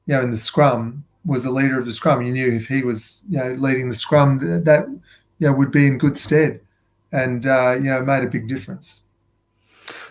you 0.05 0.15
know 0.15 0.21
in 0.21 0.31
the 0.31 0.37
scrum 0.37 1.05
was 1.25 1.43
the 1.43 1.51
leader 1.51 1.79
of 1.79 1.85
the 1.85 1.93
scrum. 1.93 2.21
You 2.21 2.33
knew 2.33 2.53
if 2.53 2.67
he 2.67 2.83
was 2.83 3.23
you 3.29 3.37
know 3.39 3.51
leading 3.53 3.89
the 3.89 3.95
scrum, 3.95 4.39
th- 4.39 4.63
that 4.65 4.87
you 4.87 5.47
know 5.47 5.53
would 5.53 5.71
be 5.71 5.87
in 5.87 5.97
good 5.97 6.17
stead, 6.17 6.61
and 7.11 7.45
uh, 7.45 7.73
you 7.73 7.89
know 7.89 8.01
made 8.03 8.23
a 8.23 8.27
big 8.27 8.47
difference. 8.47 9.03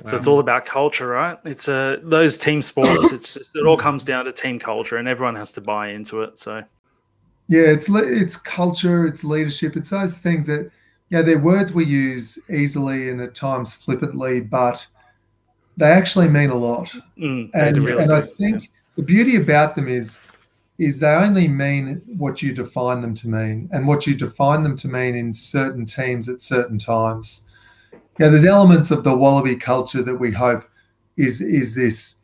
So 0.05 0.17
it's 0.17 0.27
all 0.27 0.41
about 0.41 0.65
culture, 0.65 1.07
right? 1.07 1.39
It's 1.45 1.69
uh, 1.69 1.99
those 2.03 2.37
team 2.39 2.63
sports. 2.63 3.13
It's 3.13 3.35
just, 3.35 3.57
it 3.57 3.67
all 3.67 3.77
comes 3.77 4.05
down 4.05 4.25
to 4.25 4.33
team 4.33 4.59
culture, 4.59 4.97
and 4.97 5.07
everyone 5.07 5.37
has 5.37 5.53
to 5.53 5.61
buy 5.61 5.89
into 5.89 6.23
it. 6.23 6.39
So 6.39 6.65
Yeah, 7.49 7.63
it's 7.63 7.89
it's 7.89 8.37
culture, 8.37 9.07
it's 9.07 9.25
leadership, 9.25 9.77
it's 9.77 9.91
those 9.91 10.19
things 10.19 10.47
that 10.47 10.71
yeah, 11.11 11.23
they're 11.23 11.39
words 11.39 11.73
we 11.73 11.87
use 11.87 12.39
easily 12.51 13.09
and 13.09 13.21
at 13.21 13.35
times 13.35 13.75
flippantly, 13.75 14.41
but 14.41 14.87
they 15.79 15.87
actually 15.87 16.29
mean 16.29 16.51
a 16.51 16.55
lot. 16.55 16.95
mm, 17.19 17.49
And, 17.55 17.77
really 17.79 18.03
and 18.03 18.13
I 18.13 18.21
think 18.21 18.71
the 18.97 19.03
beauty 19.03 19.37
about 19.37 19.75
them 19.77 19.89
is 19.89 20.21
is 20.79 21.01
they 21.01 21.11
only 21.11 21.49
mean 21.49 22.01
what 22.07 22.41
you 22.41 22.53
define 22.53 23.01
them 23.01 23.13
to 23.13 23.29
mean 23.29 23.69
and 23.73 23.89
what 23.89 24.07
you 24.07 24.15
define 24.15 24.63
them 24.63 24.77
to 24.77 24.87
mean 24.87 25.17
in 25.17 25.35
certain 25.35 25.85
teams 25.85 26.29
at 26.29 26.41
certain 26.41 26.79
times. 26.79 27.43
Yeah, 28.21 28.29
there's 28.29 28.45
elements 28.45 28.93
of 28.93 29.03
the 29.03 29.17
Wallaby 29.17 29.57
culture 29.57 30.03
that 30.03 30.15
we 30.15 30.31
hope 30.33 30.65
is 31.17 31.41
is 31.41 31.75
this. 31.75 32.18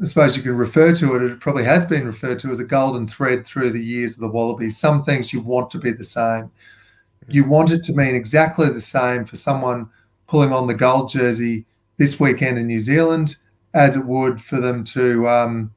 I 0.00 0.06
suppose 0.06 0.36
you 0.36 0.42
can 0.42 0.56
refer 0.56 0.94
to 0.94 1.16
it. 1.16 1.22
It 1.22 1.40
probably 1.40 1.64
has 1.64 1.86
been 1.86 2.06
referred 2.06 2.38
to 2.40 2.50
as 2.50 2.58
a 2.58 2.64
golden 2.64 3.06
thread 3.06 3.46
through 3.46 3.70
the 3.70 3.82
years 3.82 4.14
of 4.14 4.20
the 4.20 4.28
Wallabies. 4.28 4.78
Some 4.78 5.04
things 5.04 5.32
you 5.32 5.40
want 5.40 5.70
to 5.70 5.78
be 5.78 5.92
the 5.92 6.04
same. 6.04 6.50
You 7.28 7.44
want 7.44 7.70
it 7.70 7.82
to 7.84 7.92
mean 7.92 8.14
exactly 8.14 8.68
the 8.70 8.80
same 8.80 9.24
for 9.24 9.36
someone 9.36 9.90
pulling 10.26 10.52
on 10.52 10.66
the 10.66 10.74
gold 10.74 11.10
jersey 11.10 11.66
this 11.98 12.18
weekend 12.18 12.58
in 12.58 12.66
New 12.66 12.80
Zealand 12.80 13.36
as 13.74 13.96
it 13.96 14.06
would 14.06 14.40
for 14.40 14.60
them 14.60 14.84
to 14.84 15.28
um, 15.28 15.72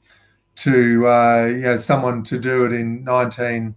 to 0.56 1.08
uh, 1.08 1.46
you 1.48 1.62
know 1.62 1.76
someone 1.76 2.24
to 2.24 2.38
do 2.40 2.66
it 2.66 2.74
in 2.74 3.04
19 3.04 3.76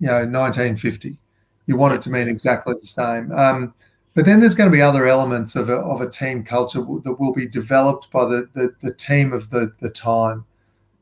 you 0.00 0.06
know 0.06 0.24
1950 0.24 1.18
you 1.66 1.76
want 1.76 1.94
it 1.94 2.00
to 2.02 2.10
mean 2.10 2.28
exactly 2.28 2.74
the 2.74 2.86
same 2.86 3.30
um, 3.32 3.74
but 4.14 4.24
then 4.24 4.40
there's 4.40 4.54
going 4.54 4.70
to 4.70 4.76
be 4.76 4.82
other 4.82 5.06
elements 5.06 5.56
of 5.56 5.68
a, 5.68 5.76
of 5.76 6.00
a 6.00 6.08
team 6.08 6.44
culture 6.44 6.80
that 6.80 7.16
will 7.18 7.32
be 7.32 7.46
developed 7.46 8.10
by 8.10 8.24
the, 8.24 8.48
the, 8.54 8.74
the 8.82 8.94
team 8.94 9.32
of 9.32 9.50
the, 9.50 9.72
the 9.80 9.90
time 9.90 10.44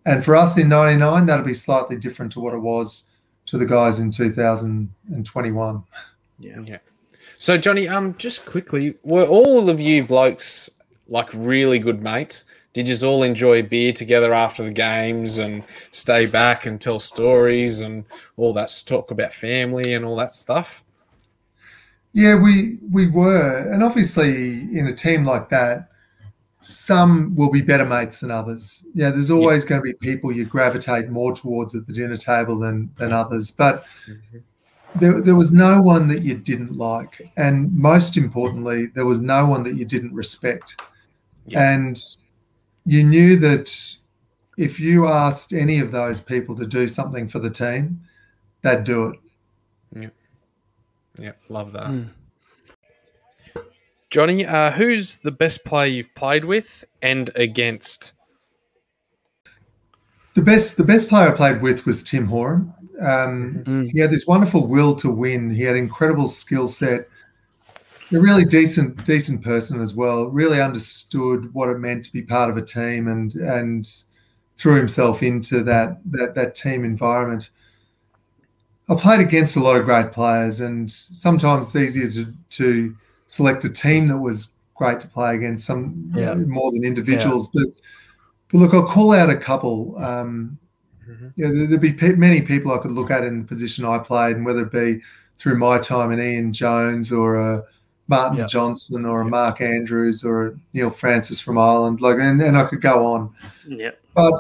and 0.07 0.25
for 0.25 0.37
us 0.37 0.57
in 0.57 0.69
99 0.69 1.27
that'll 1.27 1.45
be 1.45 1.55
slightly 1.55 1.97
different 1.97 2.33
to 2.33 2.41
what 2.41 2.55
it 2.55 2.59
was 2.59 3.05
to 3.47 3.59
the 3.59 3.67
guys 3.67 3.99
in 3.99 4.11
2021 4.11 5.85
yeah. 6.39 6.79
So 7.37 7.57
Johnny, 7.57 7.89
um, 7.89 8.15
just 8.19 8.45
quickly, 8.45 8.97
were 9.03 9.25
all 9.25 9.71
of 9.71 9.81
you 9.81 10.05
blokes 10.05 10.69
like 11.09 11.29
really 11.33 11.79
good 11.79 12.03
mates? 12.03 12.45
did 12.73 12.89
you 12.89 13.09
all 13.09 13.23
enjoy 13.23 13.63
beer 13.63 13.93
together 13.93 14.33
after 14.33 14.63
the 14.65 14.71
games 14.71 15.39
and 15.39 15.65
stay 15.91 16.27
back 16.27 16.67
and 16.67 16.81
tell 16.81 17.01
stories 17.01 17.81
and 17.81 18.05
all 18.37 18.53
that 18.53 18.71
talk 18.87 19.11
about 19.11 19.33
family 19.33 19.95
and 19.95 20.05
all 20.05 20.17
that 20.17 20.33
stuff? 20.33 20.85
Yeah, 22.13 22.35
we 22.35 22.79
we 22.91 23.07
were, 23.07 23.73
and 23.73 23.83
obviously 23.83 24.63
in 24.77 24.87
a 24.87 24.95
team 24.95 25.25
like 25.25 25.49
that, 25.51 25.91
some 26.61 27.35
will 27.37 27.51
be 27.51 27.63
better 27.63 27.85
mates 27.85 28.21
than 28.21 28.31
others. 28.31 28.87
Yeah, 28.95 29.11
there's 29.11 29.31
always 29.31 29.65
going 29.65 29.81
to 29.81 29.85
be 29.85 29.95
people 29.95 30.33
you 30.33 30.45
gravitate 30.45 31.09
more 31.09 31.33
towards 31.35 31.75
at 31.75 31.87
the 31.87 31.93
dinner 31.93 32.17
table 32.17 32.59
than 32.59 32.91
than 32.97 33.13
others, 33.13 33.51
but 33.51 33.85
mm-hmm. 34.09 34.39
there, 34.97 35.21
there 35.21 35.37
was 35.37 35.53
no 35.53 35.81
one 35.81 36.09
that 36.09 36.23
you 36.23 36.37
didn't 36.37 36.77
like, 36.77 37.21
and 37.37 37.73
most 37.77 38.17
importantly, 38.17 38.87
there 38.87 39.07
was 39.07 39.21
no 39.21 39.47
one 39.47 39.63
that 39.63 39.77
you 39.77 39.85
didn't 39.85 40.13
respect. 40.13 40.81
And 41.53 42.01
you 42.87 43.03
knew 43.03 43.37
that 43.39 43.75
if 44.57 44.79
you 44.79 45.09
asked 45.09 45.53
any 45.53 45.81
of 45.81 45.91
those 45.91 46.21
people 46.21 46.55
to 46.57 46.67
do 46.67 46.87
something 46.87 47.29
for 47.29 47.39
the 47.39 47.51
team, 47.51 48.01
they'd 48.63 48.85
do 48.85 49.09
it. 49.09 49.21
Yeah, 49.97 50.09
love 51.49 51.73
that. 51.73 52.07
Johnny, 54.11 54.45
uh, 54.45 54.73
who's 54.73 55.19
the 55.19 55.31
best 55.31 55.65
player 55.65 55.87
you've 55.87 56.15
played 56.15 56.45
with 56.45 56.85
and 57.01 57.31
against? 57.37 58.13
The 60.35 60.43
best, 60.43 60.77
the 60.77 60.85
best 60.85 61.09
player 61.09 61.29
I 61.29 61.33
played 61.33 61.63
with 61.63 61.87
was 61.87 62.03
Tim 62.03 62.27
Horan. 62.27 62.73
Um, 63.01 63.65
He 63.93 64.01
had 64.01 64.11
this 64.11 64.27
wonderful 64.27 64.67
will 64.67 64.95
to 64.97 65.11
win. 65.11 65.51
He 65.51 65.63
had 65.63 65.77
incredible 65.77 66.27
skill 66.27 66.67
set. 66.67 67.09
A 68.13 68.19
really 68.19 68.45
decent, 68.45 69.05
decent 69.05 69.43
person 69.45 69.81
as 69.81 69.95
well. 69.95 70.29
Really 70.31 70.61
understood 70.61 71.55
what 71.55 71.69
it 71.69 71.79
meant 71.79 72.05
to 72.05 72.13
be 72.13 72.23
part 72.23 72.51
of 72.51 72.57
a 72.57 72.63
team, 72.63 73.07
and 73.07 73.33
and 73.35 73.89
threw 74.57 74.75
himself 74.77 75.23
into 75.23 75.63
that 75.63 76.01
that 76.07 76.35
that 76.35 76.57
team 76.57 76.85
environment. 76.85 77.51
I 78.91 78.97
played 78.97 79.21
against 79.21 79.57
a 79.57 79.61
lot 79.61 79.77
of 79.77 79.85
great 79.85 80.11
players, 80.13 80.61
and 80.61 80.91
sometimes 80.91 81.75
it's 81.75 81.77
easier 81.97 82.11
to, 82.25 82.33
to 82.51 82.97
select 83.29 83.65
a 83.65 83.71
team 83.71 84.09
that 84.09 84.19
was 84.19 84.53
great 84.75 84.99
to 85.01 85.09
play 85.09 85.35
against, 85.37 85.65
some 85.67 86.13
Yeah. 86.15 86.35
more 86.35 86.73
than 86.73 86.85
individuals. 86.85 87.49
But, 87.55 87.69
but 88.51 88.59
look, 88.59 88.75
I'll 88.75 88.87
call 88.87 89.13
out 89.13 89.31
a 89.31 89.37
couple. 89.37 89.97
Um, 89.99 90.59
yeah, 91.37 91.49
there- 91.51 91.67
there'd 91.67 91.81
be 91.81 91.93
pe- 91.93 92.15
many 92.15 92.41
people 92.43 92.73
I 92.73 92.79
could 92.79 92.93
look 92.93 93.11
at 93.11 93.25
in 93.25 93.41
the 93.41 93.45
position 93.47 93.85
I 93.85 93.99
played, 93.99 94.37
and 94.37 94.45
whether 94.45 94.63
it 94.63 94.73
be 94.73 95.01
through 95.39 95.59
my 95.59 95.79
time 95.79 96.11
in 96.13 96.21
Ian 96.21 96.53
Jones 96.53 97.13
or 97.13 97.37
a 97.37 97.63
Martin 98.09 98.39
Yeah. 98.39 98.47
Johnson 98.47 99.05
or 99.07 99.21
a 99.21 99.25
Mark 99.25 99.61
Andrews 99.61 100.25
or 100.25 100.47
a 100.49 100.53
Neil 100.73 100.91
Francis 100.91 101.39
from 101.41 101.59
Ireland, 101.59 102.01
like, 102.01 102.19
and, 102.19 102.43
and 102.43 102.59
I 102.59 102.65
could 102.65 102.81
go 102.81 103.07
on. 103.07 103.31
Yeah. 103.69 103.91
But 104.15 104.33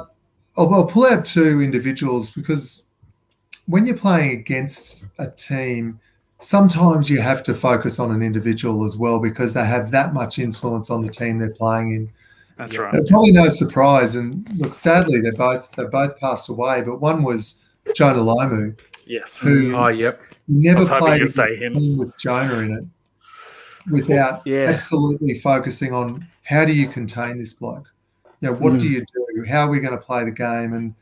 I'll, 0.57 0.74
I'll 0.74 0.84
pull 0.86 1.07
out 1.07 1.24
two 1.24 1.61
individuals 1.61 2.30
because 2.30 2.84
when 3.66 3.86
you're 3.86 3.96
playing 3.96 4.38
against 4.38 5.04
a 5.18 5.28
team, 5.28 6.00
sometimes 6.38 7.08
you 7.11 7.20
have 7.20 7.42
to 7.44 7.54
focus 7.54 7.98
on 7.98 8.11
an 8.11 8.22
individual 8.22 8.84
as 8.84 8.96
well 8.96 9.18
because 9.20 9.54
they 9.54 9.64
have 9.64 9.90
that 9.90 10.14
much 10.14 10.38
influence 10.38 10.90
on 10.90 11.02
the 11.02 11.11
team 11.12 11.38
they're 11.38 11.50
playing 11.50 11.92
in. 11.94 12.11
That's 12.56 12.76
right. 12.78 12.92
And 12.92 13.06
probably 13.08 13.32
no 13.32 13.48
surprise. 13.48 14.16
And 14.16 14.46
look, 14.56 14.74
sadly, 14.74 15.20
they 15.20 15.30
both 15.30 15.70
they 15.76 15.84
both 15.84 16.18
passed 16.18 16.48
away. 16.48 16.82
But 16.82 17.00
one 17.00 17.22
was 17.22 17.62
Jonah 17.94 18.18
Lomu, 18.20 18.78
Yes. 19.06 19.40
who 19.40 19.74
Oh, 19.74 19.88
yep. 19.88 20.20
never 20.46 20.84
played 20.84 21.20
you'd 21.22 21.28
say 21.30 21.54
a 21.54 21.56
him. 21.56 21.74
team 21.74 21.98
with 21.98 22.16
Jonah 22.18 22.58
in 22.58 22.72
it 22.72 22.84
without 23.90 24.42
Yeah. 24.44 24.66
absolutely 24.66 25.34
focusing 25.38 25.94
on 25.94 26.26
how 26.44 26.64
do 26.64 26.74
you 26.74 26.88
contain 26.88 27.38
this 27.38 27.54
bloke? 27.54 27.86
You 28.40 28.48
know, 28.50 28.54
what 28.56 28.78
do 28.78 28.86
Mm. 28.86 28.90
you 28.90 29.00
do? 29.00 29.44
How 29.48 29.66
are 29.66 29.70
we 29.70 29.80
going 29.80 29.96
to 29.98 30.04
play 30.04 30.24
the 30.24 30.30
game? 30.30 30.74
And 30.74 30.94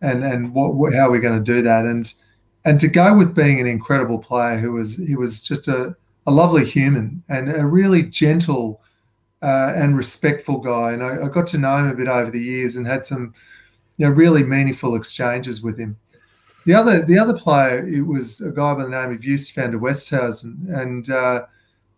and 0.00 0.24
and 0.24 0.54
what, 0.54 0.94
how 0.94 1.08
are 1.08 1.10
we 1.10 1.20
going 1.20 1.42
to 1.42 1.52
do 1.52 1.62
that? 1.62 1.84
And 1.84 2.12
and 2.64 2.78
to 2.80 2.88
go 2.88 3.16
with 3.16 3.34
being 3.34 3.60
an 3.60 3.66
incredible 3.66 4.18
player 4.18 4.58
who 4.58 4.72
was 4.72 4.96
he 4.96 5.16
was 5.16 5.42
just 5.42 5.68
a, 5.68 5.96
a 6.26 6.30
lovely 6.30 6.64
human 6.64 7.22
and 7.28 7.50
a 7.50 7.66
really 7.66 8.02
gentle 8.02 8.82
uh, 9.42 9.72
and 9.74 9.96
respectful 9.96 10.58
guy. 10.58 10.92
And 10.92 11.02
I, 11.02 11.24
I 11.24 11.28
got 11.28 11.46
to 11.48 11.58
know 11.58 11.78
him 11.78 11.88
a 11.88 11.94
bit 11.94 12.08
over 12.08 12.30
the 12.30 12.40
years 12.40 12.76
and 12.76 12.86
had 12.86 13.06
some 13.06 13.34
you 13.96 14.06
know 14.06 14.12
really 14.12 14.42
meaningful 14.42 14.94
exchanges 14.94 15.62
with 15.62 15.78
him. 15.78 15.96
The 16.66 16.74
other 16.74 17.02
the 17.02 17.18
other 17.18 17.36
player 17.36 17.86
it 17.86 18.02
was 18.02 18.40
a 18.40 18.50
guy 18.50 18.74
by 18.74 18.84
the 18.84 18.90
name 18.90 19.12
of 19.12 19.20
Joost 19.20 19.54
van 19.54 19.70
der 19.70 19.78
Westhuizen, 19.78 20.68
and 20.68 21.10
uh, 21.10 21.42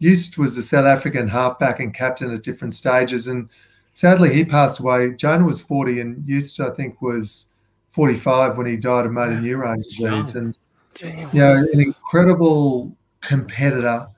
was 0.01 0.57
a 0.57 0.63
South 0.63 0.85
African 0.85 1.29
halfback 1.29 1.81
and 1.81 1.95
captain 1.95 2.33
at 2.33 2.43
different 2.43 2.75
stages. 2.75 3.27
And 3.27 3.49
sadly, 3.95 4.33
he 4.33 4.45
passed 4.45 4.81
away. 4.81 5.13
Jonah 5.15 5.47
was 5.47 5.61
forty, 5.61 6.01
and 6.01 6.27
Joost 6.27 6.61
I 6.61 6.71
think 6.71 7.03
was 7.03 7.52
forty 7.93 8.15
five 8.15 8.57
when 8.59 8.67
he 8.67 8.77
died 8.77 9.07
of 9.07 9.13
motor 9.13 9.41
neurone 9.41 9.83
disease. 9.83 10.35
And 10.35 10.59
you 11.01 11.41
know, 11.41 11.55
an 11.55 11.81
incredible 11.81 12.97
competitor, 13.21 14.09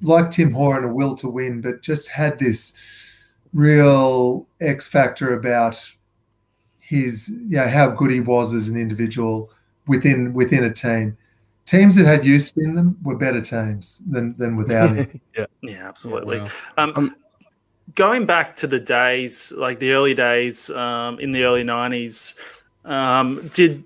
like 0.00 0.30
Tim 0.30 0.52
Horan, 0.52 0.84
a 0.84 0.92
will 0.92 1.14
to 1.16 1.28
win, 1.28 1.60
but 1.60 1.82
just 1.82 2.08
had 2.08 2.38
this 2.38 2.74
real 3.52 4.46
X 4.60 4.86
factor 4.88 5.34
about 5.34 5.84
his, 6.78 7.28
you 7.28 7.56
know, 7.56 7.68
how 7.68 7.88
good 7.90 8.10
he 8.10 8.20
was 8.20 8.54
as 8.54 8.68
an 8.68 8.76
individual 8.76 9.50
within 9.86 10.32
within 10.34 10.64
a 10.64 10.72
team. 10.72 11.16
Teams 11.66 11.96
that 11.96 12.04
had 12.04 12.26
use 12.26 12.52
in 12.58 12.74
them 12.74 12.98
were 13.02 13.16
better 13.16 13.40
teams 13.40 13.98
than 14.10 14.36
than 14.36 14.56
without 14.56 14.94
him. 14.94 15.20
Yeah, 15.62 15.88
absolutely. 15.88 16.40
Wow. 16.40 16.48
Um, 16.76 16.92
Um, 16.94 17.16
going 17.94 18.26
back 18.26 18.54
to 18.56 18.66
the 18.66 18.80
days, 18.80 19.52
like 19.56 19.78
the 19.78 19.92
early 19.92 20.14
days 20.14 20.68
um, 20.70 21.18
in 21.20 21.32
the 21.32 21.44
early 21.44 21.64
nineties, 21.64 22.34
um, 22.84 23.48
did 23.54 23.84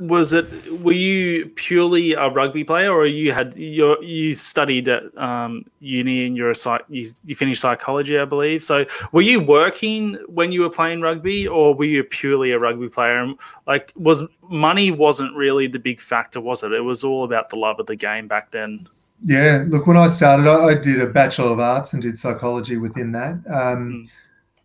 was 0.00 0.32
it? 0.32 0.46
Were 0.80 0.92
you 0.92 1.46
purely 1.56 2.12
a 2.12 2.28
rugby 2.28 2.62
player, 2.62 2.92
or 2.92 3.06
you 3.06 3.32
had 3.32 3.56
your 3.56 4.02
you 4.02 4.32
studied 4.32 4.88
at 4.88 5.16
um, 5.18 5.64
uni 5.80 6.24
and 6.24 6.36
you're 6.36 6.50
a 6.50 6.54
psych, 6.54 6.84
you, 6.88 7.06
you 7.24 7.34
finished 7.34 7.60
psychology, 7.60 8.16
I 8.18 8.24
believe. 8.24 8.62
So, 8.62 8.84
were 9.10 9.22
you 9.22 9.40
working 9.40 10.14
when 10.28 10.52
you 10.52 10.60
were 10.60 10.70
playing 10.70 11.00
rugby, 11.00 11.48
or 11.48 11.74
were 11.74 11.84
you 11.84 12.04
purely 12.04 12.52
a 12.52 12.58
rugby 12.58 12.88
player? 12.88 13.18
And 13.18 13.38
like, 13.66 13.92
was 13.96 14.22
money 14.48 14.90
wasn't 14.92 15.34
really 15.34 15.66
the 15.66 15.80
big 15.80 16.00
factor, 16.00 16.40
was 16.40 16.62
it? 16.62 16.72
It 16.72 16.82
was 16.82 17.02
all 17.02 17.24
about 17.24 17.48
the 17.48 17.56
love 17.56 17.80
of 17.80 17.86
the 17.86 17.96
game 17.96 18.28
back 18.28 18.52
then. 18.52 18.86
Yeah, 19.24 19.64
look, 19.66 19.88
when 19.88 19.96
I 19.96 20.06
started, 20.06 20.46
I, 20.46 20.66
I 20.66 20.74
did 20.74 21.00
a 21.00 21.06
Bachelor 21.06 21.50
of 21.50 21.58
Arts 21.58 21.92
and 21.92 22.00
did 22.00 22.20
psychology 22.20 22.76
within 22.76 23.10
that. 23.12 23.34
Um, 23.52 23.88
Mm. 23.88 24.08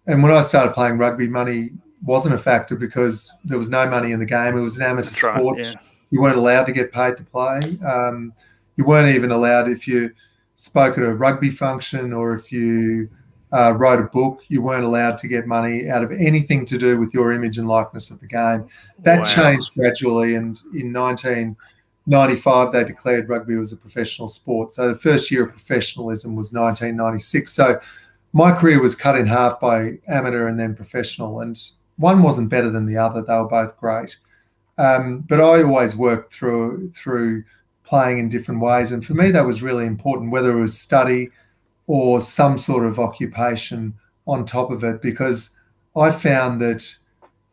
And 0.05 0.21
when 0.21 0.33
I 0.33 0.41
started 0.41 0.73
playing 0.73 0.97
rugby, 0.97 1.27
money 1.27 1.71
wasn't 2.05 2.35
a 2.35 2.37
factor 2.37 2.75
because 2.75 3.31
there 3.45 3.57
was 3.57 3.69
no 3.69 3.89
money 3.89 4.11
in 4.11 4.19
the 4.19 4.25
game. 4.25 4.57
It 4.57 4.61
was 4.61 4.77
an 4.77 4.85
amateur 4.85 5.27
right. 5.27 5.39
sport. 5.39 5.59
Yeah. 5.59 5.73
You 6.11 6.21
weren't 6.21 6.37
allowed 6.37 6.65
to 6.65 6.71
get 6.71 6.91
paid 6.91 7.17
to 7.17 7.23
play. 7.23 7.59
Um, 7.85 8.33
you 8.75 8.85
weren't 8.85 9.15
even 9.15 9.31
allowed 9.31 9.69
if 9.69 9.87
you 9.87 10.11
spoke 10.55 10.97
at 10.97 11.03
a 11.03 11.13
rugby 11.13 11.49
function 11.49 12.13
or 12.13 12.33
if 12.33 12.51
you 12.51 13.07
uh, 13.51 13.73
wrote 13.77 13.99
a 13.99 14.03
book. 14.03 14.41
You 14.47 14.61
weren't 14.61 14.83
allowed 14.83 15.17
to 15.17 15.27
get 15.27 15.47
money 15.47 15.89
out 15.89 16.03
of 16.03 16.11
anything 16.11 16.65
to 16.65 16.77
do 16.77 16.97
with 16.97 17.13
your 17.13 17.33
image 17.33 17.57
and 17.57 17.67
likeness 17.67 18.11
of 18.11 18.19
the 18.19 18.27
game. 18.27 18.67
That 18.99 19.19
Wow. 19.19 19.23
changed 19.25 19.73
gradually, 19.75 20.35
and 20.35 20.59
in 20.73 20.91
1995 20.91 22.71
they 22.71 22.83
declared 22.83 23.29
rugby 23.29 23.55
was 23.55 23.71
a 23.71 23.77
professional 23.77 24.27
sport. 24.27 24.73
So 24.73 24.89
the 24.89 24.99
first 24.99 25.31
year 25.31 25.43
of 25.45 25.51
professionalism 25.51 26.35
was 26.35 26.51
1996. 26.51 27.51
So 27.51 27.79
my 28.33 28.51
career 28.51 28.81
was 28.81 28.95
cut 28.95 29.15
in 29.15 29.27
half 29.27 29.59
by 29.59 29.99
amateur 30.07 30.47
and 30.47 30.59
then 30.59 30.75
professional, 30.75 31.41
and 31.41 31.57
one 31.97 32.23
wasn't 32.23 32.49
better 32.49 32.69
than 32.69 32.85
the 32.85 32.97
other. 32.97 33.21
They 33.21 33.35
were 33.35 33.47
both 33.47 33.77
great. 33.77 34.17
Um, 34.77 35.19
but 35.29 35.39
I 35.39 35.61
always 35.61 35.95
worked 35.95 36.33
through 36.33 36.89
through 36.91 37.43
playing 37.83 38.19
in 38.19 38.29
different 38.29 38.61
ways, 38.61 38.91
and 38.91 39.05
for 39.05 39.13
me 39.13 39.29
that 39.31 39.45
was 39.45 39.61
really 39.61 39.85
important, 39.85 40.31
whether 40.31 40.57
it 40.57 40.61
was 40.61 40.79
study 40.79 41.29
or 41.85 42.21
some 42.21 42.57
sort 42.57 42.85
of 42.85 42.97
occupation 42.97 43.93
on 44.25 44.45
top 44.45 44.71
of 44.71 44.83
it, 44.83 45.01
because 45.01 45.51
I 45.95 46.09
found 46.09 46.61
that 46.61 46.95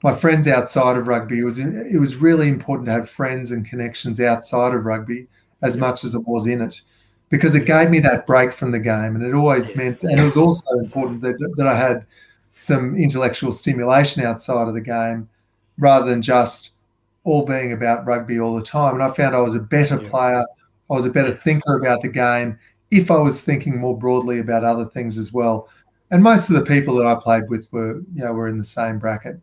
my 0.02 0.14
friends 0.14 0.48
outside 0.48 0.96
of 0.96 1.08
rugby 1.08 1.40
it 1.40 1.44
was 1.44 1.58
it 1.58 1.98
was 1.98 2.16
really 2.16 2.48
important 2.48 2.86
to 2.86 2.92
have 2.92 3.10
friends 3.10 3.50
and 3.50 3.68
connections 3.68 4.20
outside 4.20 4.72
of 4.72 4.86
rugby 4.86 5.26
as 5.62 5.76
much 5.76 6.04
as 6.04 6.14
it 6.14 6.26
was 6.26 6.46
in 6.46 6.62
it, 6.62 6.80
because 7.28 7.54
it 7.54 7.66
gave 7.66 7.90
me 7.90 8.00
that 8.00 8.26
break 8.26 8.52
from 8.52 8.70
the 8.70 8.78
game, 8.78 9.14
and 9.14 9.24
it 9.24 9.34
always 9.34 9.76
meant, 9.76 10.00
and 10.02 10.18
it 10.18 10.24
was 10.24 10.38
also 10.38 10.64
important 10.78 11.20
that 11.20 11.36
that 11.56 11.66
I 11.66 11.74
had 11.74 12.06
some 12.60 12.94
intellectual 12.94 13.50
stimulation 13.52 14.22
outside 14.22 14.68
of 14.68 14.74
the 14.74 14.80
game 14.82 15.26
rather 15.78 16.04
than 16.08 16.20
just 16.20 16.72
all 17.24 17.44
being 17.46 17.72
about 17.72 18.04
rugby 18.06 18.38
all 18.38 18.54
the 18.54 18.62
time. 18.62 18.94
And 18.94 19.02
I 19.02 19.10
found 19.12 19.34
I 19.34 19.40
was 19.40 19.54
a 19.54 19.60
better 19.60 20.00
Yeah. 20.00 20.08
player, 20.10 20.44
I 20.90 20.94
was 20.94 21.06
a 21.06 21.10
better 21.10 21.30
Yes. 21.30 21.42
thinker 21.42 21.76
about 21.78 22.02
the 22.02 22.08
game 22.08 22.58
if 22.90 23.10
I 23.10 23.18
was 23.18 23.42
thinking 23.42 23.78
more 23.78 23.96
broadly 23.96 24.40
about 24.40 24.62
other 24.64 24.84
things 24.84 25.16
as 25.16 25.32
well. 25.32 25.68
And 26.10 26.22
most 26.22 26.50
of 26.50 26.56
the 26.56 26.62
people 26.64 26.96
that 26.96 27.06
I 27.06 27.14
played 27.14 27.48
with 27.48 27.66
were, 27.72 28.00
you 28.14 28.24
know, 28.24 28.32
were 28.32 28.48
in 28.48 28.58
the 28.58 28.64
same 28.64 28.98
bracket. 28.98 29.38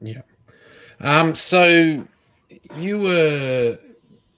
Yeah. 0.00 0.22
Um, 1.00 1.34
so 1.34 2.04
you 2.76 3.00
were 3.00 3.78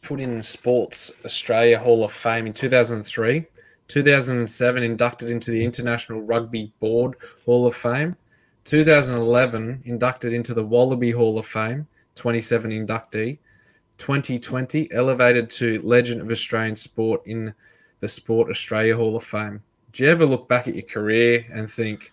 put 0.02 0.20
in 0.20 0.42
Sports 0.42 1.12
Australia 1.24 1.78
Hall 1.78 2.04
of 2.04 2.12
Fame 2.12 2.46
in 2.46 2.52
2003. 2.52 3.46
2007, 3.88 4.82
inducted 4.82 5.30
into 5.30 5.50
the 5.50 5.64
International 5.64 6.22
Rugby 6.22 6.72
Board 6.80 7.16
Hall 7.44 7.66
of 7.66 7.74
Fame. 7.74 8.16
2011, 8.64 9.82
inducted 9.84 10.32
into 10.32 10.54
the 10.54 10.64
Wallaby 10.64 11.10
Hall 11.10 11.38
of 11.38 11.46
Fame, 11.46 11.86
27 12.14 12.70
inductee. 12.70 13.38
2020, 13.98 14.88
elevated 14.92 15.50
to 15.50 15.80
Legend 15.82 16.20
of 16.20 16.30
Australian 16.30 16.76
Sport 16.76 17.22
in 17.26 17.54
the 18.00 18.08
Sport 18.08 18.50
Australia 18.50 18.96
Hall 18.96 19.16
of 19.16 19.22
Fame. 19.22 19.62
Do 19.92 20.02
you 20.02 20.10
ever 20.10 20.26
look 20.26 20.48
back 20.48 20.66
at 20.66 20.74
your 20.74 20.84
career 20.84 21.46
and 21.52 21.70
think, 21.70 22.10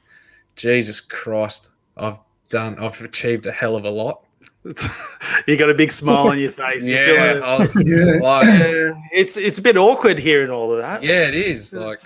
Jesus 0.55 1.01
Christ, 1.01 1.71
I've 1.97 2.19
done, 2.49 2.77
I've 2.77 3.01
achieved 3.01 3.47
a 3.47 3.51
hell 3.51 3.75
of 3.75 3.85
a 3.85 3.89
lot? 3.89 4.23
you 5.47 5.57
got 5.57 5.69
a 5.69 5.73
big 5.73 5.91
smile 5.91 6.27
on 6.27 6.39
your 6.39 6.51
face. 6.51 6.87
You 6.87 6.97
feel 6.97 7.15
Yeah, 7.15 7.33
like- 7.33 7.43
I 7.43 7.57
was 7.57 7.83
Yeah. 7.85 8.05
like, 8.21 8.45
Yeah, 8.47 8.93
it's 9.11 9.37
it's 9.37 9.57
a 9.57 9.61
bit 9.61 9.77
awkward 9.77 10.19
hearing 10.19 10.49
all 10.51 10.71
of 10.73 10.79
that. 10.79 11.03
yeah, 11.03 11.27
it 11.27 11.33
is. 11.33 11.73
Like, 11.73 11.97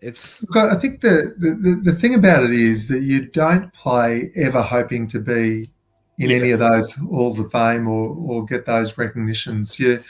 it's 0.00 0.44
Look, 0.50 0.70
I 0.76 0.78
think 0.80 1.00
the, 1.00 1.34
the, 1.38 1.50
the, 1.54 1.80
the 1.92 1.98
thing 1.98 2.14
about 2.14 2.44
it 2.44 2.50
is 2.52 2.88
that 2.88 3.00
you 3.00 3.24
don't 3.26 3.72
play 3.72 4.30
ever 4.36 4.60
hoping 4.60 5.06
to 5.08 5.18
be 5.18 5.70
in 6.18 6.30
any 6.30 6.50
of 6.52 6.58
those 6.58 6.92
halls 6.94 7.38
of 7.40 7.50
fame 7.50 7.88
or, 7.88 8.10
or 8.14 8.44
get 8.44 8.66
those 8.66 8.96
recognitions. 8.98 9.78
You 9.80 10.02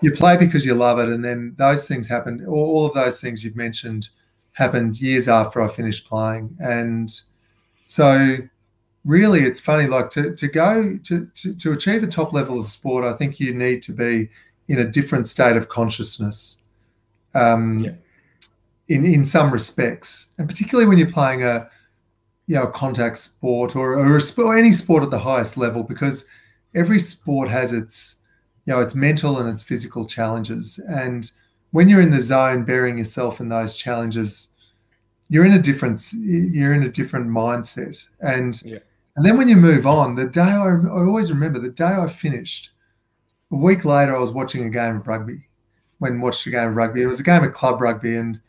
you 0.00 0.10
play 0.10 0.36
because 0.36 0.66
you 0.66 0.74
love 0.74 0.98
it, 0.98 1.08
and 1.08 1.24
then 1.24 1.54
those 1.56 1.86
things 1.88 2.08
happen. 2.08 2.44
All, 2.46 2.54
all 2.76 2.86
of 2.86 2.92
those 2.94 3.20
things 3.20 3.42
you've 3.44 3.56
mentioned 3.56 4.08
happened 4.52 5.00
years 5.00 5.28
after 5.28 5.62
I 5.62 5.68
finished 5.68 6.06
playing, 6.06 6.56
and 6.58 7.08
so 7.86 8.36
really, 9.04 9.40
it's 9.40 9.60
funny. 9.60 9.86
Like 9.86 10.10
to 10.10 10.34
to 10.34 10.48
go 10.48 10.96
to 11.04 11.26
to, 11.26 11.54
to 11.54 11.72
achieve 11.72 12.02
a 12.02 12.06
top 12.06 12.32
level 12.32 12.58
of 12.58 12.66
sport, 12.66 13.04
I 13.04 13.12
think 13.16 13.38
you 13.40 13.54
need 13.54 13.82
to 13.84 13.92
be 13.92 14.28
in 14.68 14.78
a 14.78 14.84
different 14.84 15.26
state 15.26 15.56
of 15.56 15.68
consciousness. 15.68 16.58
Um, 17.34 17.78
Yeah. 17.78 17.92
in 18.88 19.04
in 19.06 19.24
some 19.24 19.50
respects, 19.50 20.28
and 20.38 20.48
particularly 20.48 20.88
when 20.88 20.98
you're 20.98 21.10
playing 21.10 21.42
a 21.42 21.68
you 22.46 22.54
know 22.56 22.64
a 22.64 22.70
contact 22.70 23.18
sport 23.18 23.74
or 23.76 23.94
or, 23.98 24.18
a 24.18 24.22
or 24.38 24.56
any 24.58 24.72
sport 24.72 25.02
at 25.02 25.10
the 25.10 25.18
highest 25.18 25.56
level, 25.56 25.82
because 25.82 26.26
every 26.74 27.00
sport 27.00 27.48
has 27.48 27.72
its 27.72 28.20
you 28.66 28.72
know 28.72 28.80
its 28.80 28.94
mental 28.94 29.38
and 29.38 29.48
its 29.48 29.62
physical 29.62 30.06
challenges, 30.06 30.78
and 30.88 31.30
when 31.72 31.88
you're 31.88 32.00
in 32.02 32.10
the 32.12 32.20
zone, 32.20 32.64
bearing 32.64 32.98
yourself 32.98 33.40
in 33.40 33.48
those 33.48 33.74
challenges, 33.74 34.50
you're 35.28 35.44
in 35.44 35.52
a 35.52 35.58
different 35.62 36.00
you're 36.12 36.74
in 36.74 36.82
a 36.84 36.88
different 36.88 37.28
mindset, 37.28 38.06
and 38.20 38.62
Yeah. 38.64 38.78
And 39.16 39.24
then 39.24 39.36
when 39.36 39.48
you 39.48 39.56
move 39.56 39.86
on, 39.86 40.14
the 40.14 40.26
day 40.26 40.40
I, 40.40 40.68
I 40.68 41.06
always 41.06 41.32
remember 41.32 41.58
the 41.58 41.68
day 41.68 41.84
I 41.84 42.08
finished. 42.08 42.70
A 43.52 43.56
week 43.56 43.84
later, 43.84 44.16
I 44.16 44.18
was 44.18 44.32
watching 44.32 44.64
a 44.64 44.70
game 44.70 44.96
of 44.96 45.06
rugby. 45.06 45.46
When 45.98 46.20
watched 46.20 46.46
a 46.46 46.50
game 46.50 46.70
of 46.70 46.76
rugby, 46.76 47.02
it 47.02 47.06
was 47.06 47.20
a 47.20 47.24
game 47.24 47.44
of 47.44 47.52
club 47.52 47.80
rugby, 47.80 48.16
and 48.16 48.40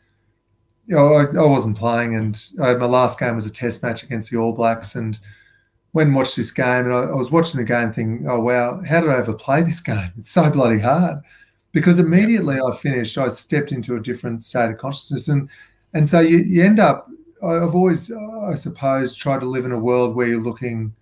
you 0.86 0.96
know, 0.96 1.14
I, 1.14 1.24
I 1.24 1.46
wasn't 1.46 1.76
playing, 1.76 2.14
and 2.14 2.42
uh, 2.60 2.74
my 2.74 2.86
last 2.86 3.18
game 3.18 3.34
was 3.34 3.46
a 3.46 3.52
test 3.52 3.82
match 3.82 4.02
against 4.02 4.30
the 4.30 4.38
All 4.38 4.52
Blacks. 4.52 4.94
And 4.94 5.18
when 5.92 6.14
watched 6.14 6.36
this 6.36 6.50
game, 6.50 6.84
and 6.86 6.92
I, 6.92 7.02
I 7.04 7.14
was 7.14 7.30
watching 7.30 7.58
the 7.58 7.64
game, 7.64 7.92
thinking, 7.92 8.28
"Oh 8.28 8.40
wow, 8.40 8.80
how 8.88 9.00
did 9.00 9.10
I 9.10 9.18
ever 9.18 9.34
play 9.34 9.62
this 9.62 9.80
game? 9.80 10.12
It's 10.16 10.30
so 10.30 10.50
bloody 10.50 10.80
hard." 10.80 11.18
Because 11.72 11.98
immediately 11.98 12.58
I 12.60 12.74
finished, 12.76 13.18
I 13.18 13.28
stepped 13.28 13.70
into 13.70 13.96
a 13.96 14.00
different 14.00 14.42
state 14.42 14.70
of 14.70 14.78
consciousness, 14.78 15.28
and 15.28 15.48
and 15.94 16.08
so 16.08 16.20
you, 16.20 16.38
you 16.38 16.64
end 16.64 16.80
up. 16.80 17.08
I've 17.42 17.74
always, 17.74 18.10
I 18.12 18.54
suppose, 18.54 19.14
tried 19.14 19.40
to 19.40 19.46
live 19.46 19.64
in 19.64 19.72
a 19.72 19.78
world 19.78 20.14
where 20.14 20.26
you're 20.26 20.42
looking, 20.42 20.94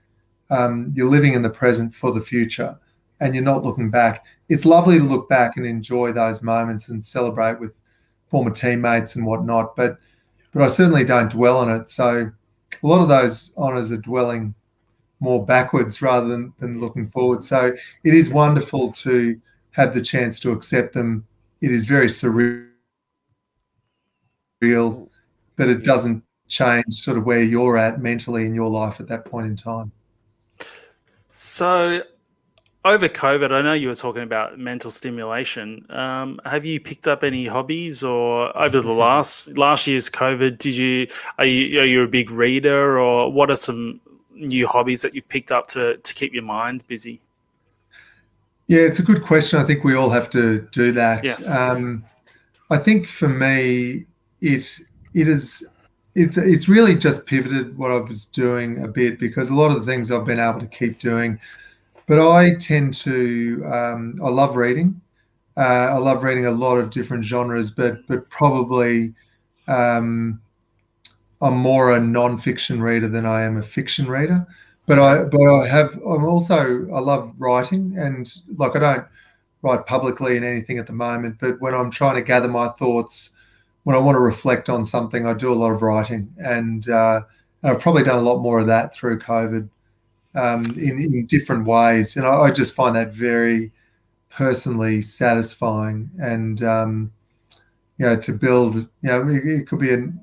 um, 0.50 0.92
you're 0.94 1.10
living 1.10 1.34
in 1.34 1.42
the 1.42 1.50
present 1.50 1.94
for 1.94 2.10
the 2.10 2.20
future, 2.20 2.78
and 3.20 3.34
you're 3.34 3.44
not 3.44 3.64
looking 3.64 3.90
back. 3.90 4.24
It's 4.48 4.64
lovely 4.64 4.98
to 4.98 5.04
look 5.04 5.28
back 5.28 5.56
and 5.56 5.64
enjoy 5.64 6.12
those 6.12 6.42
moments 6.42 6.88
and 6.88 7.04
celebrate 7.04 7.60
with 7.60 7.72
former 8.28 8.50
teammates 8.50 9.16
and 9.16 9.24
whatnot. 9.24 9.76
But 9.76 9.98
but 10.52 10.62
I 10.62 10.68
certainly 10.68 11.04
don't 11.04 11.30
dwell 11.30 11.58
on 11.58 11.68
it. 11.68 11.88
So 11.88 12.30
a 12.82 12.86
lot 12.86 13.02
of 13.02 13.08
those 13.08 13.52
honours 13.56 13.90
are 13.90 13.96
dwelling 13.96 14.54
more 15.20 15.44
backwards 15.44 16.00
rather 16.00 16.28
than, 16.28 16.52
than 16.60 16.80
looking 16.80 17.08
forward. 17.08 17.42
So 17.42 17.72
it 18.04 18.14
is 18.14 18.30
wonderful 18.30 18.92
to 18.92 19.36
have 19.72 19.94
the 19.94 20.00
chance 20.00 20.38
to 20.40 20.52
accept 20.52 20.94
them. 20.94 21.26
It 21.60 21.72
is 21.72 21.86
very 21.86 22.06
surreal, 22.06 22.68
but 25.56 25.68
it 25.68 25.84
doesn't 25.84 26.22
change 26.48 26.94
sort 26.94 27.16
of 27.16 27.24
where 27.24 27.40
you're 27.40 27.76
at 27.76 28.00
mentally 28.00 28.46
in 28.46 28.54
your 28.54 28.70
life 28.70 29.00
at 29.00 29.08
that 29.08 29.24
point 29.24 29.46
in 29.46 29.56
time. 29.56 29.92
So, 31.30 32.02
over 32.84 33.08
COVID, 33.08 33.50
I 33.50 33.62
know 33.62 33.72
you 33.72 33.88
were 33.88 33.94
talking 33.94 34.22
about 34.22 34.58
mental 34.58 34.90
stimulation. 34.90 35.86
Um, 35.90 36.38
have 36.44 36.64
you 36.64 36.78
picked 36.78 37.08
up 37.08 37.24
any 37.24 37.46
hobbies, 37.46 38.04
or 38.04 38.56
over 38.56 38.80
the 38.80 38.92
last 39.06 39.56
last 39.56 39.86
year's 39.86 40.10
COVID, 40.10 40.58
did 40.58 40.76
you 40.76 41.06
are 41.38 41.46
you 41.46 41.80
are 41.80 41.84
you 41.84 42.02
a 42.02 42.08
big 42.08 42.30
reader, 42.30 42.98
or 42.98 43.32
what 43.32 43.50
are 43.50 43.56
some 43.56 44.00
new 44.32 44.66
hobbies 44.66 45.02
that 45.02 45.14
you've 45.14 45.28
picked 45.28 45.50
up 45.50 45.68
to 45.68 45.96
to 45.96 46.14
keep 46.14 46.34
your 46.34 46.42
mind 46.42 46.86
busy? 46.86 47.20
Yeah, 48.66 48.80
it's 48.80 48.98
a 48.98 49.02
good 49.02 49.22
question. 49.22 49.58
I 49.58 49.64
think 49.64 49.84
we 49.84 49.94
all 49.94 50.10
have 50.10 50.30
to 50.30 50.60
do 50.72 50.92
that. 50.92 51.24
Yes. 51.24 51.50
Um, 51.50 52.04
I 52.70 52.78
think 52.78 53.08
for 53.08 53.28
me, 53.28 54.06
it 54.40 54.80
it 55.14 55.28
is 55.28 55.66
it's 56.14 56.36
it's 56.36 56.68
really 56.68 56.94
just 56.94 57.26
pivoted 57.26 57.76
what 57.76 57.90
I 57.90 57.96
was 57.96 58.24
doing 58.26 58.84
a 58.84 58.88
bit 58.88 59.18
because 59.18 59.50
a 59.50 59.54
lot 59.54 59.70
of 59.70 59.84
the 59.84 59.90
things 59.90 60.10
I've 60.10 60.24
been 60.26 60.40
able 60.40 60.60
to 60.60 60.66
keep 60.66 60.98
doing, 60.98 61.38
but 62.06 62.18
I 62.20 62.54
tend 62.56 62.94
to 62.94 63.62
um, 63.66 64.20
I 64.22 64.28
love 64.28 64.56
reading. 64.56 65.00
Uh, 65.56 65.60
I 65.92 65.98
love 65.98 66.24
reading 66.24 66.46
a 66.46 66.50
lot 66.50 66.78
of 66.78 66.90
different 66.90 67.24
genres, 67.24 67.70
but 67.70 68.06
but 68.06 68.28
probably 68.30 69.14
um, 69.68 70.40
I'm 71.40 71.56
more 71.56 71.92
a 71.94 72.00
non-fiction 72.00 72.82
reader 72.82 73.08
than 73.08 73.26
I 73.26 73.42
am 73.42 73.56
a 73.56 73.62
fiction 73.62 74.06
reader 74.06 74.46
but 74.86 74.98
I 74.98 75.24
but 75.24 75.40
I 75.40 75.66
have 75.66 75.94
I'm 75.96 76.24
also 76.24 76.88
I 76.90 77.00
love 77.00 77.34
writing 77.38 77.96
and 77.98 78.30
like 78.56 78.76
I 78.76 78.78
don't 78.78 79.06
write 79.62 79.86
publicly 79.86 80.36
in 80.36 80.44
anything 80.44 80.78
at 80.78 80.86
the 80.86 80.92
moment 80.92 81.36
but 81.40 81.60
when 81.60 81.74
I'm 81.74 81.90
trying 81.90 82.16
to 82.16 82.22
gather 82.22 82.48
my 82.48 82.68
thoughts 82.70 83.30
when 83.84 83.96
I 83.96 84.00
want 84.00 84.16
to 84.16 84.20
reflect 84.20 84.68
on 84.68 84.84
something 84.84 85.26
I 85.26 85.34
do 85.34 85.52
a 85.52 85.54
lot 85.54 85.70
of 85.70 85.82
writing 85.82 86.32
and, 86.38 86.88
uh, 86.88 87.22
I've 87.62 87.80
probably 87.80 88.02
done 88.02 88.18
a 88.18 88.22
lot 88.22 88.42
more 88.42 88.60
of 88.60 88.66
that 88.66 88.94
through 88.94 89.20
COVID 89.20 89.70
um, 90.34 90.62
in, 90.76 90.98
in 90.98 91.26
different 91.26 91.64
ways 91.64 92.16
and 92.16 92.26
I, 92.26 92.34
I 92.42 92.50
just 92.50 92.74
find 92.74 92.96
that 92.96 93.14
very 93.14 93.72
personally 94.28 95.00
satisfying 95.00 96.10
and 96.18 96.62
um, 96.62 97.12
you 97.98 98.06
know 98.06 98.16
to 98.16 98.32
build 98.32 98.76
you 98.76 98.88
know 99.02 99.28
it, 99.28 99.46
it 99.46 99.68
could 99.68 99.78
be 99.78 99.92
an 99.92 100.20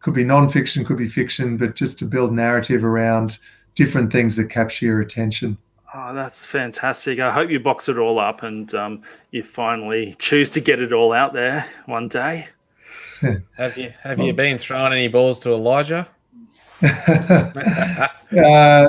could 0.00 0.14
be 0.14 0.24
non-fiction 0.24 0.84
could 0.84 0.98
be 0.98 1.08
fiction 1.08 1.56
but 1.56 1.74
just 1.74 1.98
to 1.98 2.04
build 2.04 2.32
narrative 2.32 2.84
around 2.84 3.38
different 3.74 4.12
things 4.12 4.36
that 4.36 4.50
capture 4.50 4.86
your 4.86 5.00
attention. 5.00 5.58
Oh, 5.96 6.12
that's 6.12 6.44
fantastic! 6.44 7.20
I 7.20 7.30
hope 7.30 7.50
you 7.50 7.60
box 7.60 7.88
it 7.88 7.98
all 7.98 8.18
up 8.18 8.42
and 8.42 8.72
um, 8.74 9.02
you 9.30 9.42
finally 9.42 10.16
choose 10.18 10.50
to 10.50 10.60
get 10.60 10.80
it 10.80 10.92
all 10.92 11.12
out 11.12 11.32
there 11.32 11.66
one 11.86 12.08
day. 12.08 12.48
have 13.56 13.76
you 13.78 13.92
have 14.02 14.18
you 14.20 14.32
been 14.32 14.58
throwing 14.58 14.92
any 14.92 15.08
balls 15.08 15.38
to 15.40 15.50
Elijah? 15.50 16.06
uh, 16.82 18.88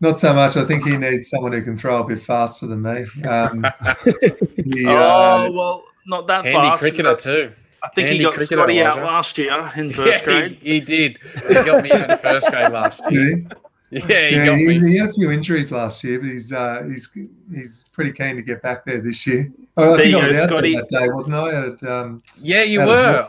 not 0.00 0.18
so 0.18 0.32
much. 0.34 0.56
I 0.56 0.64
think 0.64 0.86
he 0.86 0.96
needs 0.96 1.30
someone 1.30 1.52
who 1.52 1.62
can 1.62 1.76
throw 1.76 2.02
a 2.02 2.06
bit 2.06 2.20
faster 2.22 2.66
than 2.66 2.82
me. 2.82 3.04
Um, 3.28 3.64
he, 4.74 4.86
uh, 4.86 4.90
oh 4.90 5.50
well, 5.52 5.84
not 6.06 6.26
that 6.26 6.44
Handy 6.44 6.68
fast. 6.68 6.84
because 6.84 7.04
cricketer 7.04 7.16
too. 7.16 7.52
I, 7.82 7.86
I 7.86 7.88
think 7.90 8.08
Handy 8.08 8.18
he 8.18 8.24
got 8.24 8.34
cricketer, 8.34 8.54
Scotty 8.56 8.82
out 8.82 8.96
last 8.98 9.38
year 9.38 9.70
in 9.76 9.90
first 9.90 10.20
yeah, 10.20 10.24
grade. 10.24 10.52
He, 10.54 10.72
he 10.74 10.80
did. 10.80 11.18
He 11.48 11.54
got 11.54 11.82
me 11.82 11.92
out 11.92 12.10
in 12.10 12.18
first 12.18 12.50
grade 12.50 12.72
last 12.72 13.10
year. 13.10 13.36
did? 13.36 13.54
Yeah, 13.90 14.00
he 14.28 14.36
Yeah, 14.36 14.46
got 14.46 14.58
he, 14.58 14.66
me. 14.66 14.90
he 14.90 14.98
had 14.98 15.10
a 15.10 15.12
few 15.12 15.30
injuries 15.30 15.70
last 15.70 16.02
year, 16.02 16.18
but 16.18 16.28
he's 16.28 16.52
uh, 16.52 16.82
he's 16.88 17.08
he's 17.54 17.84
pretty 17.92 18.12
keen 18.12 18.34
to 18.36 18.42
get 18.42 18.60
back 18.60 18.84
there 18.84 19.00
this 19.00 19.24
year. 19.26 19.52
Oh, 19.76 19.84
I 19.84 19.86
There 19.88 19.96
think 19.98 20.10
you 20.10 20.18
I 20.18 20.22
go, 20.22 20.28
was 20.28 20.38
out 20.42 20.48
Scotty. 20.48 20.72
there 20.72 20.82
that 20.90 20.98
day, 20.98 21.08
wasn't 21.10 21.36
I? 21.36 21.66
At, 21.68 21.82
um, 21.84 22.22
Yeah, 22.42 22.64
you 22.64 22.80
at 22.80 22.88
were. 22.88 23.28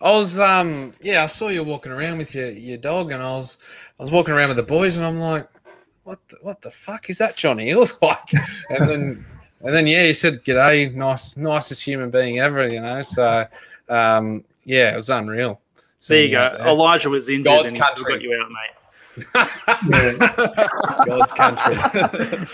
Hawkesbury? 0.00 0.12
I 0.12 0.16
was 0.18 0.40
um 0.40 0.92
yeah, 1.02 1.22
I 1.22 1.26
saw 1.26 1.48
you 1.48 1.64
walking 1.64 1.92
around 1.92 2.18
with 2.18 2.34
your, 2.34 2.50
your 2.50 2.78
dog 2.78 3.12
and 3.12 3.22
I 3.22 3.30
was 3.36 3.58
I 3.98 4.02
was 4.02 4.10
walking 4.10 4.34
around 4.34 4.48
with 4.48 4.56
the 4.56 4.62
boys 4.62 4.96
and 4.96 5.04
I'm 5.06 5.18
like, 5.18 5.48
What 6.04 6.18
the, 6.28 6.36
what 6.42 6.60
the 6.60 6.70
fuck 6.70 7.10
is 7.10 7.18
that 7.18 7.36
Johnny 7.36 7.68
Eales 7.70 8.00
like? 8.02 8.32
And 8.70 8.88
then 8.88 9.26
and 9.62 9.74
then 9.74 9.86
yeah, 9.86 10.04
he 10.04 10.12
said, 10.12 10.44
G'day, 10.44 10.94
nice 10.94 11.36
nicest 11.36 11.84
human 11.84 12.10
being 12.10 12.38
ever, 12.38 12.68
you 12.68 12.80
know. 12.80 13.02
So 13.02 13.46
um 13.88 14.44
yeah, 14.64 14.92
it 14.92 14.96
was 14.96 15.10
unreal. 15.10 15.60
There 16.08 16.22
you 16.22 16.30
go. 16.30 16.54
there. 16.56 16.68
Elijah 16.68 17.10
was 17.10 17.28
injured 17.28 17.46
God's 17.46 17.72
and 17.72 17.80
country. 17.80 18.12
got 18.12 18.22
you 18.22 18.40
out, 18.40 18.50
mate. 18.50 18.70
God's 21.06 21.32
country. 21.32 21.76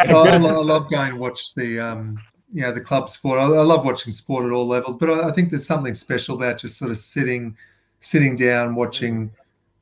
I, 0.09 0.13
I 0.13 0.35
I 0.35 0.37
love 0.39 0.89
going 0.91 1.11
and 1.11 1.19
watch 1.19 1.55
the 1.55 1.81
um, 1.81 2.15
you 2.53 2.63
know 2.63 2.73
the 2.73 2.81
club 2.81 3.09
sport. 3.09 3.39
I, 3.39 3.43
I 3.45 3.63
love 3.63 3.85
watching 3.85 4.13
sport 4.13 4.45
at 4.45 4.53
all 4.53 4.67
levels, 4.67 4.97
but 4.99 5.11
I, 5.11 5.29
I 5.29 5.33
think 5.33 5.51
there's 5.51 5.67
something 5.67 5.95
special 5.95 6.37
about 6.37 6.59
just 6.59 6.77
sort 6.79 6.91
of 6.91 6.99
sitting 6.99 7.57
sitting 8.01 8.37
down 8.37 8.75
watching. 8.75 9.31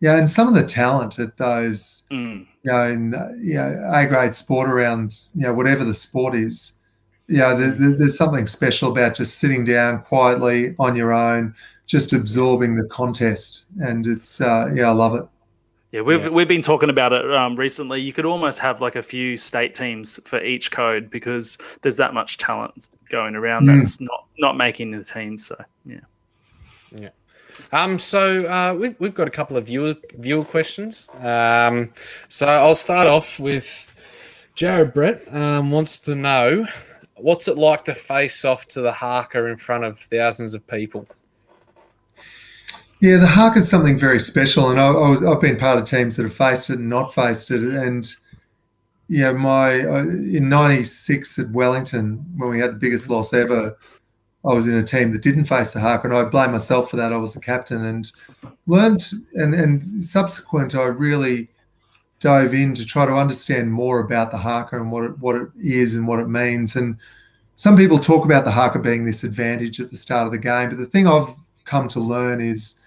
Yeah, 0.00 0.16
and 0.16 0.30
some 0.30 0.48
of 0.48 0.54
the 0.54 0.64
talent 0.64 1.18
at 1.18 1.36
those 1.36 2.04
Mm. 2.10 2.46
you 2.62 2.72
know 2.72 2.86
in 2.86 3.14
uh, 3.14 3.28
you 3.40 3.54
know 3.54 3.90
A 3.92 4.06
grade 4.06 4.34
sport 4.34 4.68
around 4.68 5.14
you 5.34 5.42
know 5.46 5.52
whatever 5.54 5.84
the 5.84 5.94
sport 5.94 6.34
is. 6.34 6.72
Yeah, 7.28 7.54
there, 7.54 7.70
there- 7.72 7.96
there's 7.96 8.16
something 8.16 8.46
special 8.46 8.90
about 8.90 9.14
just 9.14 9.38
sitting 9.38 9.64
down 9.64 10.02
quietly 10.02 10.74
on 10.78 10.96
your 10.96 11.12
own, 11.12 11.54
just 11.86 12.12
absorbing 12.12 12.76
the 12.76 12.88
contest, 12.88 13.66
and 13.80 14.06
it's 14.06 14.40
uh, 14.40 14.70
yeah, 14.74 14.88
I 14.88 14.92
love 14.92 15.14
it. 15.14 15.26
Yeah, 15.92 16.02
we've 16.02 16.30
we've 16.30 16.46
been 16.46 16.62
talking 16.62 16.88
about 16.88 17.12
it 17.12 17.28
um, 17.34 17.56
recently. 17.56 18.00
You 18.00 18.12
could 18.12 18.24
almost 18.24 18.60
have 18.60 18.80
like 18.80 18.94
a 18.94 19.02
few 19.02 19.36
state 19.36 19.74
teams 19.74 20.20
for 20.24 20.40
each 20.42 20.70
code 20.70 21.10
because 21.10 21.58
there's 21.82 21.96
that 21.96 22.14
much 22.14 22.38
talent 22.38 22.88
going 23.08 23.34
around 23.34 23.66
Mm. 23.66 23.74
that's 23.78 24.00
not 24.00 24.26
not 24.38 24.56
making 24.56 24.92
the 24.92 25.02
team. 25.02 25.36
So 25.36 25.56
yeah, 25.84 26.00
yeah. 26.96 27.08
Um, 27.72 27.98
so 27.98 28.44
uh, 28.46 28.74
we've, 28.74 28.94
we've 29.00 29.14
got 29.14 29.26
a 29.26 29.30
couple 29.32 29.56
of 29.56 29.66
viewer 29.66 29.96
viewer 30.14 30.44
questions. 30.44 31.10
Um, 31.18 31.90
so 32.28 32.46
I'll 32.46 32.74
start 32.76 33.08
off 33.08 33.40
with 33.40 33.90
Jared 34.54 34.94
Brett 34.94 35.22
um, 35.34 35.72
wants 35.72 35.98
to 36.00 36.14
know 36.14 36.66
what's 37.16 37.48
it 37.48 37.58
like 37.58 37.84
to 37.84 37.94
face 37.94 38.44
off 38.44 38.66
to 38.66 38.80
the 38.80 38.92
haka 38.92 39.44
in 39.46 39.56
front 39.56 39.84
of 39.84 39.98
thousands 39.98 40.54
of 40.54 40.64
people. 40.68 41.06
Yeah, 43.00 43.16
the 43.16 43.26
haka 43.26 43.60
is 43.60 43.68
something 43.68 43.98
very 43.98 44.20
special, 44.20 44.70
and 44.70 44.78
I, 44.78 44.88
I 44.88 45.08
was, 45.08 45.24
I've 45.24 45.40
been 45.40 45.56
part 45.56 45.78
of 45.78 45.86
teams 45.86 46.16
that 46.16 46.24
have 46.24 46.34
faced 46.34 46.68
it 46.68 46.78
and 46.78 46.90
not 46.90 47.14
faced 47.14 47.50
it. 47.50 47.62
And 47.62 48.06
yeah, 49.08 49.32
my 49.32 49.72
in 49.72 50.50
'96 50.50 51.38
at 51.38 51.50
Wellington, 51.50 52.24
when 52.36 52.50
we 52.50 52.58
had 52.58 52.72
the 52.72 52.78
biggest 52.78 53.04
mm-hmm. 53.04 53.14
loss 53.14 53.32
ever, 53.32 53.74
I 54.44 54.52
was 54.52 54.68
in 54.68 54.74
a 54.74 54.82
team 54.82 55.12
that 55.12 55.22
didn't 55.22 55.46
face 55.46 55.72
the 55.72 55.80
haka, 55.80 56.08
and 56.08 56.16
I 56.16 56.24
blame 56.24 56.52
myself 56.52 56.90
for 56.90 56.96
that. 56.96 57.12
I 57.12 57.16
was 57.16 57.32
the 57.32 57.40
captain 57.40 57.82
and 57.86 58.12
learned, 58.66 59.10
and 59.32 59.54
and 59.54 60.04
subsequent, 60.04 60.74
I 60.74 60.84
really 60.84 61.48
dove 62.18 62.52
in 62.52 62.74
to 62.74 62.84
try 62.84 63.06
to 63.06 63.14
understand 63.14 63.72
more 63.72 64.00
about 64.00 64.30
the 64.30 64.36
haka 64.36 64.76
and 64.76 64.92
what 64.92 65.04
it, 65.04 65.18
what 65.20 65.36
it 65.36 65.48
is 65.58 65.94
and 65.94 66.06
what 66.06 66.20
it 66.20 66.28
means. 66.28 66.76
And 66.76 66.98
some 67.56 67.78
people 67.78 67.98
talk 67.98 68.26
about 68.26 68.44
the 68.44 68.50
haka 68.50 68.78
being 68.78 69.06
this 69.06 69.24
advantage 69.24 69.80
at 69.80 69.90
the 69.90 69.96
start 69.96 70.26
of 70.26 70.32
the 70.32 70.38
game, 70.38 70.68
but 70.68 70.76
the 70.76 70.84
thing 70.84 71.06
I've 71.06 71.34
come 71.64 71.88
to 71.88 72.00
learn 72.00 72.42
is 72.42 72.79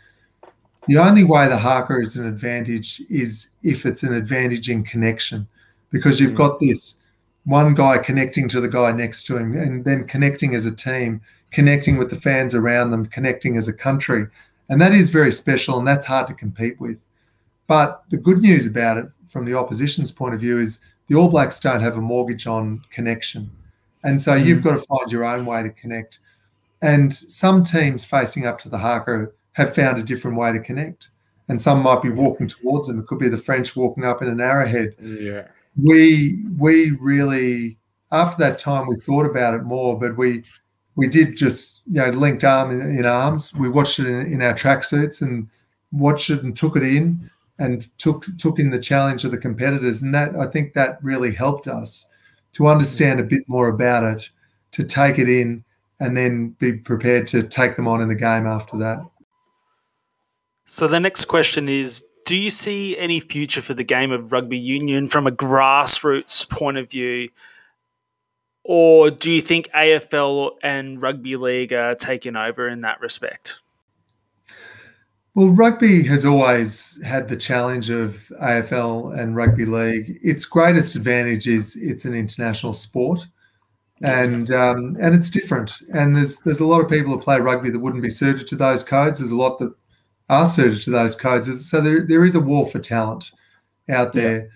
the 0.87 0.97
only 0.97 1.23
way 1.23 1.47
the 1.47 1.57
haka 1.57 1.99
is 1.99 2.15
an 2.15 2.25
advantage 2.25 3.01
is 3.09 3.49
if 3.61 3.85
it's 3.85 4.03
an 4.03 4.13
advantage 4.13 4.69
in 4.69 4.83
connection, 4.83 5.47
because 5.91 6.19
you've 6.19 6.33
mm. 6.33 6.37
got 6.37 6.59
this 6.59 7.01
one 7.45 7.73
guy 7.73 7.97
connecting 7.97 8.47
to 8.49 8.61
the 8.61 8.67
guy 8.67 8.91
next 8.91 9.23
to 9.23 9.37
him 9.37 9.53
and 9.53 9.85
then 9.85 10.07
connecting 10.07 10.55
as 10.55 10.65
a 10.65 10.71
team, 10.71 11.21
connecting 11.51 11.97
with 11.97 12.09
the 12.09 12.19
fans 12.19 12.55
around 12.55 12.91
them, 12.91 13.05
connecting 13.05 13.57
as 13.57 13.67
a 13.67 13.73
country. 13.73 14.27
And 14.69 14.81
that 14.81 14.93
is 14.93 15.09
very 15.09 15.31
special 15.31 15.77
and 15.77 15.87
that's 15.87 16.05
hard 16.05 16.27
to 16.27 16.33
compete 16.33 16.79
with. 16.79 16.97
But 17.67 18.03
the 18.09 18.17
good 18.17 18.39
news 18.39 18.65
about 18.65 18.97
it 18.97 19.05
from 19.27 19.45
the 19.45 19.55
opposition's 19.55 20.11
point 20.11 20.33
of 20.33 20.39
view 20.39 20.59
is 20.59 20.79
the 21.07 21.15
All 21.15 21.29
Blacks 21.29 21.59
don't 21.59 21.81
have 21.81 21.97
a 21.97 22.01
mortgage 22.01 22.47
on 22.47 22.81
connection. 22.91 23.51
And 24.03 24.21
so 24.21 24.35
you've 24.35 24.59
mm. 24.59 24.63
got 24.63 24.79
to 24.79 24.85
find 24.85 25.11
your 25.11 25.25
own 25.25 25.45
way 25.45 25.63
to 25.63 25.69
connect. 25.69 26.19
And 26.81 27.13
some 27.13 27.63
teams 27.63 28.03
facing 28.03 28.45
up 28.45 28.57
to 28.59 28.69
the 28.69 28.77
haka 28.77 29.27
have 29.53 29.75
found 29.75 29.97
a 29.97 30.03
different 30.03 30.37
way 30.37 30.51
to 30.51 30.59
connect. 30.59 31.09
And 31.49 31.61
some 31.61 31.83
might 31.83 32.01
be 32.01 32.09
walking 32.09 32.47
towards 32.47 32.87
them. 32.87 32.99
It 32.99 33.07
could 33.07 33.19
be 33.19 33.27
the 33.27 33.37
French 33.37 33.75
walking 33.75 34.05
up 34.05 34.21
in 34.21 34.29
an 34.29 34.39
arrowhead. 34.39 34.95
Yeah. 34.99 35.47
We 35.81 36.45
we 36.57 36.91
really 36.91 37.77
after 38.11 38.37
that 38.43 38.59
time 38.59 38.87
we 38.87 38.95
thought 38.97 39.25
about 39.25 39.53
it 39.53 39.63
more, 39.63 39.99
but 39.99 40.15
we 40.15 40.43
we 40.95 41.07
did 41.07 41.35
just 41.35 41.81
you 41.87 41.95
know 41.95 42.09
linked 42.09 42.43
arm 42.43 42.71
in, 42.71 42.97
in 42.97 43.05
arms. 43.05 43.53
We 43.53 43.67
watched 43.67 43.99
it 43.99 44.05
in, 44.05 44.33
in 44.33 44.41
our 44.41 44.53
tracksuits 44.53 45.21
and 45.21 45.49
watched 45.91 46.29
it 46.29 46.43
and 46.43 46.55
took 46.55 46.77
it 46.77 46.83
in 46.83 47.29
and 47.59 47.87
took 47.97 48.25
took 48.37 48.59
in 48.59 48.69
the 48.69 48.79
challenge 48.79 49.25
of 49.25 49.31
the 49.31 49.37
competitors. 49.37 50.01
And 50.01 50.13
that 50.13 50.35
I 50.35 50.45
think 50.45 50.73
that 50.73 51.03
really 51.03 51.33
helped 51.33 51.67
us 51.67 52.07
to 52.53 52.67
understand 52.67 53.19
a 53.19 53.23
bit 53.23 53.47
more 53.47 53.67
about 53.67 54.03
it, 54.03 54.29
to 54.71 54.83
take 54.83 55.19
it 55.19 55.27
in, 55.27 55.63
and 55.99 56.15
then 56.15 56.49
be 56.59 56.73
prepared 56.73 57.27
to 57.27 57.43
take 57.43 57.75
them 57.75 57.87
on 57.87 58.01
in 58.01 58.09
the 58.09 58.15
game 58.15 58.45
after 58.45 58.77
that. 58.77 58.99
So 60.65 60.87
the 60.87 60.99
next 60.99 61.25
question 61.25 61.67
is 61.67 62.03
Do 62.25 62.37
you 62.37 62.49
see 62.49 62.97
any 62.97 63.19
future 63.19 63.61
for 63.61 63.73
the 63.73 63.83
game 63.83 64.11
of 64.11 64.31
rugby 64.31 64.57
union 64.57 65.07
from 65.07 65.27
a 65.27 65.31
grassroots 65.31 66.49
point 66.49 66.77
of 66.77 66.89
view? 66.89 67.29
Or 68.63 69.11
do 69.11 69.29
you 69.29 69.41
think 69.41 69.67
AFL 69.71 70.51
and 70.63 71.01
rugby 71.01 71.35
league 71.35 71.73
are 71.73 71.95
taking 71.95 72.37
over 72.37 72.67
in 72.69 72.79
that 72.81 73.01
respect? 73.01 73.61
Well, 75.35 75.49
rugby 75.49 76.03
has 76.03 76.25
always 76.25 77.03
had 77.03 77.27
the 77.27 77.35
challenge 77.35 77.89
of 77.89 78.31
AFL 78.41 79.19
and 79.19 79.35
rugby 79.35 79.65
league. 79.65 80.19
Its 80.21 80.45
greatest 80.45 80.95
advantage 80.95 81.47
is 81.47 81.75
it's 81.75 82.05
an 82.05 82.13
international 82.13 82.73
sport, 82.73 83.25
and 84.03 84.51
um, 84.51 84.95
and 85.01 85.15
it's 85.15 85.31
different. 85.31 85.73
And 85.91 86.15
there's 86.15 86.37
there's 86.41 86.59
a 86.59 86.67
lot 86.67 86.81
of 86.81 86.89
people 86.89 87.11
who 87.13 87.19
play 87.19 87.39
rugby 87.39 87.71
that 87.71 87.79
wouldn't 87.79 88.03
be 88.03 88.11
suited 88.11 88.47
to 88.47 88.55
those 88.55 88.83
codes. 88.83 89.19
There's 89.19 89.31
a 89.31 89.35
lot 89.35 89.57
that 89.57 89.73
are 90.29 90.45
suited 90.45 90.81
to 90.83 90.91
those 90.91 91.15
codes. 91.15 91.69
So 91.69 91.81
there 91.81 92.05
there 92.05 92.25
is 92.25 92.35
a 92.35 92.39
war 92.39 92.69
for 92.69 92.79
talent 92.79 93.31
out 93.89 94.13
there. 94.13 94.49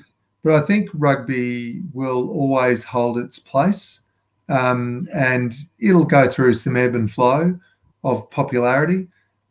But 0.43 0.53
I 0.53 0.65
think 0.65 0.89
rugby 0.93 1.81
will 1.93 2.29
always 2.29 2.83
hold 2.83 3.17
its 3.17 3.39
place, 3.39 4.01
um, 4.49 5.07
and 5.13 5.53
it'll 5.79 6.05
go 6.05 6.29
through 6.29 6.53
some 6.53 6.77
ebb 6.77 6.95
and 6.95 7.11
flow 7.11 7.59
of 8.03 8.29
popularity 8.31 9.07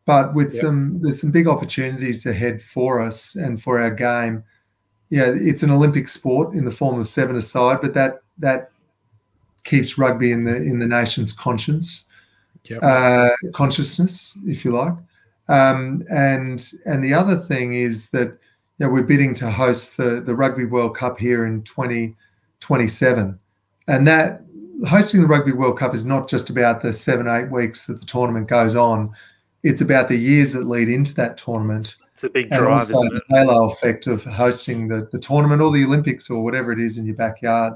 but 0.07 0.33
with 0.35 0.53
Yep. 0.55 0.61
some 0.63 1.01
there's 1.03 1.21
some 1.21 1.33
big 1.33 1.49
opportunities 1.49 2.25
ahead 2.25 2.63
for 2.63 3.01
us 3.01 3.35
and 3.35 3.61
for 3.61 3.81
our 3.81 3.91
game. 3.91 4.45
Yeah, 5.11 5.33
it's 5.35 5.65
an 5.65 5.71
Olympic 5.71 6.07
sport 6.09 6.55
in 6.55 6.65
the 6.65 6.71
form 6.71 7.01
of 7.01 7.09
seven 7.09 7.37
aside, 7.37 7.81
but 7.83 7.93
that 7.95 8.23
that 8.39 8.71
keeps 9.65 9.99
rugby 9.99 10.31
in 10.31 10.45
the 10.45 10.55
in 10.57 10.79
the 10.79 10.87
nation's 10.87 11.33
conscience 11.33 12.09
Yep. 12.71 12.83
uh, 12.83 13.31
consciousness, 13.53 14.37
if 14.47 14.65
you 14.65 14.73
like. 14.73 14.95
Um, 15.49 16.03
and 16.11 16.73
and 16.87 17.05
the 17.05 17.15
other 17.15 17.37
thing 17.37 17.75
is 17.75 18.11
that 18.11 18.29
you 18.79 18.87
know, 18.87 18.89
we're 18.91 19.03
bidding 19.03 19.35
to 19.35 19.51
host 19.51 19.97
the 19.97 20.21
the 20.21 20.35
Rugby 20.35 20.65
World 20.65 20.97
Cup 20.97 21.19
here 21.19 21.47
in 21.47 21.63
2027, 21.63 23.39
and 23.89 24.09
that 24.09 24.43
hosting 24.89 25.23
the 25.23 25.27
Rugby 25.27 25.53
World 25.53 25.79
Cup 25.79 25.95
is 25.95 26.05
not 26.05 26.29
just 26.29 26.51
about 26.51 26.83
the 26.83 26.93
seven 26.93 27.29
eight 27.29 27.51
weeks 27.51 27.87
that 27.87 28.01
the 28.01 28.07
tournament 28.07 28.49
goes 28.49 28.75
on. 28.75 29.15
It's 29.63 29.81
about 29.81 30.09
the 30.09 30.17
years 30.17 30.53
that 30.53 30.67
lead 30.67 30.89
into 30.89 31.15
that 31.15 31.37
tournament 31.37 31.97
It's 32.13 32.25
a 32.25 32.31
big 32.31 32.47
and 32.53 32.61
drive, 32.61 32.83
also 32.83 32.95
isn't 32.95 33.15
the 33.15 33.17
it? 33.17 33.23
halo 33.31 33.71
effect 33.71 34.07
of 34.07 34.23
hosting 34.25 34.89
the, 34.89 35.09
the 35.11 35.19
tournament 35.19 35.61
or 35.63 35.73
the 35.73 35.85
Olympics 35.85 36.31
or 36.31 36.45
whatever 36.45 36.71
it 36.73 36.79
is 36.79 36.99
in 36.99 37.07
your 37.07 37.17
backyard. 37.17 37.75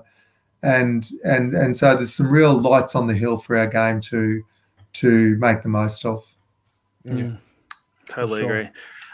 And 0.63 1.09
and 1.25 1.55
and 1.55 1.77
so 1.77 1.95
there's 1.95 2.13
some 2.13 2.31
real 2.31 2.53
lights 2.53 2.95
on 2.95 3.07
the 3.07 3.15
hill 3.15 3.39
for 3.39 3.57
our 3.57 3.67
game 3.67 4.01
to 4.03 4.43
to 4.95 5.37
make 5.39 5.63
the 5.63 5.69
most 5.69 6.05
of. 6.05 6.35
Yeah. 7.05 7.33
Totally 8.11 8.41
sure. 8.41 8.51
agree. 8.51 8.71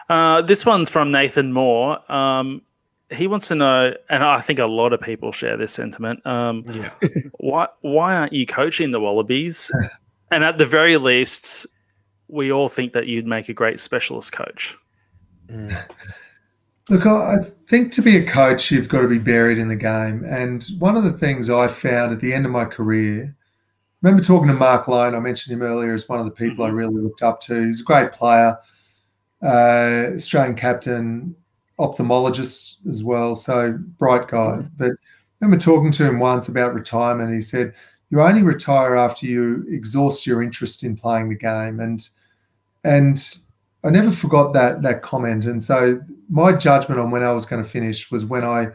Uh, 0.09 0.43
this 0.43 0.65
one's 0.65 0.91
from 0.91 1.11
Nathan 1.11 1.53
Moore. 1.53 2.01
Um, 2.13 2.63
he 3.11 3.27
wants 3.27 3.49
to 3.49 3.55
know, 3.55 3.95
and 4.11 4.25
I 4.25 4.41
think 4.41 4.59
a 4.59 4.67
lot 4.67 4.93
of 4.93 5.01
people 5.01 5.33
share 5.33 5.57
this 5.57 5.73
sentiment. 5.73 6.25
Um, 6.27 6.63
Yeah. 6.71 6.91
why 7.39 7.69
why 7.81 8.17
aren't 8.17 8.33
you 8.33 8.47
coaching 8.47 8.91
the 8.91 9.01
Wallabies? 9.01 9.71
and 10.31 10.43
at 10.43 10.59
the 10.59 10.67
very 10.67 10.97
least, 10.97 11.67
we 12.29 12.51
all 12.51 12.69
think 12.69 12.93
that 12.93 13.07
you'd 13.07 13.27
make 13.27 13.49
a 13.49 13.55
great 13.55 13.79
specialist 13.79 14.33
coach. 14.33 14.77
Look, 16.91 17.07
I 17.07 17.37
I 17.37 17.69
think 17.69 17.93
to 17.93 18.03
be 18.03 18.17
a 18.17 18.25
coach, 18.25 18.71
you've 18.71 18.89
got 18.89 19.01
to 19.01 19.09
be 19.09 19.19
buried 19.19 19.59
in 19.59 19.69
the 19.69 19.77
game. 19.77 20.25
And 20.25 20.65
one 20.79 20.97
of 20.97 21.03
the 21.05 21.13
things 21.13 21.51
I 21.51 21.67
found 21.67 22.13
at 22.13 22.21
the 22.21 22.33
end 22.33 22.47
of 22.47 22.53
my 22.53 22.65
career, 22.65 23.35
I 23.35 24.07
remember 24.07 24.23
talking 24.23 24.49
to 24.49 24.55
Mark 24.55 24.87
Loane. 24.87 25.15
I 25.15 25.21
mentioned 25.21 25.55
him 25.55 25.63
earlier 25.63 25.95
as 25.95 26.09
one 26.09 26.19
of 26.21 26.25
the 26.25 26.31
people 26.31 26.65
I 26.65 26.69
really 26.69 27.01
looked 27.01 27.23
up 27.23 27.41
to. 27.43 27.65
He's 27.65 27.81
a 27.81 27.85
great 27.85 28.13
player, 28.13 28.57
uh, 29.47 30.15
Australian 30.15 30.57
captain, 30.57 31.37
ophthalmologist 31.79 32.77
as 32.89 33.05
well. 33.05 33.35
So 33.35 33.79
bright 33.99 34.29
guy. 34.29 34.61
But 34.77 34.93
I 34.93 34.95
remember 35.45 35.63
talking 35.63 35.93
to 35.93 36.05
him 36.05 36.19
once 36.19 36.49
about 36.49 36.75
retirement. 36.75 37.33
He 37.33 37.41
said, 37.41 37.75
"You 38.11 38.21
only 38.21 38.43
retire 38.43 38.97
after 38.97 39.27
you 39.27 39.65
exhaust 39.69 40.27
your 40.27 40.43
interest 40.43 40.83
in 40.83 40.97
playing 40.97 41.29
the 41.29 41.37
game." 41.37 41.81
And 41.81 42.09
and 42.85 43.37
I 43.85 43.91
never 43.91 44.11
forgot 44.11 44.53
that 44.55 44.83
that 44.83 45.03
comment. 45.03 45.45
And 45.45 45.63
so 45.63 46.01
my 46.29 46.53
judgment 46.53 47.01
on 47.01 47.11
when 47.11 47.23
I 47.23 47.33
was 47.33 47.47
going 47.47 47.63
to 47.63 47.69
finish 47.69 48.11
was 48.11 48.25
when 48.25 48.45
I 48.45 48.69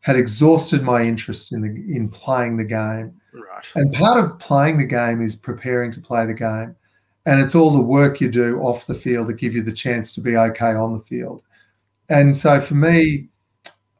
had 0.00 0.16
exhausted 0.16 0.82
my 0.82 1.02
interest 1.02 1.52
in 1.52 1.60
the 1.62 1.96
in 1.96 2.08
playing 2.08 2.56
the 2.56 2.64
game. 2.64 3.14
Right. 3.32 3.72
And 3.74 3.92
part 3.92 4.22
of 4.22 4.38
playing 4.38 4.78
the 4.78 4.86
game 4.86 5.20
is 5.20 5.34
preparing 5.34 5.90
to 5.92 6.00
play 6.00 6.24
the 6.24 6.34
game. 6.34 6.76
And 7.26 7.40
it's 7.40 7.54
all 7.54 7.70
the 7.70 7.82
work 7.82 8.20
you 8.20 8.30
do 8.30 8.58
off 8.60 8.86
the 8.86 8.94
field 8.94 9.28
that 9.28 9.38
give 9.38 9.54
you 9.54 9.62
the 9.62 9.72
chance 9.72 10.12
to 10.12 10.20
be 10.20 10.36
okay 10.36 10.74
on 10.74 10.92
the 10.92 11.04
field. 11.04 11.42
And 12.08 12.36
so 12.36 12.60
for 12.60 12.74
me, 12.74 13.28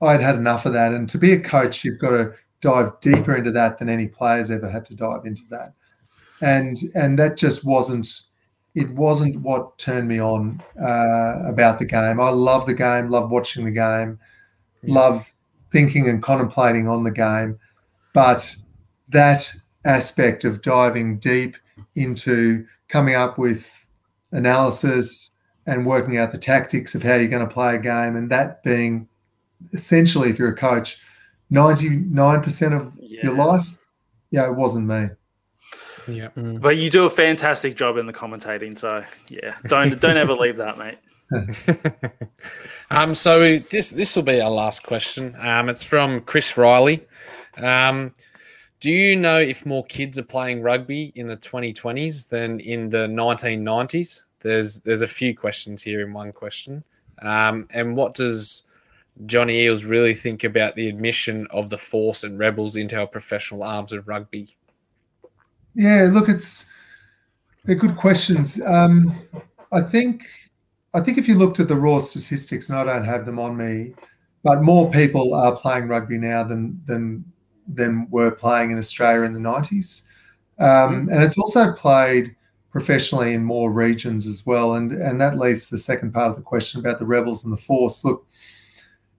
I'd 0.03 0.21
had 0.21 0.37
enough 0.37 0.67
of 0.67 0.75
that. 0.75 0.93
And 0.93 1.09
to 1.09 1.19
be 1.19 1.33
a 1.33 1.41
coach, 1.41 1.85
you've 1.85 1.99
got 1.99 2.11
to 2.11 2.35
dive 2.61 2.99
deeper 3.01 3.37
into 3.37 3.51
that 3.53 3.79
than 3.79 3.89
any 3.89 4.09
players 4.09 4.51
ever 4.51 4.69
had 4.69 4.85
to 4.87 4.97
dive 4.97 5.25
into 5.25 5.43
that. 5.51 5.75
And 6.41 6.77
and 6.95 7.19
that 7.19 7.37
just 7.37 7.65
wasn't 7.65 8.07
it 8.75 8.91
wasn't 8.91 9.37
what 9.37 9.79
turned 9.79 10.09
me 10.09 10.21
on 10.21 10.63
uh, 10.81 11.49
about 11.49 11.79
the 11.79 11.85
game. 11.85 12.21
I 12.21 12.31
love 12.31 12.67
the 12.67 12.75
game, 12.75 13.09
love 13.09 13.31
watching 13.31 13.65
the 13.65 13.71
game, 13.71 14.19
love 14.83 15.33
thinking 15.71 16.09
and 16.09 16.23
contemplating 16.23 16.89
on 16.89 17.05
the 17.05 17.11
game. 17.11 17.59
But 18.13 18.57
that 19.09 19.55
aspect 19.85 20.45
of 20.45 20.63
diving 20.63 21.19
deep 21.19 21.57
into 21.95 22.67
coming 22.95 23.17
up 23.17 23.39
with 23.39 23.87
analysis, 24.31 25.33
and 25.67 25.85
working 25.85 26.17
out 26.17 26.31
the 26.31 26.39
tactics 26.39 26.95
of 26.95 27.03
how 27.03 27.17
you're 27.17 27.27
going 27.27 27.47
to 27.47 27.53
play 27.53 27.75
a 27.75 27.79
game, 27.79 28.15
and 28.15 28.31
that 28.31 28.63
being 28.63 29.09
essentially, 29.73 30.31
if 30.31 30.39
you're 30.39 30.51
a 30.51 30.57
coach, 30.57 31.01
99% 31.53 32.73
of 32.73 32.97
your 33.01 33.35
life, 33.35 33.77
yeah, 34.31 34.49
it 34.49 34.55
wasn't 34.55 34.87
me. 34.87 35.09
Yeah. 36.07 36.29
But 36.37 36.77
you 36.77 36.89
do 36.89 37.05
a 37.05 37.11
fantastic 37.11 37.75
job 37.77 37.97
in 37.97 38.07
the 38.07 38.13
commentating, 38.13 38.77
so 38.77 39.03
yeah, 39.29 39.57
don't 39.65 40.01
don't 40.01 40.17
ever 40.17 40.35
leave 40.35 40.57
that, 40.57 40.79
mate. 40.79 40.99
Um, 42.91 43.13
so 43.15 43.59
this 43.59 43.91
this 43.91 44.15
will 44.15 44.23
be 44.23 44.41
our 44.41 44.51
last 44.51 44.85
question. 44.85 45.35
Um, 45.41 45.69
it's 45.69 45.83
from 45.83 46.21
Chris 46.21 46.57
Riley. 46.57 47.05
Um, 47.57 48.13
do 48.85 48.91
you 48.91 49.17
know 49.17 49.39
if 49.39 49.65
more 49.65 49.83
kids 49.87 50.19
are 50.19 50.25
playing 50.25 50.61
rugby 50.61 51.11
in 51.15 51.27
the 51.27 51.39
2020s 51.39 52.29
than 52.29 52.61
in 52.61 52.91
the 52.91 53.09
1990s? 53.09 54.27
There's 54.41 54.81
there's 54.81 55.01
a 55.01 55.07
few 55.07 55.35
questions 55.35 55.83
here 55.83 56.07
in 56.07 56.13
one 56.13 56.33
question. 56.33 56.85
Um, 57.23 57.67
and 57.73 57.97
what 57.97 58.13
does 58.13 58.65
Johnny 59.25 59.65
Eales 59.65 59.89
really 59.89 60.13
think 60.13 60.45
about 60.45 60.75
the 60.75 60.87
admission 60.87 61.47
of 61.51 61.71
the 61.71 61.79
Force 61.79 62.25
and 62.25 62.39
Rebels 62.39 62.77
into 62.77 63.01
our 63.01 63.07
professional 63.07 63.63
arms 63.63 63.91
of 63.91 64.07
rugby? 64.07 64.55
Yeah, 65.75 66.11
look, 66.13 66.29
it's 66.29 66.71
they're 67.65 67.77
good 67.77 67.97
questions. 67.97 68.61
Um, 68.67 69.19
I 69.73 69.81
think 69.81 70.25
I 70.93 71.01
think 71.01 71.17
if 71.17 71.27
you 71.27 71.37
looked 71.37 71.59
at 71.59 71.69
the 71.69 71.77
raw 71.77 72.01
statistics, 72.01 72.69
and 72.69 72.79
I 72.79 72.85
don't 72.85 73.05
have 73.07 73.25
them 73.25 73.39
on 73.39 73.57
me, 73.57 73.95
but 74.43 74.61
more 74.61 74.91
people 74.91 75.33
are 75.33 75.57
playing 75.57 75.89
rugby 75.89 76.19
now 76.19 76.45
than 76.45 76.79
than 76.85 77.25
than 77.67 78.07
were 78.11 78.31
playing 78.31 78.71
in 78.71 78.79
Australia 78.79 79.23
in 79.23 79.33
the 79.33 79.41
nineties, 79.41 80.09
um, 80.59 81.09
and 81.11 81.23
it's 81.23 81.39
also 81.39 81.73
played 81.73 82.35
professionally 82.71 83.35
in 83.35 83.45
more 83.45 83.73
regions 83.73 84.27
as 84.27 84.45
well. 84.45 84.75
And 84.75 84.93
and 84.93 85.21
that 85.21 85.39
leads 85.39 85.69
to 85.69 85.77
the 85.77 85.81
second 85.81 86.13
part 86.13 86.31
of 86.31 86.37
the 86.37 86.43
question 86.43 86.81
about 86.81 86.99
the 86.99 87.07
rebels 87.07 87.45
and 87.45 87.53
the 87.53 87.61
force. 87.61 88.05
Look, 88.05 88.27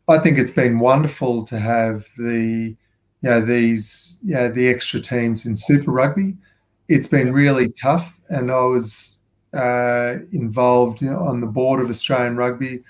I 0.08 0.18
think 0.20 0.38
it's 0.38 0.52
been 0.52 0.80
wonderful 0.80 1.46
to 1.46 1.58
have 1.60 2.06
the 2.18 2.76
you 3.22 3.30
know 3.30 3.42
these 3.42 4.20
you 4.24 4.36
know, 4.36 4.50
the 4.50 4.68
extra 4.68 5.00
teams 5.00 5.46
in 5.46 5.56
Super 5.56 5.92
Rugby. 5.92 6.36
It's 6.88 7.08
been 7.08 7.34
really 7.34 7.72
tough, 7.72 8.20
and 8.30 8.52
I 8.52 8.62
was 8.62 9.20
uh, 9.54 10.18
involved 10.32 11.04
on 11.04 11.42
the 11.42 11.48
board 11.48 11.80
of 11.82 11.90
Australian 11.90 12.36
Rugby 12.36 12.84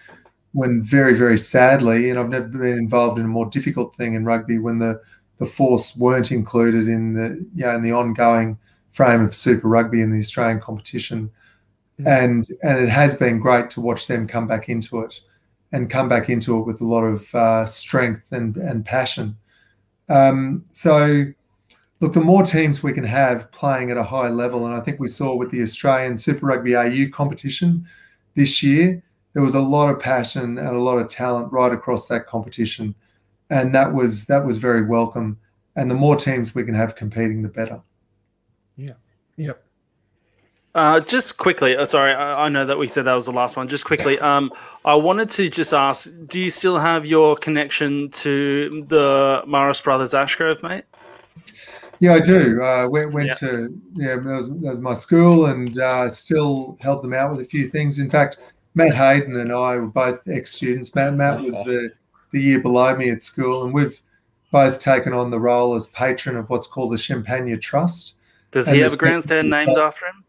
when 0.51 0.83
very 0.83 1.13
very 1.13 1.37
sadly, 1.37 2.09
and 2.09 2.19
I've 2.19 2.29
never 2.29 2.47
been 2.47 2.77
involved 2.77 3.19
in 3.19 3.25
a 3.25 3.29
more 3.29 3.49
difficult 3.49 3.95
thing 3.95 4.15
in 4.15 4.25
rugby 4.25 4.57
when 4.57 4.79
the 4.79 4.99
the 5.37 5.45
force 5.45 5.95
weren't 5.95 6.31
included 6.31 6.87
in 6.87 7.13
the 7.13 7.45
you 7.53 7.65
know 7.65 7.75
in 7.75 7.83
the 7.83 7.91
ongoing 7.91 8.57
frame 8.91 9.21
of 9.21 9.35
Super 9.35 9.67
Rugby 9.67 10.01
in 10.01 10.11
the 10.11 10.19
Australian 10.19 10.61
competition, 10.61 11.29
and 12.05 12.47
and 12.63 12.79
it 12.79 12.89
has 12.89 13.15
been 13.15 13.39
great 13.39 13.69
to 13.71 13.81
watch 13.81 14.07
them 14.07 14.27
come 14.27 14.47
back 14.47 14.69
into 14.69 15.01
it 15.01 15.19
and 15.71 15.89
come 15.89 16.07
back 16.07 16.29
into 16.29 16.57
it 16.59 16.65
with 16.65 16.79
a 16.79 16.85
lot 16.85 17.03
of 17.03 17.35
uh, 17.35 17.65
strength 17.65 18.23
and, 18.31 18.55
and 18.55 18.85
passion. 18.85 19.35
Um, 20.07 20.63
so, 20.71 21.25
look, 21.99 22.13
the 22.13 22.21
more 22.21 22.43
teams 22.43 22.81
we 22.81 22.93
can 22.93 23.03
have 23.03 23.51
playing 23.51 23.91
at 23.91 23.97
a 23.97 24.03
high 24.03 24.29
level, 24.29 24.65
and 24.65 24.75
I 24.75 24.79
think 24.79 24.99
we 24.99 25.09
saw 25.09 25.35
with 25.35 25.51
the 25.51 25.61
Australian 25.61 26.17
Super 26.17 26.45
Rugby 26.45 26.75
AU 26.75 27.09
competition 27.11 27.85
this 28.35 28.63
year, 28.63 29.03
there 29.33 29.43
was 29.43 29.55
a 29.55 29.61
lot 29.61 29.93
of 29.93 29.99
passion 29.99 30.57
and 30.57 30.67
a 30.67 30.81
lot 30.81 30.97
of 30.97 31.09
talent 31.09 31.51
right 31.51 31.73
across 31.73 32.07
that 32.07 32.25
competition, 32.25 32.95
and 33.49 33.73
that 33.75 33.91
was 33.93 34.25
that 34.25 34.43
was 34.45 34.57
very 34.57 34.83
welcome. 34.83 35.37
And 35.75 35.91
the 35.91 35.95
more 35.95 36.15
teams 36.15 36.55
we 36.55 36.63
can 36.63 36.73
have 36.73 36.95
competing, 36.95 37.41
the 37.41 37.49
better. 37.49 37.81
Yeah. 38.77 38.93
Yep. 39.37 39.61
Uh, 40.73 40.99
just 40.99 41.37
quickly, 41.37 41.77
uh, 41.77 41.85
sorry, 41.85 42.13
I, 42.13 42.45
I 42.45 42.49
know 42.49 42.65
that 42.65 42.77
we 42.77 42.87
said 42.89 43.05
that 43.05 43.13
was 43.13 43.25
the 43.25 43.31
last 43.31 43.55
one. 43.55 43.67
Just 43.67 43.85
quickly, 43.85 44.19
um, 44.19 44.51
I 44.83 44.93
wanted 44.95 45.29
to 45.31 45.49
just 45.49 45.73
ask: 45.73 46.11
Do 46.27 46.39
you 46.39 46.49
still 46.49 46.77
have 46.77 47.05
your 47.05 47.37
connection 47.37 48.09
to 48.09 48.85
the 48.89 49.43
Marist 49.47 49.83
Brothers 49.85 50.13
Ashgrove, 50.13 50.61
mate? 50.63 50.83
Yeah, 51.99 52.13
I 52.15 52.19
do. 52.19 52.61
Uh, 52.61 52.87
went 52.89 53.13
went 53.13 53.27
Yeah. 53.27 53.33
to 53.33 53.81
yeah, 53.93 54.15
that 54.15 54.23
was, 54.25 54.49
that 54.49 54.69
was 54.69 54.81
my 54.81 54.93
school, 54.93 55.45
and 55.45 55.77
uh, 55.79 56.09
still 56.09 56.77
helped 56.81 57.03
them 57.03 57.13
out 57.13 57.31
with 57.31 57.39
a 57.39 57.45
few 57.45 57.69
things. 57.69 57.99
In 57.99 58.09
fact, 58.09 58.37
Matt 58.73 58.93
Hayden 58.93 59.39
and 59.39 59.53
I 59.53 59.77
were 59.77 59.87
both 59.87 60.27
ex 60.27 60.51
students. 60.51 60.93
Matt 60.93 61.13
Matt 61.13 61.39
was 61.39 61.55
the 61.63 61.93
the 62.35 62.41
year 62.41 62.59
below 62.59 62.93
me 62.95 63.09
at 63.09 63.23
school, 63.23 63.63
and 63.63 63.73
we've 63.73 63.99
both 64.51 64.77
taken 64.79 65.13
on 65.13 65.31
the 65.31 65.39
role 65.39 65.73
as 65.73 65.87
patron 65.87 66.35
of 66.35 66.49
what's 66.49 66.67
called 66.67 66.91
the 66.91 66.97
Champagnat 66.97 67.61
Trust. 67.61 68.15
Does 68.51 68.67
he 68.67 68.79
have 68.79 68.93
a 68.93 68.97
grandstand 68.97 69.49
makes- 69.49 69.67
named 69.69 69.79
after 69.79 70.05
him? 70.05 70.23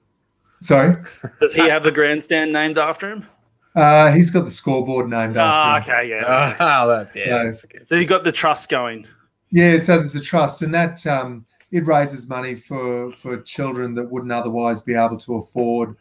Sorry, 0.62 0.96
Does 1.40 1.52
he 1.52 1.68
have 1.68 1.84
a 1.84 1.90
grandstand 1.90 2.52
named 2.52 2.78
after 2.78 3.10
him? 3.10 3.26
uh, 3.74 4.10
he's 4.12 4.30
got 4.30 4.44
the 4.44 4.50
scoreboard 4.50 5.10
named 5.10 5.36
Ah, 5.36 5.76
after 5.76 5.92
him. 5.92 5.98
okay, 5.98 6.08
yeah. 6.10 6.56
Oh, 6.60 6.88
that's 6.88 7.14
yeah. 7.14 7.26
No. 7.26 7.44
that's 7.44 7.64
good. 7.66 7.86
So 7.86 7.96
you 7.96 8.06
got 8.06 8.24
the 8.24 8.32
trust 8.32 8.70
going. 8.70 9.06
Yeah, 9.50 9.78
so 9.78 9.96
there's 9.98 10.14
a 10.14 10.20
trust, 10.20 10.62
and 10.62 10.72
that 10.74 11.04
um, 11.06 11.44
it 11.72 11.84
raises 11.84 12.28
money 12.28 12.54
for 12.54 13.12
for 13.14 13.36
children 13.42 13.94
that 13.96 14.10
wouldn't 14.10 14.32
otherwise 14.32 14.80
be 14.80 14.94
able 14.94 15.18
to 15.18 15.36
afford, 15.36 15.96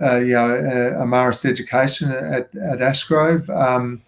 uh, 0.00 0.18
you 0.18 0.34
know, 0.34 0.50
a, 0.54 1.02
a 1.02 1.06
Marist 1.06 1.44
education 1.44 2.10
at 2.12 2.48
at 2.56 2.78
Ashgrove, 2.78 3.48
um, 3.50 4.00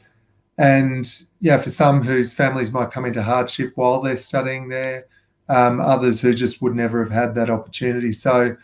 and 0.58 1.08
yeah, 1.40 1.56
for 1.58 1.70
some 1.70 2.02
whose 2.02 2.34
families 2.34 2.72
might 2.72 2.90
come 2.90 3.04
into 3.04 3.22
hardship 3.22 3.72
while 3.76 4.00
they're 4.00 4.16
studying 4.16 4.68
there, 4.68 5.06
um, 5.48 5.80
others 5.80 6.20
who 6.20 6.34
just 6.34 6.60
would 6.60 6.74
never 6.74 7.02
have 7.02 7.12
had 7.12 7.34
that 7.36 7.48
opportunity. 7.48 8.12
So, 8.12 8.56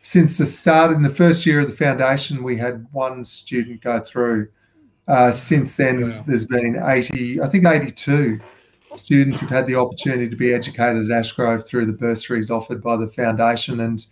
since 0.00 0.38
the 0.38 0.46
start 0.46 0.90
in 0.90 1.02
the 1.02 1.10
first 1.10 1.46
year 1.46 1.60
of 1.60 1.70
the 1.70 1.76
foundation, 1.76 2.42
we 2.42 2.56
had 2.56 2.86
one 2.92 3.24
student 3.24 3.82
go 3.82 4.00
through. 4.00 4.48
Uh, 5.06 5.30
since 5.30 5.76
then, 5.76 6.10
Wow. 6.10 6.24
there's 6.26 6.46
been 6.46 6.80
80, 6.82 7.40
I 7.40 7.48
think 7.48 7.66
82 7.66 8.40
students 8.94 9.40
have 9.40 9.50
had 9.50 9.66
the 9.66 9.76
opportunity 9.76 10.28
to 10.28 10.36
be 10.36 10.52
educated 10.52 11.10
at 11.10 11.22
Ashgrove 11.22 11.66
through 11.66 11.86
the 11.86 11.92
bursaries 11.92 12.50
offered 12.50 12.82
by 12.82 12.96
the 12.96 13.08
foundation, 13.08 13.80
and 13.80 14.04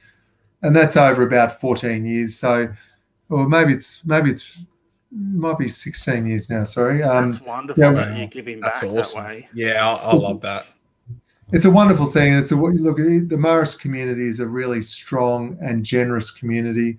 and 0.62 0.76
that's 0.76 0.96
over 0.96 1.22
about 1.22 1.58
14 1.58 2.04
years. 2.04 2.36
So, 2.36 2.68
or 3.30 3.48
maybe 3.48 3.72
it's 3.72 4.04
maybe 4.04 4.30
it's 4.30 4.58
might 5.12 5.58
be 5.58 5.68
16 5.68 6.26
years 6.26 6.48
now. 6.48 6.64
Sorry, 6.64 7.02
um, 7.02 7.24
That's 7.24 7.40
wonderful 7.40 7.82
yeah, 7.82 7.92
that 7.92 8.18
you're 8.18 8.26
giving 8.28 8.60
back 8.60 8.80
That's 8.80 9.14
that 9.14 9.22
way. 9.24 9.48
Yeah, 9.54 9.88
I, 9.88 10.10
I 10.10 10.14
love 10.14 10.40
that. 10.42 10.66
it's 11.52 11.64
a 11.64 11.70
wonderful 11.70 12.06
thing. 12.06 12.34
It's 12.34 12.52
a 12.52 12.56
look. 12.56 12.96
The 12.98 13.36
Marist 13.36 13.80
community 13.80 14.28
is 14.28 14.40
a 14.40 14.46
really 14.46 14.82
strong 14.82 15.58
and 15.60 15.84
generous 15.84 16.30
community. 16.30 16.98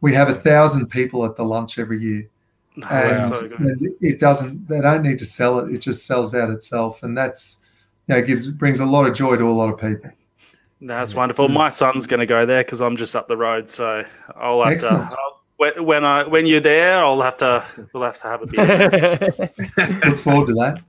We 0.00 0.12
have 0.14 0.28
a 0.28 0.34
thousand 0.34 0.88
people 0.88 1.24
at 1.24 1.36
the 1.36 1.44
lunch 1.44 1.78
every 1.78 2.02
year. 2.02 2.28
Oh, 2.84 2.88
and, 2.90 3.16
so 3.16 3.48
good. 3.48 3.60
and 3.60 3.78
it 4.00 4.18
doesn't 4.18 4.66
they 4.66 4.80
don't 4.80 5.02
need 5.02 5.18
to 5.18 5.26
sell 5.26 5.58
it 5.58 5.70
it 5.70 5.82
just 5.82 6.06
sells 6.06 6.34
out 6.34 6.48
itself 6.48 7.02
and 7.02 7.14
that's 7.14 7.60
you 8.08 8.14
know, 8.14 8.22
gives 8.22 8.50
brings 8.50 8.80
a 8.80 8.86
lot 8.86 9.06
of 9.06 9.14
joy 9.14 9.36
to 9.36 9.44
a 9.44 9.52
lot 9.52 9.68
of 9.68 9.78
people 9.78 10.10
That's 10.80 11.14
wonderful. 11.14 11.48
My 11.48 11.68
son's 11.68 12.06
going 12.06 12.20
to 12.20 12.26
go 12.26 12.46
there 12.46 12.64
because 12.64 12.80
I'm 12.80 12.96
just 12.96 13.14
up 13.14 13.28
the 13.28 13.36
road, 13.36 13.68
so 13.68 14.04
I'll 14.34 14.62
have 14.62 14.72
Excellent. 14.72 15.10
to. 15.10 15.16
I'll, 15.16 15.41
when- 15.62 15.84
when 15.86 16.04
I 16.04 16.24
when 16.24 16.46
you're 16.46 16.60
there, 16.60 17.04
I'll 17.04 17.22
have 17.22 17.36
to. 17.38 17.62
We'll 17.92 18.02
have 18.04 18.16
to 18.22 18.28
have 18.28 18.42
a 18.42 18.46
beer. 18.46 19.18
look 20.10 20.20
forward 20.20 20.46
to 20.48 20.54
that 20.54 20.82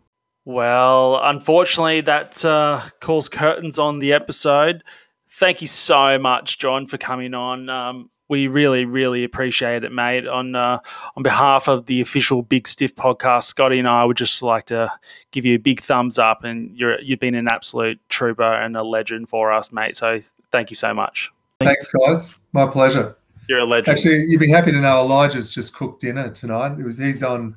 well, 0.45 1.21
unfortunately, 1.24 2.01
that 2.01 2.43
uh, 2.43 2.82
calls 2.99 3.30
curtains 3.30 3.80
on 3.80 3.99
the 3.99 4.11
episode. 4.11 4.84
Thank 5.30 5.61
you 5.61 5.67
so 5.67 6.19
much, 6.19 6.59
John, 6.59 6.86
for 6.86 6.97
coming 6.97 7.34
on. 7.34 7.69
Um, 7.69 8.09
we 8.28 8.47
really, 8.47 8.84
really 8.84 9.24
appreciate 9.24 9.86
it, 9.86 9.91
mate. 9.93 10.28
On 10.28 10.53
uh, 10.55 10.80
on 11.15 11.24
behalf 11.24 11.69
of 11.69 11.86
the 11.86 12.01
official 12.01 12.41
Big 12.41 12.67
Stiff 12.67 12.93
podcast, 12.95 13.43
Scotty 13.43 13.80
and 13.80 13.88
I 13.88 14.03
would 14.03 14.17
just 14.17 14.41
like 14.41 14.65
to 14.65 14.91
give 15.32 15.45
you 15.45 15.55
a 15.55 15.59
big 15.59 15.80
thumbs 15.80 16.17
up, 16.19 16.43
and 16.43 16.78
you're 16.78 16.99
you've 16.99 17.19
been 17.19 17.36
an 17.36 17.47
absolute 17.47 17.99
trooper 18.09 18.43
and 18.63 18.76
a 18.76 18.84
legend 18.84 19.30
for 19.30 19.53
us, 19.53 19.71
mate. 19.71 19.95
So 19.95 20.19
thank 20.51 20.69
you 20.71 20.76
so 20.76 20.93
much. 20.93 21.32
thanks 21.59 21.88
guys 21.88 22.38
my 22.51 22.65
pleasure 22.65 23.15
You're 23.50 23.60
a 23.60 23.66
legend. 23.66 23.98
actually 23.98 24.26
you'd 24.26 24.39
be 24.39 24.50
happy 24.50 24.72
to 24.72 24.80
know 24.80 25.02
elijah's 25.04 25.50
just 25.50 25.74
cooked 25.76 26.02
dinner 26.02 26.30
tonight 26.30 26.80
it 26.80 26.84
was 26.84 26.98
he's 26.98 27.22
on 27.24 27.56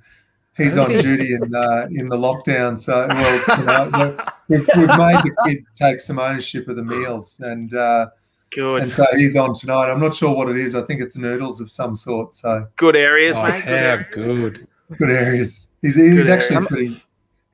he's 0.57 0.77
on 0.77 0.91
duty 0.91 1.35
in 1.35 1.55
uh, 1.55 1.87
in 1.91 2.09
the 2.09 2.17
lockdown 2.17 2.79
so 2.79 3.07
well 3.09 3.59
you 3.59 3.65
know, 3.67 4.17
we've, 4.49 4.69
we've 4.77 4.99
made 4.99 5.17
the 5.23 5.37
kids 5.47 5.67
take 5.77 6.01
some 6.01 6.19
ownership 6.19 6.67
of 6.69 6.77
the 6.77 6.83
meals 6.83 7.41
and 7.41 7.73
uh, 7.75 8.07
good, 8.51 8.77
and 8.79 8.87
so 8.87 9.05
he's 9.17 9.37
on 9.37 9.55
tonight 9.55 9.91
i'm 9.91 10.01
not 10.01 10.15
sure 10.15 10.35
what 10.35 10.49
it 10.49 10.57
is 10.57 10.75
i 10.75 10.83
think 10.83 11.01
it's 11.01 11.17
noodles 11.17 11.61
of 11.61 11.71
some 11.71 11.95
sort 11.95 12.35
so 12.35 12.67
good 12.77 12.97
areas, 12.97 13.39
Oh, 13.39 13.45
mate. 13.45 13.63
Good 13.65 13.69
how 13.69 13.75
areas. 13.75 14.07
good. 14.15 14.67
good 14.99 15.11
areas 15.11 15.69
he's, 15.83 15.95
he's 15.97 16.15
Good 16.27 16.31
actually 16.31 16.57
areas. 16.57 16.69
pretty 16.69 17.03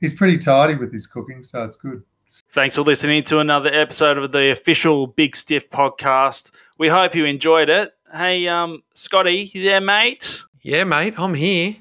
he's 0.00 0.14
pretty 0.14 0.38
tidy 0.38 0.74
with 0.74 0.92
his 0.92 1.06
cooking 1.06 1.42
so 1.42 1.64
it's 1.64 1.76
good 1.76 2.02
Thanks 2.48 2.76
for 2.76 2.82
listening 2.82 3.22
to 3.24 3.38
another 3.38 3.70
episode 3.72 4.18
of 4.18 4.32
the 4.32 4.50
official 4.50 5.06
Big 5.06 5.34
Stiff 5.34 5.70
podcast. 5.70 6.50
We 6.76 6.88
hope 6.88 7.14
you 7.14 7.24
enjoyed 7.24 7.70
it. 7.70 7.92
Hey, 8.14 8.46
um, 8.46 8.82
Scotty, 8.92 9.50
you 9.54 9.64
there, 9.64 9.80
mate? 9.80 10.42
Yeah, 10.60 10.84
mate, 10.84 11.14
I'm 11.16 11.32
here. 11.32 11.76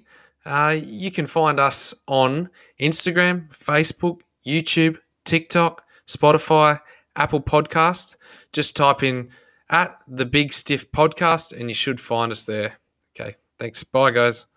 Uh, 0.45 0.77
you 0.81 1.11
can 1.11 1.27
find 1.27 1.59
us 1.59 1.93
on 2.07 2.49
Instagram, 2.79 3.49
Facebook, 3.49 4.21
YouTube, 4.47 4.97
TikTok, 5.25 5.83
Spotify, 6.07 6.79
Apple 7.17 7.41
Podcast. 7.41 8.15
Just 8.53 8.77
type 8.77 9.03
in 9.03 9.29
at 9.69 9.97
the 10.07 10.25
Big 10.25 10.53
Stiff 10.53 10.89
Podcast 10.93 11.51
and 11.51 11.69
you 11.69 11.73
should 11.73 11.99
find 11.99 12.31
us 12.31 12.45
there. 12.45 12.79
Okay. 13.13 13.35
Thanks. 13.59 13.83
Bye, 13.83 14.11
guys. 14.11 14.47